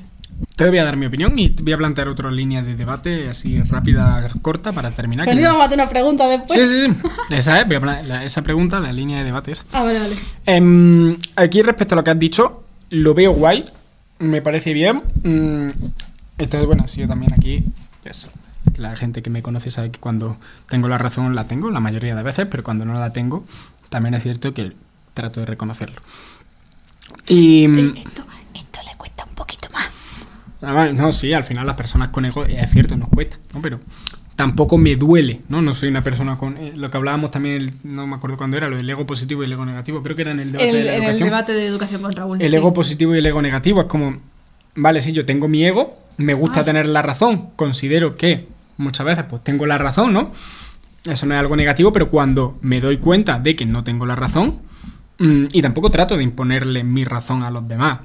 te 0.57 0.67
voy 0.67 0.79
a 0.79 0.85
dar 0.85 0.97
mi 0.97 1.05
opinión 1.05 1.39
y 1.39 1.51
te 1.51 1.63
voy 1.63 1.75
a 1.75 1.77
plantear 1.77 2.09
otra 2.09 2.31
línea 2.31 2.63
de 2.63 2.75
debate 2.75 3.29
así 3.29 3.61
rápida, 3.65 4.27
corta 4.41 4.73
para 4.73 4.91
terminar. 4.93 5.27
Pues 5.27 5.37
que- 5.37 5.43
íbamos 5.43 5.61
a 5.61 5.65
hacer 5.67 5.77
una 5.79 5.89
pregunta 5.91 6.27
después. 6.27 6.59
Sí, 6.59 6.87
sí, 6.87 6.91
sí. 7.03 7.37
Esa 7.37 7.61
es, 7.61 7.67
voy 7.67 7.77
a 7.77 7.81
plan- 7.83 8.09
la- 8.09 8.25
esa 8.25 8.41
pregunta, 8.41 8.81
la 8.81 8.95
línea 8.95 9.19
de 9.19 9.25
debate 9.25 9.53
esa. 9.53 9.65
Ah, 9.75 9.83
vale, 9.85 9.99
vale. 10.01 10.17
Em, 10.47 11.15
aquí 11.37 11.61
respecto 11.61 11.95
a 11.95 11.97
lo 11.97 12.03
que 12.05 12.11
has 12.13 12.19
dicho, 12.19 12.65
lo 12.89 13.13
veo 13.13 13.33
guay, 13.35 13.67
me 14.21 14.41
parece 14.41 14.73
bien. 14.73 15.03
Mm, 15.23 15.69
entonces, 16.39 16.67
bueno, 16.67 16.89
sí, 16.89 17.03
yo 17.03 17.09
también 17.09 17.35
aquí, 17.35 17.63
eso, 18.07 18.31
la 18.79 18.97
gente 18.97 19.21
que 19.21 19.29
me 19.29 19.43
conoce 19.43 19.71
sabe 19.71 19.91
que 19.91 20.01
cuando 20.01 20.39
tengo 20.67 20.89
la 20.89 20.97
razón 20.97 21.35
la 21.35 21.47
tengo, 21.47 21.69
la 21.71 21.81
mayoría 21.81 22.15
de 22.17 22.23
veces, 22.23 22.47
pero 22.51 22.65
cuando 22.65 22.87
no 22.87 22.95
la 22.95 23.13
tengo, 23.13 23.45
también 23.89 24.15
es 24.15 24.23
cierto 24.23 24.53
que 24.55 24.73
trato 25.15 25.41
de 25.41 25.47
reconocerlo. 25.47 25.97
Y... 27.27 27.67
mm, 27.69 27.97
Esto, 27.97 28.25
esto 28.55 28.81
le 28.85 28.97
cuesta 28.97 29.25
un 29.25 29.35
poquito 29.35 29.69
más. 29.73 29.89
Ah, 30.63 30.91
No, 30.95 31.13
sí, 31.13 31.33
al 31.33 31.45
final 31.45 31.67
las 31.67 31.77
personas 31.77 32.09
con 32.09 32.25
ego, 32.25 32.45
es 32.45 32.71
cierto, 32.71 32.97
nos 32.97 33.09
cuesta, 33.09 33.39
¿no? 33.55 33.63
Pero 33.63 33.81
tampoco 34.37 34.79
me 34.79 34.97
duele, 34.97 35.41
¿no? 35.49 35.63
No 35.63 35.75
soy 35.75 35.89
una 35.89 36.03
persona 36.03 36.37
con... 36.39 36.57
eh, 36.59 36.73
lo 36.77 36.91
que 36.91 36.97
hablábamos 36.97 37.31
también, 37.31 37.57
el- 37.57 37.73
no 37.85 38.07
me 38.07 38.17
acuerdo 38.17 38.37
cuándo 38.37 38.57
era, 38.57 38.69
lo 38.69 38.77
del 38.77 38.89
ego 38.89 39.07
positivo 39.07 39.43
y 39.43 39.47
el 39.47 39.53
ego 39.53 39.67
negativo, 39.67 40.03
creo 40.03 40.15
que 40.17 40.23
era 40.23 40.31
en 40.33 40.41
el 40.41 40.53
debate 40.53 40.71
El- 40.71 40.77
de 40.77 40.85
la 40.85 40.91
en 40.91 40.97
el 40.97 41.03
educación. 41.05 41.29
debate 41.29 41.53
de 41.53 41.67
educación 41.67 42.03
con 42.03 42.13
Raúl. 42.13 42.41
el 42.43 42.51
sí. 42.51 42.57
ego 42.57 42.73
positivo 42.73 43.15
y 43.15 43.19
el 43.19 43.27
ego 43.27 43.43
negativo 43.43 43.81
es 43.81 43.87
como, 43.89 44.21
vale, 44.77 45.01
sí, 45.01 45.13
yo 45.13 45.27
tengo 45.27 45.49
mi 45.49 45.65
ego, 45.65 45.99
me 46.19 46.35
gusta 46.35 46.61
Ah. 46.61 46.65
tener 46.65 46.87
la 46.87 47.03
razón, 47.03 47.51
considero 47.57 48.17
que 48.17 48.47
muchas 48.77 49.07
veces 49.07 49.25
pues 49.29 49.43
tengo 49.43 49.67
la 49.67 49.77
razón, 49.79 50.13
¿no? 50.13 50.31
Eso 51.09 51.27
no 51.27 51.35
es 51.35 51.41
algo 51.41 51.57
negativo, 51.57 51.93
pero 51.93 52.09
cuando 52.09 52.59
me 52.63 52.81
doy 52.81 52.99
cuenta 52.99 53.39
de 53.39 53.57
que 53.57 53.65
no 53.67 53.83
tengo 53.85 54.05
la 54.07 54.15
razón, 54.17 54.59
mm, 55.19 55.47
y 55.53 55.63
tampoco 55.63 55.91
trato 55.91 56.17
de 56.17 56.23
imponerle 56.23 56.85
mi 56.85 57.05
razón 57.05 57.43
a 57.43 57.51
los 57.51 57.67
demás, 57.67 58.01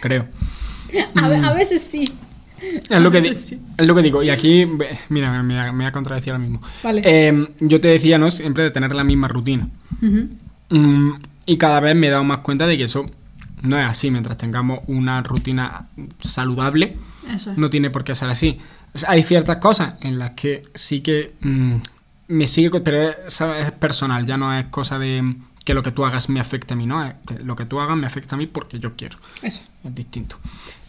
creo. 0.00 0.26
A, 1.14 1.28
ve- 1.28 1.36
a 1.36 1.52
veces 1.52 1.82
sí. 1.82 2.04
Es 2.90 3.00
lo, 3.00 3.10
que 3.10 3.20
di- 3.22 3.32
Sí. 3.34 3.58
es 3.78 3.86
lo 3.86 3.94
que 3.94 4.02
digo. 4.02 4.22
Y 4.22 4.28
aquí, 4.30 4.66
mira, 5.08 5.42
me, 5.42 5.70
voy 5.72 5.84
a 5.86 5.92
contradecir 5.92 6.32
ahora 6.32 6.42
mismo. 6.42 6.60
Vale. 6.82 7.00
Eh, 7.04 7.48
yo 7.60 7.80
te 7.80 7.88
decía, 7.88 8.18
¿no? 8.18 8.30
Siempre 8.30 8.64
de 8.64 8.70
tener 8.70 8.94
la 8.94 9.04
misma 9.04 9.28
rutina. 9.28 9.68
Mm, 10.70 11.10
y 11.46 11.56
cada 11.56 11.80
vez 11.80 11.94
me 11.96 12.08
he 12.08 12.10
dado 12.10 12.24
más 12.24 12.38
cuenta 12.38 12.66
de 12.66 12.76
que 12.76 12.84
eso 12.84 13.06
no 13.62 13.78
es 13.78 13.86
así. 13.86 14.10
Mientras 14.10 14.36
tengamos 14.36 14.80
una 14.88 15.22
rutina 15.22 15.86
saludable, 16.20 16.96
Eso 17.32 17.52
no 17.56 17.70
tiene 17.70 17.90
por 17.90 18.04
qué 18.04 18.14
ser 18.14 18.28
así. 18.30 18.58
O 18.94 18.98
sea, 18.98 19.10
Hay 19.10 19.22
ciertas 19.22 19.56
cosas 19.58 19.94
en 20.00 20.18
las 20.18 20.32
que 20.32 20.62
sí 20.74 21.00
que 21.00 21.32
mm, 21.40 21.74
me 22.30 22.46
sigue, 22.46 22.80
pero 22.80 23.10
es, 23.10 23.40
es 23.40 23.72
personal, 23.72 24.24
ya 24.24 24.36
no 24.36 24.56
es 24.56 24.66
cosa 24.66 24.98
de 24.98 25.36
que 25.64 25.74
lo 25.74 25.82
que 25.82 25.90
tú 25.90 26.04
hagas 26.04 26.28
me 26.28 26.40
afecte 26.40 26.74
a 26.74 26.76
mí, 26.76 26.86
¿no? 26.86 27.04
Es 27.04 27.14
que 27.26 27.40
lo 27.40 27.56
que 27.56 27.66
tú 27.66 27.80
hagas 27.80 27.96
me 27.96 28.06
afecta 28.06 28.36
a 28.36 28.38
mí 28.38 28.46
porque 28.46 28.78
yo 28.78 28.96
quiero 28.96 29.18
Eso. 29.42 29.62
es 29.84 29.94
distinto. 29.94 30.36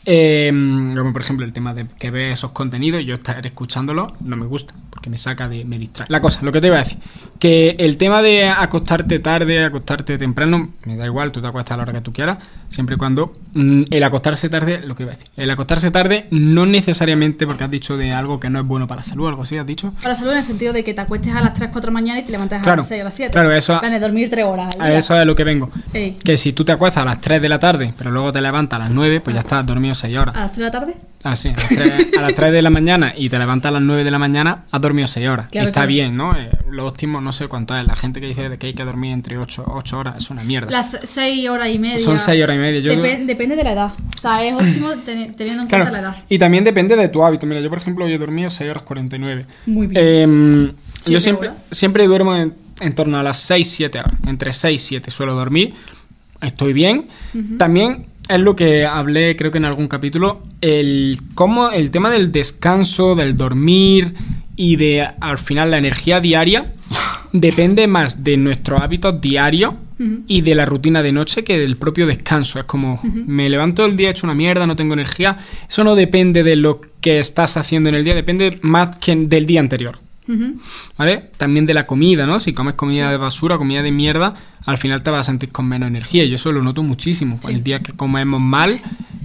Eh, 0.06 0.50
como 0.96 1.14
por 1.14 1.22
ejemplo 1.22 1.46
el 1.46 1.54
tema 1.54 1.74
de 1.74 1.88
que 1.88 2.10
ve 2.10 2.32
esos 2.32 2.52
contenidos 2.52 3.02
y 3.02 3.06
yo 3.06 3.16
estar 3.16 3.46
escuchándolo 3.46 4.08
no 4.20 4.36
me 4.36 4.48
gusta 4.48 4.74
porque 4.90 5.12
me 5.12 5.18
saca 5.18 5.48
de 5.48 5.66
me 5.66 5.78
distrae. 5.78 6.08
La 6.10 6.22
cosa, 6.22 6.40
lo 6.42 6.52
que 6.52 6.62
te 6.62 6.68
iba 6.68 6.78
a 6.78 6.80
decir, 6.80 7.00
que 7.42 7.76
el 7.80 7.98
tema 7.98 8.22
de 8.22 8.48
acostarte 8.48 9.18
tarde, 9.18 9.66
acostarte 9.66 10.16
temprano, 10.20 10.70
me 10.86 10.96
da 10.96 11.08
igual, 11.08 11.32
tú 11.32 11.42
te 11.42 11.48
acuestas 11.48 11.74
a 11.74 11.78
la 11.78 11.84
hora 11.84 11.94
que 11.94 12.02
tú 12.02 12.14
quieras, 12.14 12.38
siempre 12.70 12.94
y 12.94 12.98
cuando 13.00 13.34
mm, 13.56 13.86
el 13.90 14.04
acostarse 14.04 14.48
tarde, 14.48 14.82
lo 14.86 14.94
que 14.96 15.02
iba 15.02 15.12
a 15.12 15.16
decir, 15.16 15.32
el 15.36 15.50
acostarse 15.50 15.90
tarde 15.90 16.28
no 16.30 16.68
necesariamente 16.68 17.48
porque 17.48 17.64
has 17.64 17.72
dicho 17.72 17.98
de 17.98 18.12
algo 18.14 18.40
que 18.40 18.52
no 18.52 18.60
es 18.60 18.66
bueno 18.68 18.86
para 18.86 19.00
la 19.00 19.04
salud, 19.04 19.28
algo 19.28 19.42
así 19.42 19.58
has 19.58 19.66
dicho. 19.66 19.92
Para 19.96 20.10
la 20.10 20.16
salud 20.16 20.32
en 20.34 20.38
el 20.38 20.44
sentido 20.44 20.72
de 20.72 20.84
que 20.84 20.94
te 20.94 21.02
acuestes 21.02 21.34
a 21.34 21.42
las 21.42 21.56
3, 21.56 21.72
4 21.72 21.82
de 21.82 21.88
la 21.88 21.92
mañana 22.00 22.20
y 22.20 22.26
te 22.26 22.32
levantes 22.32 22.60
a 22.60 22.62
Claro, 22.62 22.82
las 22.84 22.90
6 22.90 23.02
o 23.02 23.04
las 23.06 23.14
7. 23.16 23.32
claro, 23.34 23.52
eso- 23.52 23.80
plan 23.80 23.92
de 23.92 24.00
dormir 24.00 24.30
3 24.30 24.46
horas 24.46 24.76
al 24.76 24.82
A 24.82 24.90
día. 24.90 24.98
eso 25.00 25.16
es 25.16 25.22
a 25.22 25.26
lo 25.26 25.34
que 25.34 25.44
vengo. 25.44 25.72
Ey. 25.94 26.20
Que 26.24 26.38
si 26.38 26.54
tú 26.54 26.64
te 26.64 26.74
acuestas 26.74 27.02
a 27.02 27.06
las 27.08 27.22
3 27.22 27.42
de 27.42 27.50
la 27.50 27.58
tarde, 27.58 27.92
pero 27.98 28.12
luego 28.12 28.32
te 28.32 28.40
levantas 28.40 28.80
a 28.80 28.84
las 28.84 28.92
9, 28.92 29.20
pues 29.20 29.34
ya 29.34 29.40
estás 29.40 29.66
dormido 29.66 29.96
6 29.96 30.16
horas. 30.16 30.36
¿A 30.36 30.42
las 30.42 30.52
3 30.52 30.58
de 30.60 30.64
la 30.66 30.72
tarde? 30.72 30.96
Ah, 31.24 31.36
sí, 31.36 31.50
a 31.50 31.52
las, 31.54 31.68
3, 31.70 32.08
a 32.18 32.22
las 32.22 32.34
3 32.36 32.52
de 32.52 32.62
la 32.64 32.70
mañana 32.72 33.14
y 33.16 33.30
te 33.30 33.38
levantas 33.38 33.70
a 33.70 33.74
las 33.74 33.82
9 33.84 34.04
de 34.04 34.10
la 34.12 34.18
mañana, 34.20 34.64
has 34.72 34.82
dormido 34.82 35.08
6 35.08 35.28
horas. 35.28 35.48
Claro, 35.52 35.68
Está 35.68 35.82
claro. 35.82 35.88
bien, 35.90 36.16
¿no? 36.18 36.36
Eh, 36.36 36.50
lo 36.70 36.88
óptimo, 36.88 37.20
no 37.22 37.31
sé 37.32 37.48
cuánto 37.48 37.76
es. 37.78 37.86
La 37.86 37.96
gente 37.96 38.20
que 38.22 38.28
dice 38.28 38.58
que 38.58 38.68
hay 38.68 38.74
que 38.74 38.84
dormir 38.84 39.12
entre 39.12 39.38
8, 39.38 39.66
8 39.68 39.98
horas 40.00 40.16
es 40.18 40.30
una 40.30 40.44
mierda. 40.44 40.70
Las 40.72 40.98
6 41.04 41.50
horas 41.50 41.70
y 41.74 41.80
media. 41.80 42.00
Son 42.00 42.20
seis 42.20 42.44
horas 42.44 42.56
y 42.56 42.60
media, 42.60 42.80
yo- 42.80 42.94
Depe- 42.94 43.26
Depende 43.26 43.56
de 43.56 43.64
la 43.64 43.72
edad. 43.74 43.94
O 44.16 44.20
sea, 44.20 44.44
es 44.44 44.54
óptimo 44.60 44.92
ten- 45.06 45.34
teniendo 45.36 45.64
en 45.64 45.70
cuenta 45.70 45.86
la 45.92 46.00
Claro, 46.00 46.08
edad. 46.16 46.24
y 46.30 46.38
también 46.38 46.64
depende 46.64 46.96
de 46.96 47.08
tu 47.10 47.24
hábito. 47.24 47.46
Mira, 47.48 47.62
yo 47.62 47.70
por 47.70 47.78
ejemplo 47.80 48.06
hoy 48.06 48.14
he 48.14 48.18
dormido 48.18 48.50
6 48.50 48.70
horas 48.70 48.84
49. 48.84 49.46
Muy 49.68 49.88
bien. 49.88 50.02
Eh, 50.04 50.72
¿Siete 51.02 51.12
yo 51.14 51.20
siempre, 51.20 51.50
horas? 51.50 51.62
siempre 51.72 52.08
duermo 52.08 52.36
en, 52.36 52.54
en 52.80 52.94
torno 52.96 53.18
a 53.18 53.24
las 53.24 53.38
6, 53.38 53.68
7 53.70 54.00
horas. 54.00 54.14
Entre 54.28 54.52
6 54.52 54.82
y 54.82 54.86
7 54.88 55.12
suelo 55.12 55.34
dormir. 55.36 55.74
Estoy 56.42 56.74
bien. 56.74 57.06
También 57.58 58.08
es 58.28 58.40
lo 58.40 58.56
que 58.56 58.86
hablé, 58.86 59.36
creo 59.36 59.52
que 59.52 59.58
en 59.60 59.66
algún 59.66 59.88
capítulo, 59.88 60.42
el 60.62 61.20
cómo 61.36 61.70
el 61.70 61.92
tema 61.92 62.10
del 62.10 62.32
descanso, 62.32 63.14
del 63.16 63.36
dormir 63.36 64.14
y 64.56 64.76
de 64.76 65.08
al 65.20 65.38
final 65.38 65.70
la 65.72 65.78
energía 65.78 66.20
diaria 66.20 66.66
depende 67.34 67.88
más 67.88 68.24
de 68.24 68.38
nuestros 68.38 68.82
hábitos 68.82 69.22
diarios 69.22 69.74
y 70.28 70.42
de 70.42 70.56
la 70.56 70.66
rutina 70.66 71.04
de 71.04 71.12
noche 71.12 71.44
que 71.44 71.60
del 71.60 71.78
propio 71.78 72.08
descanso. 72.08 72.60
Es 72.60 72.66
como 72.66 73.00
me 73.04 73.50
levanto 73.50 73.86
el 73.86 73.98
día 73.98 74.10
hecho 74.10 74.26
una 74.26 74.34
mierda, 74.34 74.66
no 74.66 74.76
tengo 74.76 74.94
energía. 74.94 75.38
Eso 75.70 75.84
no 75.84 75.96
depende 75.96 76.44
de 76.44 76.56
lo 76.56 76.82
que 77.02 77.20
estás 77.20 77.58
haciendo 77.58 77.90
en 77.90 77.96
el 77.96 78.04
día, 78.04 78.16
depende 78.16 78.60
más 78.62 78.98
que 78.98 79.16
del 79.16 79.46
día 79.46 79.60
anterior. 79.60 80.00
¿Vale? 80.98 81.32
También 81.38 81.66
de 81.66 81.74
la 81.74 81.86
comida, 81.86 82.26
¿no? 82.26 82.40
Si 82.40 82.54
comes 82.54 82.76
comida 82.76 83.12
de 83.12 83.18
basura, 83.18 83.58
comida 83.58 83.82
de 83.84 83.92
mierda, 83.92 84.34
al 84.66 84.78
final 84.78 85.04
te 85.04 85.10
vas 85.10 85.22
a 85.22 85.24
sentir 85.32 85.52
con 85.52 85.66
menos 85.68 85.88
energía. 85.88 86.24
Yo 86.26 86.36
eso 86.36 86.52
lo 86.52 86.62
noto 86.62 86.84
muchísimo. 86.84 87.40
Sí. 87.46 87.52
El 87.52 87.64
día 87.64 87.82
que 87.82 87.92
comemos 87.94 88.42
mal, 88.42 88.80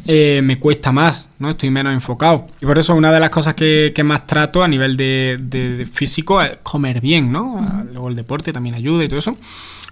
eh, 0.06 0.40
me 0.42 0.58
cuesta 0.58 0.90
más, 0.92 1.28
¿no? 1.38 1.50
Estoy 1.50 1.70
menos 1.70 1.92
enfocado. 1.92 2.46
Y 2.60 2.66
por 2.66 2.78
eso 2.78 2.94
una 2.94 3.12
de 3.12 3.20
las 3.20 3.30
cosas 3.30 3.54
que, 3.54 3.92
que 3.94 4.02
más 4.02 4.26
trato 4.26 4.64
a 4.64 4.68
nivel 4.68 4.96
de, 4.96 5.38
de- 5.40 5.76
de 5.76 5.86
físico 5.86 6.40
es 6.42 6.58
comer 6.62 7.00
bien, 7.00 7.30
¿no? 7.30 7.58
Ah, 7.60 7.84
Luego 7.92 8.08
el 8.08 8.16
deporte 8.16 8.52
también 8.52 8.74
ayuda 8.74 9.04
y 9.04 9.08
todo 9.08 9.18
eso. 9.18 9.36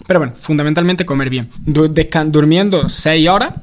Pero 0.06 0.18
bueno, 0.20 0.32
fundamentalmente 0.40 1.04
comer 1.06 1.30
bien. 1.30 1.48
Du- 1.64 1.92
durmiendo 2.26 2.88
6 2.88 3.28
horas, 3.28 3.54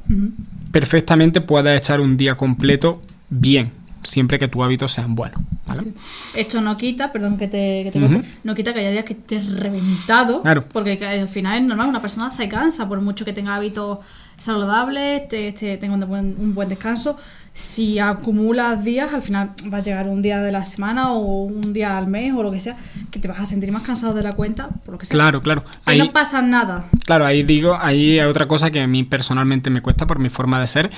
perfectamente 0.70 1.40
puedes 1.40 1.76
echar 1.78 2.00
un 2.00 2.16
día 2.16 2.34
completo 2.36 3.02
bien, 3.28 3.72
siempre 4.02 4.38
que 4.38 4.48
tus 4.48 4.62
hábitos 4.62 4.92
sean 4.92 5.14
buenos, 5.14 5.40
¿vale? 5.66 5.92
Esto 6.34 6.60
no 6.60 6.76
quita, 6.76 7.12
perdón 7.12 7.36
que 7.38 7.48
te, 7.48 7.84
que 7.84 7.90
te 7.92 8.22
no 8.44 8.54
quita 8.54 8.72
que 8.72 8.80
haya 8.80 8.90
días 8.90 9.04
que 9.04 9.12
estés 9.14 9.48
reventado. 9.58 10.42
Claro. 10.42 10.64
Porque 10.72 10.98
que 10.98 11.06
al 11.06 11.28
final 11.28 11.60
es 11.60 11.66
normal, 11.66 11.88
una 11.88 12.00
persona 12.02 12.30
se 12.30 12.48
cansa, 12.48 12.88
por 12.88 13.00
mucho 13.00 13.24
que 13.24 13.32
tenga 13.32 13.54
hábitos 13.54 13.98
saludables, 14.36 15.28
te, 15.28 15.52
te- 15.52 15.76
tenga 15.76 15.94
un 15.94 16.08
buen, 16.08 16.36
un 16.38 16.54
buen 16.54 16.68
descanso. 16.68 17.16
Si 17.54 17.98
acumulas 17.98 18.82
días, 18.82 19.12
al 19.12 19.20
final 19.20 19.50
va 19.72 19.78
a 19.78 19.82
llegar 19.82 20.08
un 20.08 20.22
día 20.22 20.40
de 20.40 20.50
la 20.52 20.64
semana 20.64 21.12
o 21.12 21.44
un 21.44 21.72
día 21.74 21.98
al 21.98 22.06
mes 22.06 22.32
o 22.34 22.42
lo 22.42 22.50
que 22.50 22.60
sea, 22.60 22.76
que 23.10 23.18
te 23.18 23.28
vas 23.28 23.40
a 23.40 23.46
sentir 23.46 23.70
más 23.72 23.82
cansado 23.82 24.14
de 24.14 24.22
la 24.22 24.32
cuenta, 24.32 24.68
por 24.84 24.92
lo 24.94 24.98
que 24.98 25.04
sea. 25.06 25.14
Claro, 25.14 25.42
claro. 25.42 25.62
Ahí, 25.84 25.98
no 25.98 26.10
pasa 26.12 26.40
nada. 26.40 26.86
claro, 27.04 27.26
ahí 27.26 27.42
digo, 27.42 27.76
ahí 27.78 28.18
hay 28.18 28.26
otra 28.26 28.48
cosa 28.48 28.70
que 28.70 28.80
a 28.80 28.86
mí 28.86 29.04
personalmente 29.04 29.68
me 29.68 29.82
cuesta 29.82 30.06
por 30.06 30.18
mi 30.18 30.30
forma 30.30 30.58
de 30.60 30.66
ser, 30.66 30.90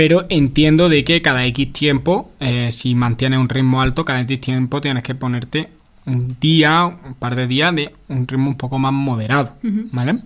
pero 0.00 0.24
entiendo 0.30 0.88
de 0.88 1.04
que 1.04 1.20
cada 1.20 1.44
X 1.44 1.74
tiempo, 1.74 2.32
eh, 2.40 2.72
si 2.72 2.94
mantienes 2.94 3.38
un 3.38 3.50
ritmo 3.50 3.82
alto, 3.82 4.02
cada 4.06 4.22
X 4.22 4.40
tiempo 4.40 4.80
tienes 4.80 5.02
que 5.02 5.14
ponerte 5.14 5.68
un 6.06 6.38
día, 6.40 6.86
un 6.86 7.12
par 7.12 7.36
de 7.36 7.46
días 7.46 7.74
de 7.74 7.92
un 8.08 8.26
ritmo 8.26 8.48
un 8.48 8.56
poco 8.56 8.78
más 8.78 8.94
moderado. 8.94 9.58
¿vale? 9.92 10.20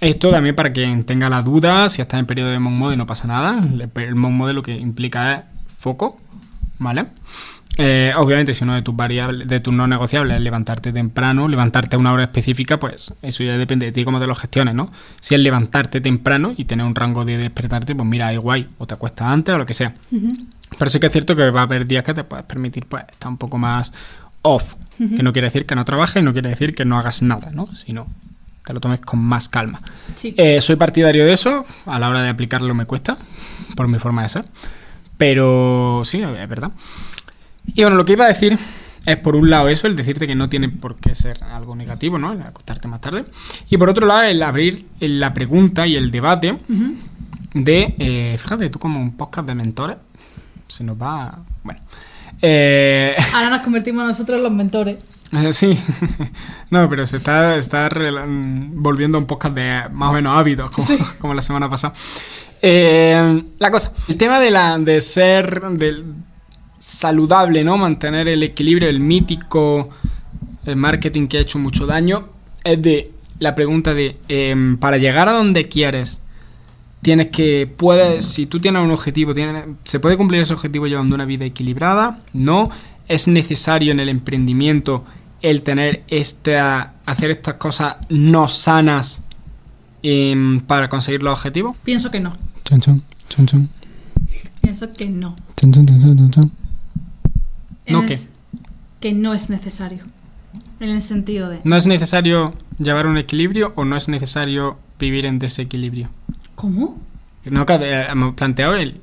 Esto 0.00 0.32
también 0.32 0.56
para 0.56 0.72
quien 0.72 1.04
tenga 1.04 1.30
la 1.30 1.42
duda, 1.42 1.88
si 1.88 2.02
estás 2.02 2.18
en 2.18 2.26
periodo 2.26 2.50
de 2.50 2.58
monk 2.58 2.74
mode 2.74 2.96
no 2.96 3.06
pasa 3.06 3.28
nada. 3.28 3.62
El, 3.62 3.88
el 3.94 4.14
monk 4.16 4.32
mode 4.32 4.54
lo 4.54 4.62
que 4.62 4.76
implica 4.76 5.34
es 5.34 5.44
foco, 5.78 6.18
¿vale? 6.80 7.06
Eh, 7.78 8.12
obviamente, 8.16 8.54
si 8.54 8.64
uno 8.64 8.74
de 8.74 8.82
tus 8.82 8.96
variables, 8.96 9.46
de 9.46 9.60
tus 9.60 9.72
no 9.72 9.86
negociables 9.86 10.36
es 10.36 10.42
levantarte 10.42 10.92
temprano, 10.92 11.46
levantarte 11.46 11.96
a 11.96 11.98
una 11.98 12.12
hora 12.12 12.24
específica, 12.24 12.78
pues 12.78 13.14
eso 13.20 13.44
ya 13.44 13.58
depende 13.58 13.86
de 13.86 13.92
ti 13.92 14.04
cómo 14.04 14.18
te 14.18 14.26
lo 14.26 14.34
gestiones, 14.34 14.74
¿no? 14.74 14.90
Si 15.20 15.34
es 15.34 15.40
levantarte 15.40 16.00
temprano 16.00 16.54
y 16.56 16.64
tener 16.64 16.86
un 16.86 16.94
rango 16.94 17.24
de 17.24 17.36
despertarte, 17.36 17.94
pues 17.94 18.08
mira, 18.08 18.32
es 18.32 18.38
guay, 18.38 18.66
o 18.78 18.86
te 18.86 18.94
acuestas 18.94 19.28
antes 19.28 19.54
o 19.54 19.58
lo 19.58 19.66
que 19.66 19.74
sea. 19.74 19.94
Pero 20.78 20.90
sí 20.90 20.98
que 20.98 21.06
es 21.06 21.12
cierto 21.12 21.36
que 21.36 21.50
va 21.50 21.60
a 21.60 21.64
haber 21.64 21.86
días 21.86 22.02
que 22.02 22.14
te 22.14 22.24
puedes 22.24 22.46
permitir, 22.46 22.86
pues, 22.86 23.04
estar 23.10 23.28
un 23.30 23.36
poco 23.36 23.58
más 23.58 23.92
off. 24.42 24.74
Que 24.98 25.22
no 25.22 25.34
quiere 25.34 25.48
decir 25.48 25.66
que 25.66 25.74
no 25.74 25.84
trabajes, 25.84 26.22
no 26.22 26.32
quiere 26.32 26.48
decir 26.48 26.74
que 26.74 26.86
no 26.86 26.96
hagas 26.96 27.20
nada, 27.20 27.50
¿no? 27.52 27.74
Sino 27.74 28.06
te 28.64 28.72
lo 28.72 28.80
tomes 28.80 29.00
con 29.00 29.18
más 29.20 29.50
calma. 29.50 29.82
Sí. 30.14 30.34
Eh, 30.38 30.62
soy 30.62 30.76
partidario 30.76 31.26
de 31.26 31.34
eso, 31.34 31.66
a 31.84 31.98
la 31.98 32.08
hora 32.08 32.22
de 32.22 32.30
aplicarlo 32.30 32.74
me 32.74 32.86
cuesta, 32.86 33.18
por 33.76 33.86
mi 33.86 33.98
forma 33.98 34.22
de 34.22 34.30
ser. 34.30 34.46
Pero 35.18 36.02
sí, 36.04 36.22
es 36.22 36.48
verdad. 36.48 36.72
Y 37.74 37.82
bueno, 37.82 37.96
lo 37.96 38.04
que 38.04 38.12
iba 38.12 38.24
a 38.24 38.28
decir 38.28 38.58
es 39.04 39.16
por 39.18 39.36
un 39.36 39.50
lado 39.50 39.68
eso, 39.68 39.86
el 39.86 39.94
decirte 39.96 40.26
que 40.26 40.34
no 40.34 40.48
tiene 40.48 40.68
por 40.68 40.96
qué 40.96 41.14
ser 41.14 41.42
algo 41.44 41.76
negativo, 41.76 42.18
¿no? 42.18 42.32
El 42.32 42.42
acostarte 42.42 42.88
más 42.88 43.00
tarde. 43.00 43.24
Y 43.70 43.76
por 43.76 43.88
otro 43.90 44.06
lado, 44.06 44.22
el 44.22 44.42
abrir 44.42 44.86
la 45.00 45.32
pregunta 45.34 45.86
y 45.86 45.96
el 45.96 46.10
debate 46.10 46.58
de, 47.54 47.94
eh, 47.98 48.36
fíjate, 48.38 48.68
tú 48.70 48.78
como 48.78 49.00
un 49.00 49.16
podcast 49.16 49.46
de 49.48 49.54
mentores, 49.54 49.96
se 50.68 50.84
nos 50.84 51.00
va... 51.00 51.38
Bueno. 51.62 51.80
Eh, 52.42 53.16
Ahora 53.34 53.50
nos 53.50 53.62
convertimos 53.62 54.04
nosotros 54.06 54.38
en 54.38 54.42
los 54.42 54.52
mentores. 54.52 54.96
Eh, 55.32 55.52
Sí, 55.52 55.78
no, 56.70 56.88
pero 56.90 57.06
se 57.06 57.16
está, 57.18 57.56
está 57.56 57.88
mm, 57.88 58.82
volviendo 58.82 59.18
un 59.18 59.26
podcast 59.26 59.54
de 59.54 59.82
más 59.92 60.10
o 60.10 60.12
menos 60.12 60.36
hábitos, 60.36 60.70
como, 60.70 60.86
Sí. 60.86 60.98
como 61.20 61.34
la 61.34 61.42
semana 61.42 61.68
pasada. 61.68 61.94
Eh, 62.62 63.42
la 63.58 63.70
cosa, 63.70 63.92
el 64.08 64.16
tema 64.16 64.40
de, 64.40 64.50
la, 64.50 64.78
de 64.78 65.00
ser 65.00 65.60
saludable, 66.86 67.64
¿no? 67.64 67.76
Mantener 67.76 68.28
el 68.28 68.44
equilibrio, 68.44 68.88
el 68.88 69.00
mítico 69.00 69.90
el 70.64 70.76
marketing 70.76 71.26
que 71.26 71.38
ha 71.38 71.40
hecho 71.40 71.58
mucho 71.58 71.84
daño, 71.84 72.28
es 72.62 72.80
de 72.80 73.10
la 73.40 73.56
pregunta 73.56 73.92
de, 73.92 74.18
em, 74.28 74.76
para 74.76 74.96
llegar 74.96 75.28
a 75.28 75.32
donde 75.32 75.68
quieres, 75.68 76.22
tienes 77.02 77.28
que, 77.28 77.68
puedes, 77.76 78.24
si 78.24 78.46
tú 78.46 78.60
tienes 78.60 78.82
un 78.82 78.92
objetivo, 78.92 79.34
tienes, 79.34 79.64
¿se 79.82 79.98
puede 79.98 80.16
cumplir 80.16 80.42
ese 80.42 80.52
objetivo 80.52 80.86
llevando 80.86 81.16
una 81.16 81.24
vida 81.24 81.44
equilibrada? 81.44 82.20
No. 82.32 82.70
¿Es 83.08 83.26
necesario 83.26 83.90
en 83.90 83.98
el 83.98 84.08
emprendimiento 84.08 85.04
el 85.42 85.62
tener 85.62 86.04
esta, 86.06 86.94
hacer 87.04 87.32
estas 87.32 87.54
cosas 87.54 87.96
no 88.08 88.46
sanas 88.46 89.24
em, 90.04 90.60
para 90.60 90.88
conseguir 90.88 91.22
los 91.22 91.32
objetivos? 91.32 91.76
Pienso 91.84 92.12
que 92.12 92.20
no. 92.20 92.36
Chun, 93.28 93.46
chun. 93.46 93.70
Pienso 94.60 94.92
que 94.92 95.06
no. 95.06 95.34
¿No 97.88 98.06
qué? 98.06 98.18
Que 99.00 99.12
no 99.12 99.34
es 99.34 99.50
necesario. 99.50 100.04
En 100.80 100.90
el 100.90 101.00
sentido 101.00 101.48
de. 101.48 101.60
¿No 101.64 101.76
es 101.76 101.86
necesario 101.86 102.54
llevar 102.78 103.06
un 103.06 103.16
equilibrio 103.18 103.72
o 103.76 103.84
no 103.84 103.96
es 103.96 104.08
necesario 104.08 104.78
vivir 104.98 105.24
en 105.26 105.38
desequilibrio? 105.38 106.08
¿Cómo? 106.54 106.98
No, 107.44 107.64
que 107.66 107.74
eh, 107.74 108.06
hemos 108.10 108.34
planteado 108.34 108.74
el. 108.76 109.00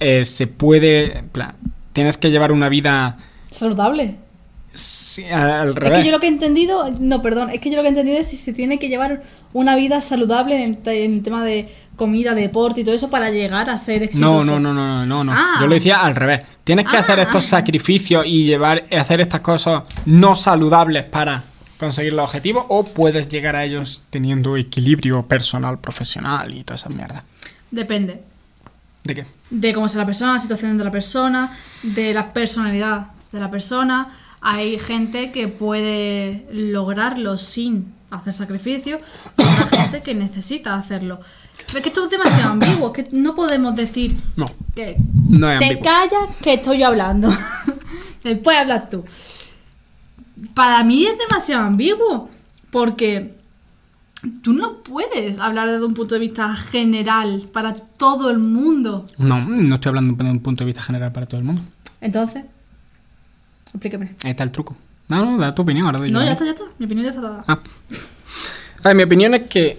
eh, 0.00 0.24
se 0.24 0.46
puede. 0.46 1.24
plan, 1.32 1.54
tienes 1.92 2.16
que 2.16 2.30
llevar 2.30 2.52
una 2.52 2.68
vida 2.68 3.16
Saludable. 3.50 4.16
sí, 4.70 5.24
al 5.26 5.70
Es 5.70 5.74
revés. 5.76 5.98
que 6.00 6.04
yo 6.06 6.12
lo 6.12 6.20
que 6.20 6.26
he 6.26 6.30
entendido, 6.30 6.90
no, 7.00 7.22
perdón, 7.22 7.50
es 7.50 7.60
que 7.60 7.70
yo 7.70 7.76
lo 7.76 7.82
que 7.82 7.88
he 7.88 7.90
entendido 7.90 8.18
es 8.18 8.28
si 8.28 8.36
se 8.36 8.52
tiene 8.52 8.78
que 8.78 8.88
llevar 8.88 9.22
una 9.52 9.76
vida 9.76 10.00
saludable 10.00 10.56
en 10.62 10.70
el, 10.70 10.76
te- 10.78 11.04
en 11.04 11.14
el 11.14 11.22
tema 11.22 11.44
de 11.44 11.68
comida, 11.96 12.34
deporte 12.34 12.80
y 12.80 12.84
todo 12.84 12.94
eso 12.94 13.08
para 13.10 13.30
llegar 13.30 13.70
a 13.70 13.76
ser 13.78 14.02
exitoso. 14.02 14.44
No, 14.44 14.58
no, 14.58 14.72
no, 14.72 14.96
no, 14.96 15.04
no, 15.06 15.24
no. 15.24 15.32
Ah. 15.34 15.58
Yo 15.60 15.66
lo 15.66 15.74
decía 15.74 16.00
al 16.04 16.14
revés. 16.14 16.42
Tienes 16.64 16.86
que 16.86 16.96
Ah. 16.96 17.00
hacer 17.00 17.18
estos 17.20 17.44
sacrificios 17.44 18.24
y 18.26 18.44
llevar, 18.44 18.84
hacer 18.90 19.20
estas 19.20 19.40
cosas 19.40 19.84
no 20.06 20.34
saludables 20.36 21.04
para 21.04 21.42
conseguir 21.78 22.12
los 22.12 22.24
objetivos, 22.24 22.64
o 22.68 22.84
puedes 22.84 23.28
llegar 23.28 23.56
a 23.56 23.64
ellos 23.64 24.04
teniendo 24.10 24.56
equilibrio 24.56 25.26
personal, 25.26 25.78
profesional 25.78 26.54
y 26.54 26.64
todas 26.64 26.82
esas 26.82 26.94
mierdas. 26.94 27.22
Depende 27.70 28.22
¿De 29.02 29.14
qué? 29.14 29.26
de 29.50 29.74
cómo 29.74 29.88
sea 29.88 30.00
la 30.02 30.06
persona, 30.06 30.34
la 30.34 30.40
situación 30.40 30.78
de 30.78 30.84
la 30.84 30.90
persona, 30.90 31.50
de 31.82 32.14
la 32.14 32.32
personalidad 32.32 33.08
de 33.32 33.40
la 33.40 33.50
persona. 33.50 34.08
Hay 34.40 34.78
gente 34.78 35.32
que 35.32 35.48
puede 35.48 36.46
lograrlo 36.52 37.38
sin 37.38 37.93
hacer 38.14 38.32
sacrificio, 38.32 38.98
y 39.38 39.42
otra 39.42 39.78
gente 39.82 40.02
que 40.02 40.14
necesita 40.14 40.74
hacerlo. 40.74 41.20
Es 41.74 41.82
que 41.82 41.88
esto 41.88 42.04
es 42.04 42.10
demasiado 42.10 42.52
ambiguo, 42.52 42.92
es 42.94 43.04
que 43.04 43.16
no 43.16 43.34
podemos 43.34 43.74
decir 43.76 44.16
No, 44.36 44.44
que 44.74 44.96
no 45.28 45.50
es 45.50 45.58
Te 45.58 45.66
ambiguo. 45.66 45.84
callas 45.84 46.36
que 46.42 46.54
estoy 46.54 46.78
yo 46.80 46.88
hablando. 46.88 47.28
Después 48.22 48.56
hablas 48.56 48.88
tú. 48.88 49.04
Para 50.54 50.82
mí 50.84 51.04
es 51.06 51.16
demasiado 51.18 51.64
ambiguo. 51.64 52.28
Porque 52.70 53.36
tú 54.42 54.52
no 54.52 54.78
puedes 54.82 55.38
hablar 55.38 55.68
desde 55.70 55.84
un 55.84 55.94
punto 55.94 56.14
de 56.14 56.20
vista 56.20 56.54
general 56.56 57.48
para 57.52 57.72
todo 57.74 58.30
el 58.30 58.38
mundo. 58.38 59.04
No, 59.18 59.40
no 59.46 59.74
estoy 59.76 59.90
hablando 59.90 60.24
de 60.24 60.30
un 60.30 60.40
punto 60.40 60.64
de 60.64 60.66
vista 60.66 60.82
general 60.82 61.12
para 61.12 61.26
todo 61.26 61.38
el 61.38 61.44
mundo. 61.44 61.62
Entonces, 62.00 62.44
explíqueme. 63.72 64.16
Ahí 64.24 64.30
está 64.30 64.42
el 64.42 64.50
truco. 64.50 64.74
No, 65.08 65.24
no, 65.24 65.38
da 65.38 65.54
tu 65.54 65.62
opinión, 65.62 65.86
ahora 65.86 65.98
doy 65.98 66.10
No, 66.10 66.24
ya 66.24 66.32
está, 66.32 66.44
ya 66.44 66.52
está. 66.52 66.64
Mi 66.78 66.86
opinión 66.86 67.04
ya 67.04 67.10
está 67.10 67.22
dada. 67.22 67.44
Ah. 67.46 67.58
A 68.82 68.88
ver, 68.88 68.96
mi 68.96 69.02
opinión 69.02 69.34
es 69.34 69.42
que 69.44 69.78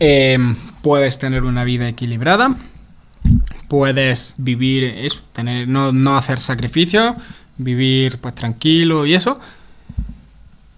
eh, 0.00 0.38
puedes 0.82 1.18
tener 1.18 1.42
una 1.44 1.64
vida 1.64 1.88
equilibrada, 1.88 2.56
puedes 3.68 4.34
vivir 4.38 4.84
eso, 4.84 5.22
tener, 5.32 5.68
no, 5.68 5.92
no 5.92 6.16
hacer 6.16 6.40
sacrificios, 6.40 7.16
vivir 7.56 8.18
pues 8.18 8.34
tranquilo 8.34 9.06
y 9.06 9.14
eso. 9.14 9.38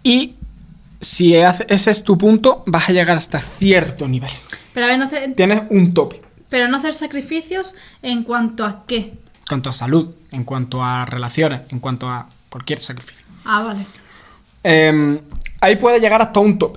Y 0.02 0.34
si 1.00 1.34
ese 1.34 1.90
es 1.90 2.04
tu 2.04 2.18
punto, 2.18 2.62
vas 2.66 2.88
a 2.88 2.92
llegar 2.92 3.16
hasta 3.16 3.40
cierto 3.40 4.06
nivel. 4.08 4.30
Pero 4.72 4.86
a 4.86 4.88
ver, 4.88 4.98
no 4.98 5.04
hacer, 5.04 5.32
Tienes 5.34 5.62
un 5.70 5.94
tope. 5.94 6.20
pero 6.48 6.68
no 6.68 6.76
hacer 6.76 6.94
sacrificios 6.94 7.74
en 8.02 8.22
cuanto 8.24 8.64
a 8.64 8.84
qué. 8.86 8.98
En 8.98 9.46
cuanto 9.48 9.70
a 9.70 9.72
salud, 9.72 10.14
en 10.32 10.44
cuanto 10.44 10.82
a 10.82 11.04
relaciones, 11.06 11.62
en 11.70 11.80
cuanto 11.80 12.08
a 12.08 12.28
cualquier 12.48 12.80
sacrificio. 12.80 13.23
Ah, 13.44 13.62
vale. 13.62 13.86
Eh, 14.62 15.20
ahí 15.60 15.76
puede 15.76 16.00
llegar 16.00 16.22
hasta 16.22 16.40
un. 16.40 16.52
Ujú. 16.52 16.72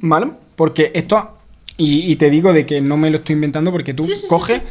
¿Vale? 0.00 0.30
Porque 0.56 0.90
esto, 0.94 1.38
y, 1.76 2.10
y 2.10 2.16
te 2.16 2.30
digo 2.30 2.52
de 2.52 2.66
que 2.66 2.80
no 2.80 2.96
me 2.96 3.10
lo 3.10 3.18
estoy 3.18 3.34
inventando 3.34 3.70
porque 3.70 3.94
tú 3.94 4.04
Sí, 4.04 4.14
sí, 4.14 4.20
sí, 4.22 4.26
coges, 4.28 4.62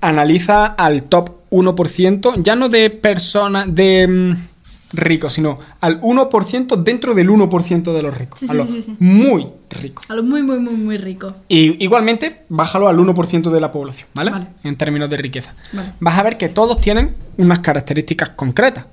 analiza 0.00 0.66
al 0.66 1.04
top 1.04 1.30
1%, 1.50 2.42
ya 2.42 2.56
no 2.56 2.68
de 2.68 2.90
personas, 2.90 3.74
de 3.74 4.06
mm, 4.06 4.54
ricos, 4.92 5.32
sino 5.34 5.58
al 5.80 6.00
1% 6.00 6.82
dentro 6.82 7.14
del 7.14 7.28
1% 7.28 7.92
de 7.92 8.02
los 8.02 8.16
ricos. 8.16 8.48
A 8.48 8.54
los 8.54 8.68
muy 8.98 9.48
ricos. 9.70 10.06
A 10.08 10.14
lo 10.14 10.22
muy, 10.22 10.42
muy, 10.42 10.58
muy, 10.58 10.74
muy 10.74 10.96
rico. 10.96 11.34
Y 11.48 11.82
igualmente, 11.82 12.44
bájalo 12.48 12.88
al 12.88 12.98
1% 12.98 13.50
de 13.50 13.60
la 13.60 13.72
población, 13.72 14.08
¿vale? 14.14 14.30
Vale. 14.30 14.46
En 14.62 14.76
términos 14.76 15.10
de 15.10 15.16
riqueza. 15.16 15.54
Vale. 15.72 15.92
Vas 16.00 16.18
a 16.18 16.22
ver 16.22 16.38
que 16.38 16.48
todos 16.48 16.80
tienen 16.80 17.14
unas 17.36 17.58
características 17.60 18.30
concretas. 18.30 18.86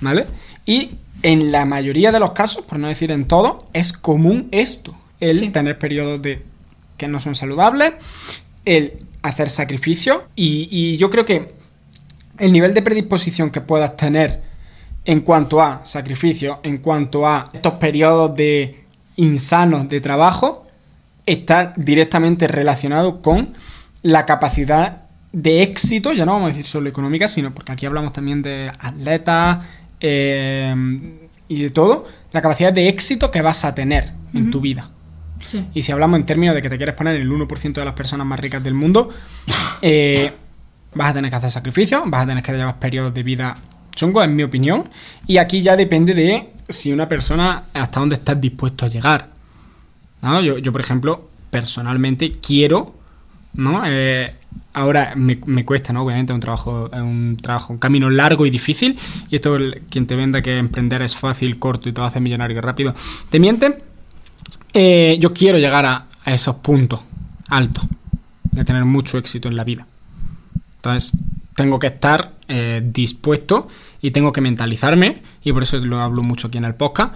¿Vale? 0.00 0.24
Y 0.68 0.90
en 1.22 1.50
la 1.50 1.64
mayoría 1.64 2.12
de 2.12 2.20
los 2.20 2.32
casos, 2.32 2.62
por 2.66 2.78
no 2.78 2.88
decir 2.88 3.10
en 3.10 3.24
todo, 3.24 3.56
es 3.72 3.94
común 3.94 4.48
esto. 4.52 4.94
El 5.18 5.38
Sí. 5.38 5.48
tener 5.48 5.78
periodos 5.78 6.20
de 6.20 6.42
que 6.98 7.08
no 7.08 7.20
son 7.20 7.34
saludables, 7.34 7.94
el 8.66 8.98
hacer 9.22 9.48
sacrificios 9.48 10.18
y, 10.36 10.68
y 10.70 10.98
yo 10.98 11.08
creo 11.08 11.24
que 11.24 11.54
el 12.38 12.52
nivel 12.52 12.74
de 12.74 12.82
predisposición 12.82 13.50
que 13.50 13.62
puedas 13.62 13.96
tener 13.96 14.42
en 15.06 15.20
cuanto 15.20 15.62
a 15.62 15.80
sacrificio, 15.84 16.60
en 16.62 16.76
cuanto 16.76 17.26
a 17.26 17.50
estos 17.54 17.74
periodos 17.74 18.34
de 18.34 18.84
insanos 19.16 19.88
de 19.88 20.02
trabajo, 20.02 20.66
está 21.24 21.72
directamente 21.76 22.46
relacionado 22.46 23.22
con 23.22 23.54
la 24.02 24.26
capacidad 24.26 25.04
de 25.32 25.62
éxito, 25.62 26.12
ya 26.12 26.26
no 26.26 26.32
vamos 26.32 26.46
a 26.46 26.50
decir 26.50 26.66
solo 26.66 26.88
económica, 26.88 27.26
sino 27.26 27.52
porque 27.54 27.72
aquí 27.72 27.86
hablamos 27.86 28.12
también 28.12 28.42
de 28.42 28.70
atletas 28.78 29.64
eh, 30.00 30.74
y 31.48 31.62
de 31.62 31.70
todo, 31.70 32.06
la 32.32 32.42
capacidad 32.42 32.72
de 32.72 32.88
éxito 32.88 33.30
que 33.30 33.42
vas 33.42 33.64
a 33.64 33.74
tener 33.74 34.12
en 34.34 34.50
tu 34.50 34.60
vida. 34.60 34.88
Sí. 35.44 35.64
Y 35.74 35.82
si 35.82 35.92
hablamos 35.92 36.18
en 36.18 36.26
términos 36.26 36.54
de 36.54 36.62
que 36.62 36.68
te 36.68 36.76
quieres 36.76 36.94
poner 36.94 37.16
el 37.16 37.30
1% 37.30 37.72
de 37.72 37.84
las 37.84 37.94
personas 37.94 38.26
más 38.26 38.38
ricas 38.38 38.62
del 38.62 38.74
mundo, 38.74 39.08
eh, 39.82 40.32
vas 40.94 41.10
a 41.10 41.14
tener 41.14 41.30
que 41.30 41.36
hacer 41.36 41.50
sacrificios, 41.50 42.02
vas 42.06 42.24
a 42.24 42.26
tener 42.26 42.42
que 42.42 42.52
llevar 42.52 42.78
periodos 42.78 43.14
de 43.14 43.22
vida 43.22 43.56
chungos, 43.94 44.24
en 44.24 44.36
mi 44.36 44.42
opinión. 44.42 44.88
Y 45.26 45.38
aquí 45.38 45.62
ya 45.62 45.76
depende 45.76 46.14
de 46.14 46.50
si 46.68 46.92
una 46.92 47.08
persona 47.08 47.64
hasta 47.72 48.00
dónde 48.00 48.16
estás 48.16 48.40
dispuesto 48.40 48.84
a 48.84 48.88
llegar. 48.88 49.28
¿No? 50.22 50.40
Yo, 50.40 50.58
yo, 50.58 50.72
por 50.72 50.80
ejemplo, 50.80 51.28
personalmente 51.50 52.38
quiero, 52.40 52.94
¿no? 53.54 53.82
Eh, 53.86 54.34
ahora 54.78 55.14
me, 55.16 55.38
me 55.46 55.64
cuesta, 55.64 55.92
¿no? 55.92 56.02
Obviamente 56.02 56.32
es 56.32 56.34
un 56.34 56.40
trabajo, 56.40 56.90
es 56.92 57.00
un 57.00 57.36
trabajo, 57.40 57.72
un 57.72 57.78
camino 57.78 58.08
largo 58.10 58.46
y 58.46 58.50
difícil. 58.50 58.98
Y 59.30 59.36
esto, 59.36 59.56
el- 59.56 59.82
quien 59.90 60.06
te 60.06 60.16
venda 60.16 60.40
que 60.42 60.56
emprender 60.58 61.02
es 61.02 61.14
fácil, 61.16 61.58
corto 61.58 61.88
y 61.88 61.92
te 61.92 62.00
va 62.00 62.06
a 62.06 62.10
hacer 62.10 62.22
millonario 62.22 62.60
rápido, 62.60 62.94
te 63.30 63.38
miente. 63.38 63.78
Eh, 64.74 65.16
yo 65.18 65.32
quiero 65.32 65.58
llegar 65.58 65.84
a, 65.86 66.06
a 66.24 66.32
esos 66.34 66.56
puntos 66.56 67.04
altos, 67.48 67.84
de 68.52 68.64
tener 68.64 68.84
mucho 68.84 69.18
éxito 69.18 69.48
en 69.48 69.56
la 69.56 69.64
vida. 69.64 69.86
Entonces, 70.76 71.12
tengo 71.54 71.78
que 71.78 71.86
estar 71.88 72.32
eh, 72.48 72.82
dispuesto 72.84 73.68
y 74.00 74.10
tengo 74.12 74.32
que 74.32 74.40
mentalizarme, 74.40 75.22
y 75.42 75.52
por 75.52 75.62
eso 75.64 75.78
lo 75.78 76.00
hablo 76.00 76.22
mucho 76.22 76.48
aquí 76.48 76.58
en 76.58 76.64
el 76.64 76.74
podcast, 76.74 77.14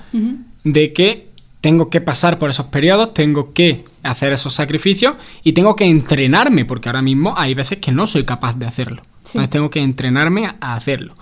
de 0.64 0.92
que 0.92 1.28
tengo 1.62 1.90
que 1.90 2.00
pasar 2.00 2.38
por 2.40 2.50
esos 2.50 2.66
periodos, 2.66 3.14
tengo 3.14 3.52
que 3.52 3.84
hacer 4.02 4.32
esos 4.32 4.52
sacrificios 4.52 5.16
y 5.44 5.52
tengo 5.52 5.76
que 5.76 5.84
entrenarme, 5.84 6.64
porque 6.64 6.88
ahora 6.88 7.02
mismo 7.02 7.34
hay 7.38 7.54
veces 7.54 7.78
que 7.78 7.92
no 7.92 8.04
soy 8.04 8.24
capaz 8.24 8.58
de 8.58 8.66
hacerlo. 8.66 9.02
Sí. 9.22 9.38
Entonces 9.38 9.50
tengo 9.50 9.70
que 9.70 9.80
entrenarme 9.80 10.52
a 10.60 10.74
hacerlo. 10.74 11.14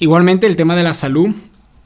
Igualmente 0.00 0.48
el 0.48 0.56
tema 0.56 0.74
de 0.74 0.82
la 0.82 0.92
salud, 0.92 1.30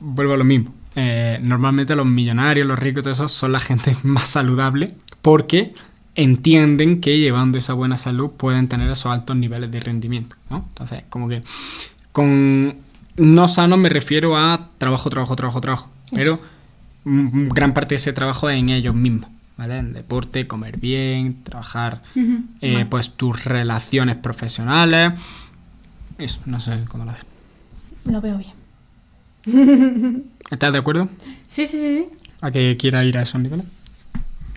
vuelvo 0.00 0.32
a 0.32 0.36
lo 0.38 0.44
mismo. 0.44 0.72
Eh, 0.96 1.38
normalmente 1.42 1.94
los 1.94 2.06
millonarios, 2.06 2.66
los 2.66 2.78
ricos, 2.78 3.02
todo 3.02 3.12
eso 3.12 3.28
son 3.28 3.52
la 3.52 3.60
gente 3.60 3.94
más 4.02 4.30
saludable 4.30 4.94
porque 5.20 5.74
entienden 6.14 7.02
que 7.02 7.18
llevando 7.18 7.58
esa 7.58 7.74
buena 7.74 7.98
salud 7.98 8.30
pueden 8.30 8.68
tener 8.68 8.90
esos 8.90 9.12
altos 9.12 9.36
niveles 9.36 9.70
de 9.70 9.80
rendimiento, 9.80 10.36
¿no? 10.48 10.64
Entonces, 10.70 11.02
como 11.10 11.28
que 11.28 11.42
con 12.12 12.76
no 13.18 13.46
sano 13.46 13.76
me 13.76 13.90
refiero 13.90 14.38
a 14.38 14.70
trabajo, 14.78 15.10
trabajo, 15.10 15.36
trabajo, 15.36 15.60
trabajo, 15.60 15.90
pero 16.12 16.40
gran 17.48 17.72
parte 17.74 17.90
de 17.90 17.96
ese 17.96 18.12
trabajo 18.12 18.50
en 18.50 18.68
ellos 18.70 18.94
mismos, 18.94 19.30
¿vale? 19.56 19.78
En 19.78 19.92
deporte, 19.92 20.46
comer 20.46 20.78
bien, 20.78 21.42
trabajar, 21.42 22.02
eh, 22.14 22.72
Vale. 22.72 22.86
pues 22.86 23.10
tus 23.12 23.44
relaciones 23.44 24.16
profesionales, 24.16 25.12
eso, 26.18 26.40
no 26.46 26.60
sé 26.60 26.84
cómo 26.88 27.04
lo 27.04 27.12
ves. 27.12 27.22
Lo 28.04 28.20
veo 28.20 28.38
bien. 28.38 28.52
¿Estás 30.50 30.72
de 30.72 30.78
acuerdo? 30.78 31.08
Sí, 31.46 31.66
sí, 31.66 31.78
sí, 31.78 31.96
sí. 31.96 32.06
¿A 32.40 32.50
que 32.50 32.76
quiera 32.78 33.04
ir 33.04 33.18
a 33.18 33.22
esos 33.22 33.40
niveles? 33.40 33.66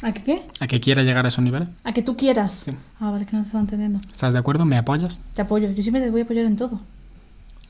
¿A 0.04 0.12
que 0.14 0.24
qué? 0.24 0.42
A 0.60 0.68
que 0.68 0.80
quiera 0.80 1.04
llegar 1.04 1.26
a 1.26 1.28
esos 1.28 1.44
niveles. 1.44 1.68
A 1.84 1.94
que 1.94 2.02
tú 2.02 2.18
quieras. 2.18 2.64
Sí. 2.66 2.72
Ah, 3.00 3.12
vale, 3.12 3.26
que 3.26 3.36
no 3.36 3.42
te 3.42 3.48
estaba 3.48 3.62
entendiendo. 3.62 4.00
¿Estás 4.12 4.34
de 4.34 4.40
acuerdo? 4.40 4.66
¿Me 4.66 4.78
apoyas? 4.78 5.22
Te 5.36 5.42
apoyo. 5.44 5.70
Yo 5.72 5.84
siempre 5.84 6.02
te 6.02 6.10
voy 6.10 6.22
a 6.22 6.24
apoyar 6.24 6.46
en 6.46 6.56
todo. 6.56 6.80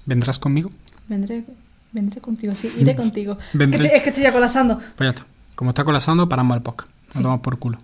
¿Vendrás 0.05 0.39
conmigo? 0.39 0.71
Vendré, 1.09 1.43
vendré 1.91 2.21
contigo, 2.21 2.53
sí, 2.55 2.71
iré 2.79 2.95
contigo. 2.95 3.37
Es 3.39 3.47
que, 3.51 3.57
Vendré. 3.57 3.83
estoy, 3.85 3.97
es 3.97 4.03
que 4.03 4.09
estoy 4.09 4.23
ya 4.23 4.31
colapsando. 4.31 4.77
Pues 4.95 5.07
ya 5.07 5.09
está. 5.09 5.25
Como 5.55 5.71
está 5.71 5.83
colapsando, 5.83 6.27
paramos 6.29 6.55
el 6.57 6.63
podcast. 6.63 6.89
Nos 7.07 7.17
Sí. 7.17 7.21
tomamos 7.21 7.41
por 7.41 7.59
culo. 7.59 7.77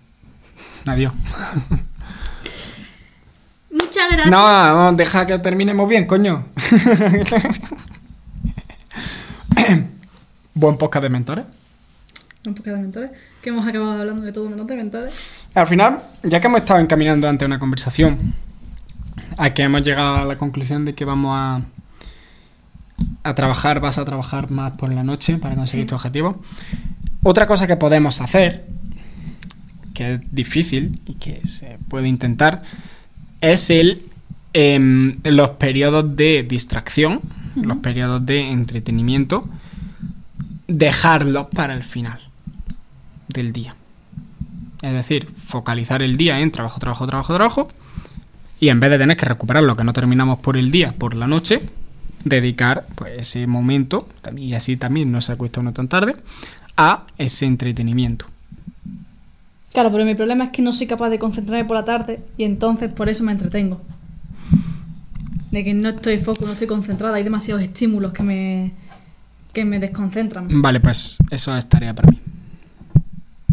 Adiós. 0.86 1.14
Muchas 3.72 4.08
gracias. 4.10 4.30
No, 4.32 4.74
no, 4.92 4.94
deja 4.98 5.26
que 5.28 5.38
terminemos 5.40 5.88
bien, 5.90 6.06
coño. 6.08 6.46
Buen 10.54 10.78
podcast 10.78 11.04
de 11.04 11.10
mentores. 11.10 11.46
Un 12.46 12.54
poco 12.56 12.70
de 12.70 12.78
mentores. 12.78 13.12
Que 13.42 13.50
hemos 13.50 13.68
acabado 13.68 14.00
hablando 14.00 14.22
de 14.24 14.32
todo 14.32 14.50
menos 14.50 14.66
de 14.68 14.76
mentores. 14.76 15.14
Al 15.54 15.68
final, 15.68 16.02
ya 16.24 16.40
que 16.40 16.48
hemos 16.48 16.62
estado 16.62 16.80
encaminando 16.80 17.28
ante 17.28 17.46
una 17.46 17.60
conversación, 17.60 18.34
a 19.38 19.54
que 19.54 19.64
hemos 19.64 19.82
llegado 19.84 20.16
a 20.16 20.26
la 20.26 20.38
conclusión 20.38 20.86
de 20.86 20.96
que 20.96 21.06
vamos 21.06 21.32
a, 21.36 21.62
a 23.28 23.36
trabajar, 23.36 23.80
vas 23.80 23.98
a 23.98 24.06
trabajar 24.06 24.50
más 24.52 24.74
por 24.74 24.94
la 24.94 25.04
noche 25.04 25.38
para 25.38 25.56
conseguir 25.56 25.86
Sí. 25.86 25.90
tu 25.90 25.96
objetivo. 25.96 26.42
Otra 27.24 27.46
cosa 27.48 27.68
que 27.68 27.76
podemos 27.78 28.22
hacer, 28.22 28.66
que 29.94 30.14
es 30.16 30.22
difícil 30.32 31.02
y 31.06 31.16
que 31.16 31.46
se 31.48 31.78
puede 31.90 32.08
intentar, 32.08 32.62
es 33.42 33.70
el 33.70 34.04
em, 34.54 35.18
los 35.24 35.52
periodos 35.52 36.16
de 36.16 36.44
distracción, 36.48 37.22
los 37.56 37.78
periodos 37.78 38.26
de 38.26 38.50
entretenimiento, 38.52 39.48
dejarlos 40.68 41.48
para 41.54 41.74
el 41.74 41.84
final 41.84 42.20
del 43.28 43.54
día. 43.54 43.76
Es 44.82 44.94
decir, 44.94 45.28
focalizar 45.36 46.02
el 46.02 46.18
día 46.18 46.40
en 46.40 46.52
trabajo, 46.52 46.80
trabajo, 46.80 47.06
trabajo, 47.08 47.34
trabajo. 47.36 47.68
Y 48.60 48.70
en 48.70 48.80
vez 48.80 48.90
de 48.90 48.98
tener 48.98 49.18
que 49.18 49.26
recuperar 49.26 49.64
lo 49.64 49.76
que 49.76 49.84
no 49.84 49.94
terminamos 49.94 50.40
por 50.40 50.58
el 50.58 50.72
día, 50.72 50.94
por 50.98 51.16
la 51.16 51.28
noche, 51.28 51.62
dedicar 52.24 52.86
pues, 52.96 53.14
ese 53.20 53.48
momento, 53.48 54.08
y 54.36 54.54
así 54.54 54.78
también 54.78 55.12
no 55.12 55.22
se 55.22 55.32
acuesta 55.32 55.60
uno 55.60 55.74
tan 55.74 55.88
tarde, 55.88 56.16
a 56.76 57.06
ese 57.18 57.46
entretenimiento. 57.46 58.26
Claro, 59.74 59.92
pero 59.92 60.06
mi 60.06 60.16
problema 60.16 60.46
es 60.46 60.50
que 60.52 60.62
no 60.62 60.74
soy 60.74 60.88
capaz 60.88 61.10
de 61.10 61.20
concentrarme 61.20 61.66
por 61.66 61.76
la 61.78 61.86
tarde 61.86 62.20
y 62.38 62.44
entonces 62.44 62.92
por 62.92 63.10
eso 63.10 63.24
me 63.24 63.32
entretengo. 63.32 63.82
De 65.52 65.64
que 65.64 65.74
no 65.74 65.90
estoy 65.90 66.18
foco, 66.20 66.46
no 66.46 66.54
estoy 66.54 66.68
concentrada, 66.68 67.16
hay 67.16 67.24
demasiados 67.24 67.64
estímulos 67.64 68.12
que 68.12 68.24
me, 68.24 68.72
que 69.54 69.66
me 69.66 69.80
desconcentran. 69.80 70.48
Vale, 70.62 70.80
pues 70.80 71.18
eso 71.32 71.56
es 71.56 71.68
tarea 71.68 71.94
para 71.94 72.12
mí. 72.12 72.20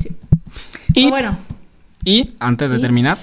Sí. 0.01 0.09
Y, 0.95 1.03
Pues 1.03 1.11
bueno, 1.11 1.37
y 2.05 2.33
antes 2.41 2.71
de 2.71 2.79
¿Y? 2.79 2.81
terminar, 2.81 3.17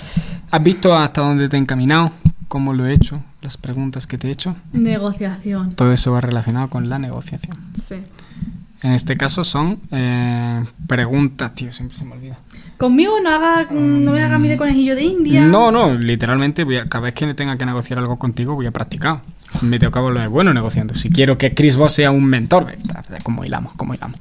¿has 0.51 0.63
visto 0.63 0.95
hasta 0.95 1.21
dónde 1.21 1.49
te 1.49 1.57
he 1.57 1.59
encaminado? 1.59 2.11
¿Cómo 2.47 2.73
lo 2.73 2.85
he 2.87 2.93
hecho? 2.93 3.21
Las 3.41 3.57
preguntas 3.57 4.05
que 4.07 4.17
te 4.17 4.27
he 4.27 4.31
hecho. 4.31 4.55
negociación. 4.73 5.71
Todo 5.71 5.91
eso 5.93 6.11
va 6.11 6.21
relacionado 6.21 6.69
con 6.69 6.89
la 6.89 6.99
negociación. 6.99 7.57
Sí. 7.87 7.95
En 8.83 8.91
este 8.93 9.15
caso 9.15 9.43
son 9.43 9.79
eh, 9.91 10.63
preguntas, 10.87 11.53
tío, 11.53 11.71
siempre 11.71 11.97
se 11.97 12.05
me 12.05 12.13
olvida. 12.13 12.37
Conmigo 12.77 13.13
no 13.23 13.29
haga, 13.29 13.67
no 13.71 14.11
me 14.11 14.21
haga 14.23 14.39
mi 14.39 14.47
de 14.47 14.57
conejillo 14.57 14.95
de 14.95 15.03
India. 15.03 15.41
No, 15.45 15.71
no, 15.71 15.93
literalmente 15.95 16.63
voy 16.63 16.77
a- 16.77 16.85
cada 16.85 17.03
vez 17.05 17.13
que 17.13 17.31
tenga 17.35 17.57
que 17.57 17.65
negociar 17.65 17.99
algo 17.99 18.17
contigo 18.17 18.55
voy 18.55 18.65
a 18.65 18.71
practicar. 18.71 19.21
Me 19.61 19.77
tengo 19.79 19.91
que 19.91 19.99
volver 19.99 20.29
bueno 20.29 20.53
negociando. 20.53 20.95
Si 20.95 21.09
quiero 21.09 21.37
que 21.37 21.53
Chris 21.53 21.75
Voss 21.75 21.93
sea 21.93 22.09
un 22.11 22.25
mentor, 22.25 22.67
como 23.23 23.43
hilamos, 23.45 23.73
como 23.73 23.93
hilamos. 23.93 24.17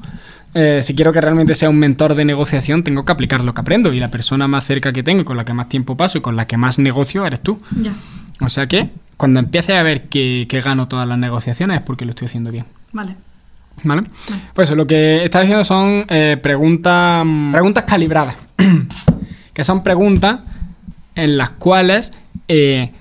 Eh, 0.55 0.81
si 0.83 0.95
quiero 0.95 1.13
que 1.13 1.21
realmente 1.21 1.55
sea 1.55 1.71
un 1.71 1.79
mentor 1.79 2.15
de 2.15 2.25
negociación, 2.25 2.83
tengo 2.83 3.05
que 3.05 3.13
aplicar 3.13 3.45
lo 3.45 3.55
que 3.55 3.61
aprendo. 3.61 3.93
Y 3.93 4.01
la 4.01 4.11
persona 4.11 4.49
más 4.49 4.65
cerca 4.65 4.93
que 4.93 5.03
tengo, 5.03 5.25
con 5.25 5.37
la 5.37 5.45
que 5.45 5.53
más 5.53 5.69
tiempo 5.69 5.97
paso 5.97 6.19
y 6.19 6.21
con 6.21 6.37
la 6.37 6.47
que 6.47 6.57
más 6.57 6.79
negocio, 6.79 7.27
eres 7.27 7.41
tú. 7.41 7.61
Ya, 7.81 7.93
O 8.41 8.49
sea 8.49 8.67
que, 8.67 8.91
cuando 9.17 9.41
empieces 9.41 9.77
a 9.77 9.83
ver 9.83 10.09
que, 10.09 10.47
que 10.49 10.61
gano 10.61 10.89
todas 10.89 11.07
las 11.07 11.19
negociaciones 11.19 11.79
es 11.79 11.83
porque 11.85 12.05
lo 12.05 12.11
estoy 12.11 12.27
haciendo 12.27 12.51
bien. 12.51 12.67
vale. 12.93 13.17
¿Vale? 13.83 14.03
Vale. 14.29 14.43
Pues 14.53 14.69
eso, 14.69 14.77
lo 14.77 14.87
que 14.87 15.25
está 15.25 15.41
diciendo 15.41 15.65
son 15.65 16.05
eh, 16.09 16.37
preguntas, 16.43 17.25
mm, 17.25 17.53
preguntas 17.53 17.85
calibradas. 17.85 18.35
que 19.55 19.65
son 19.65 19.83
preguntas 19.83 20.41
en 21.15 21.39
las 21.39 21.51
cuales 21.51 22.13
eh, 22.49 22.93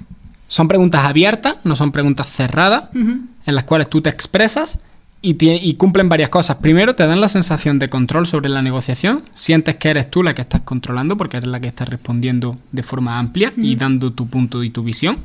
son 0.47 0.67
preguntas 0.67 1.05
abiertas, 1.05 1.57
no 1.63 1.75
son 1.75 1.91
preguntas 1.91 2.29
cerradas, 2.29 2.85
en 2.93 3.55
las 3.55 3.63
cuales 3.65 3.89
tú 3.89 4.01
te 4.01 4.09
expresas 4.09 4.83
y, 5.21 5.73
cumplen 5.75 6.07
varias 6.07 6.29
cosas. 6.29 6.57
Primero, 6.57 6.95
te 6.95 7.05
dan 7.05 7.19
la 7.19 7.27
sensación 7.27 7.77
de 7.77 7.89
control 7.89 8.25
sobre 8.25 8.49
la 8.49 8.61
negociación. 8.61 9.23
Sientes 9.33 9.75
que 9.75 9.89
eres 9.89 10.09
tú 10.09 10.23
la 10.23 10.33
que 10.33 10.41
estás 10.41 10.61
controlando 10.61 11.17
porque 11.17 11.37
eres 11.37 11.49
la 11.49 11.59
que 11.59 11.67
está 11.67 11.85
respondiendo 11.85 12.57
de 12.71 12.83
forma 12.83 13.19
amplia 13.19 13.51
y 13.57 13.75
dando 13.75 14.13
tu 14.13 14.27
punto 14.27 14.63
y 14.63 14.69
tu 14.69 14.83
visión. 14.83 15.17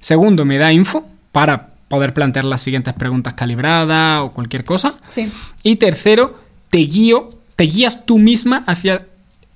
Segundo, 0.00 0.44
me 0.44 0.58
da 0.58 0.72
info 0.72 1.06
para 1.30 1.74
poder 1.88 2.12
plantear 2.12 2.44
las 2.44 2.60
siguientes 2.60 2.94
preguntas 2.94 3.34
calibradas 3.34 4.22
o 4.22 4.32
cualquier 4.32 4.64
cosa. 4.64 4.94
Sí. 5.06 5.30
Y 5.62 5.76
tercero, 5.76 6.36
te 6.70 6.78
guío, 6.78 7.28
te 7.54 7.64
guías 7.64 8.04
tú 8.04 8.18
misma 8.18 8.64
hacia 8.66 9.06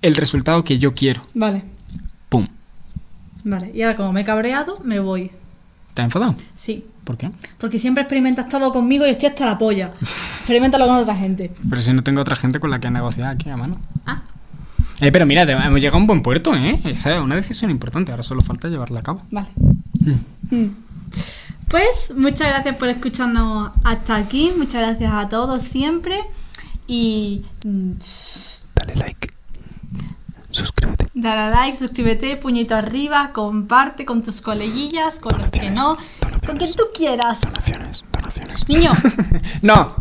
el 0.03 0.15
resultado 0.15 0.63
que 0.63 0.79
yo 0.79 0.95
quiero. 0.95 1.23
Vale. 1.35 1.65
¡Pum! 2.29 2.47
Vale. 3.43 3.73
Y 3.75 3.83
ahora 3.83 3.97
como 3.97 4.13
me 4.13 4.21
he 4.21 4.25
cabreado, 4.25 4.79
me 4.85 5.01
voy. 5.01 5.33
¿Te 5.95 6.03
has 6.03 6.07
enfadado? 6.07 6.37
Sí. 6.55 6.85
¿Por 7.05 7.17
qué? 7.17 7.31
Porque 7.59 7.79
siempre 7.79 8.03
experimentas 8.03 8.49
todo 8.49 8.73
conmigo 8.73 9.07
y 9.07 9.11
estoy 9.11 9.29
hasta 9.31 9.47
la 9.47 9.59
polla. 9.59 9.93
Experimentalo 10.01 10.87
con 10.87 10.97
otra 10.97 11.17
gente. 11.17 11.51
Pero 11.69 11.81
si 11.83 11.93
no 11.93 12.03
tengo 12.05 12.21
otra 12.21 12.37
gente 12.37 12.61
con 12.61 12.71
la 12.71 12.79
que 12.79 12.91
negociar 12.91 13.31
aquí 13.35 13.49
a 13.51 13.57
mano. 13.57 13.79
Ah, 14.07 14.23
Eh, 15.01 15.11
pero 15.11 15.25
mira, 15.27 15.47
te- 15.47 15.53
hemos 15.53 15.81
llegado 15.81 15.97
a 15.97 16.01
un 16.01 16.07
buen 16.07 16.23
puerto, 16.23 16.55
¿eh? 16.55 16.81
Esa 16.85 17.15
es 17.17 17.21
una 17.21 17.35
decisión 17.37 17.71
importante, 17.71 18.11
ahora 18.13 18.23
solo 18.23 18.43
falta 18.43 18.69
llevarla 18.69 19.01
a 19.01 19.03
cabo. 19.03 19.23
vale. 19.31 19.49
Mm. 20.51 20.67
Pues 21.69 22.13
muchas 22.17 22.49
gracias 22.51 22.77
por 22.77 22.89
escucharnos 22.89 23.71
hasta 23.85 24.17
aquí. 24.17 24.53
Muchas 24.57 24.83
gracias 24.83 25.13
a 25.13 25.29
todos 25.29 25.63
siempre. 25.63 26.19
Y 26.87 27.43
mm, 27.65 27.93
Dale 28.75 28.97
like. 28.97 29.29
Suscríbete. 30.51 31.07
dale 31.15 31.41
a 31.41 31.51
like, 31.51 31.77
suscríbete, 31.77 32.37
puñito 32.37 32.75
arriba, 32.75 33.31
comparte 33.33 34.05
con 34.05 34.23
tus 34.23 34.41
coleguillas, 34.41 35.19
con 35.19 35.39
los 35.39 35.49
que 35.49 35.71
no, 35.71 35.97
con 36.47 36.57
quien 36.57 36.73
tú 36.75 36.85
quieras. 36.95 37.41
Donaciones. 37.41 38.05
Donaciones. 38.13 38.69
Niño, 38.69 38.91
No, 39.63 39.95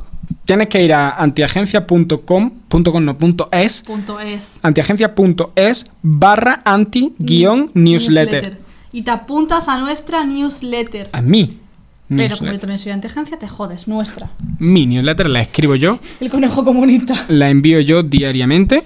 tienes 0.45 0.68
que 0.70 0.84
ir 0.84 0.93
a 0.93 1.12
antiagencia.com, 1.12 2.52
punto 2.68 2.91
com, 2.91 3.06
no, 3.06 3.18
punto 3.18 3.50
es, 3.52 3.84
punto 3.84 4.20
es. 4.20 4.60
antiagencia.es 4.64 5.91
barra 6.02 6.62
anti 6.66 7.14
guion 7.20 7.72
newsletter. 7.74 8.60
Y 8.91 9.04
te 9.04 9.12
apuntas 9.12 9.68
a 9.68 9.80
nuestra 9.80 10.24
newsletter. 10.24 11.10
A 11.12 11.22
mí. 11.22 11.60
Pero 12.08 12.38
como 12.39 12.52
yo 12.52 12.58
también 12.60 12.80
soy 12.80 12.91
antiagencia, 12.91 13.38
te 13.38 13.47
jodes, 13.47 13.88
nuestra. 13.88 14.32
Mi 14.58 14.88
newsletter 14.88 15.30
la 15.30 15.41
escribo 15.41 15.76
yo, 15.76 16.00
El 16.20 16.32
conejo 16.32 16.66
comunista. 16.66 17.14
la 17.28 17.50
envío 17.50 17.80
yo 17.82 18.02
diariamente 18.02 18.82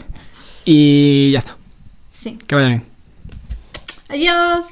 y 0.66 1.32
ya 1.32 1.40
está. 1.40 1.58
Sí. 2.22 2.38
Que 2.48 2.56
vaya 2.56 2.68
bien. 2.70 2.84
Adiós. 4.10 4.66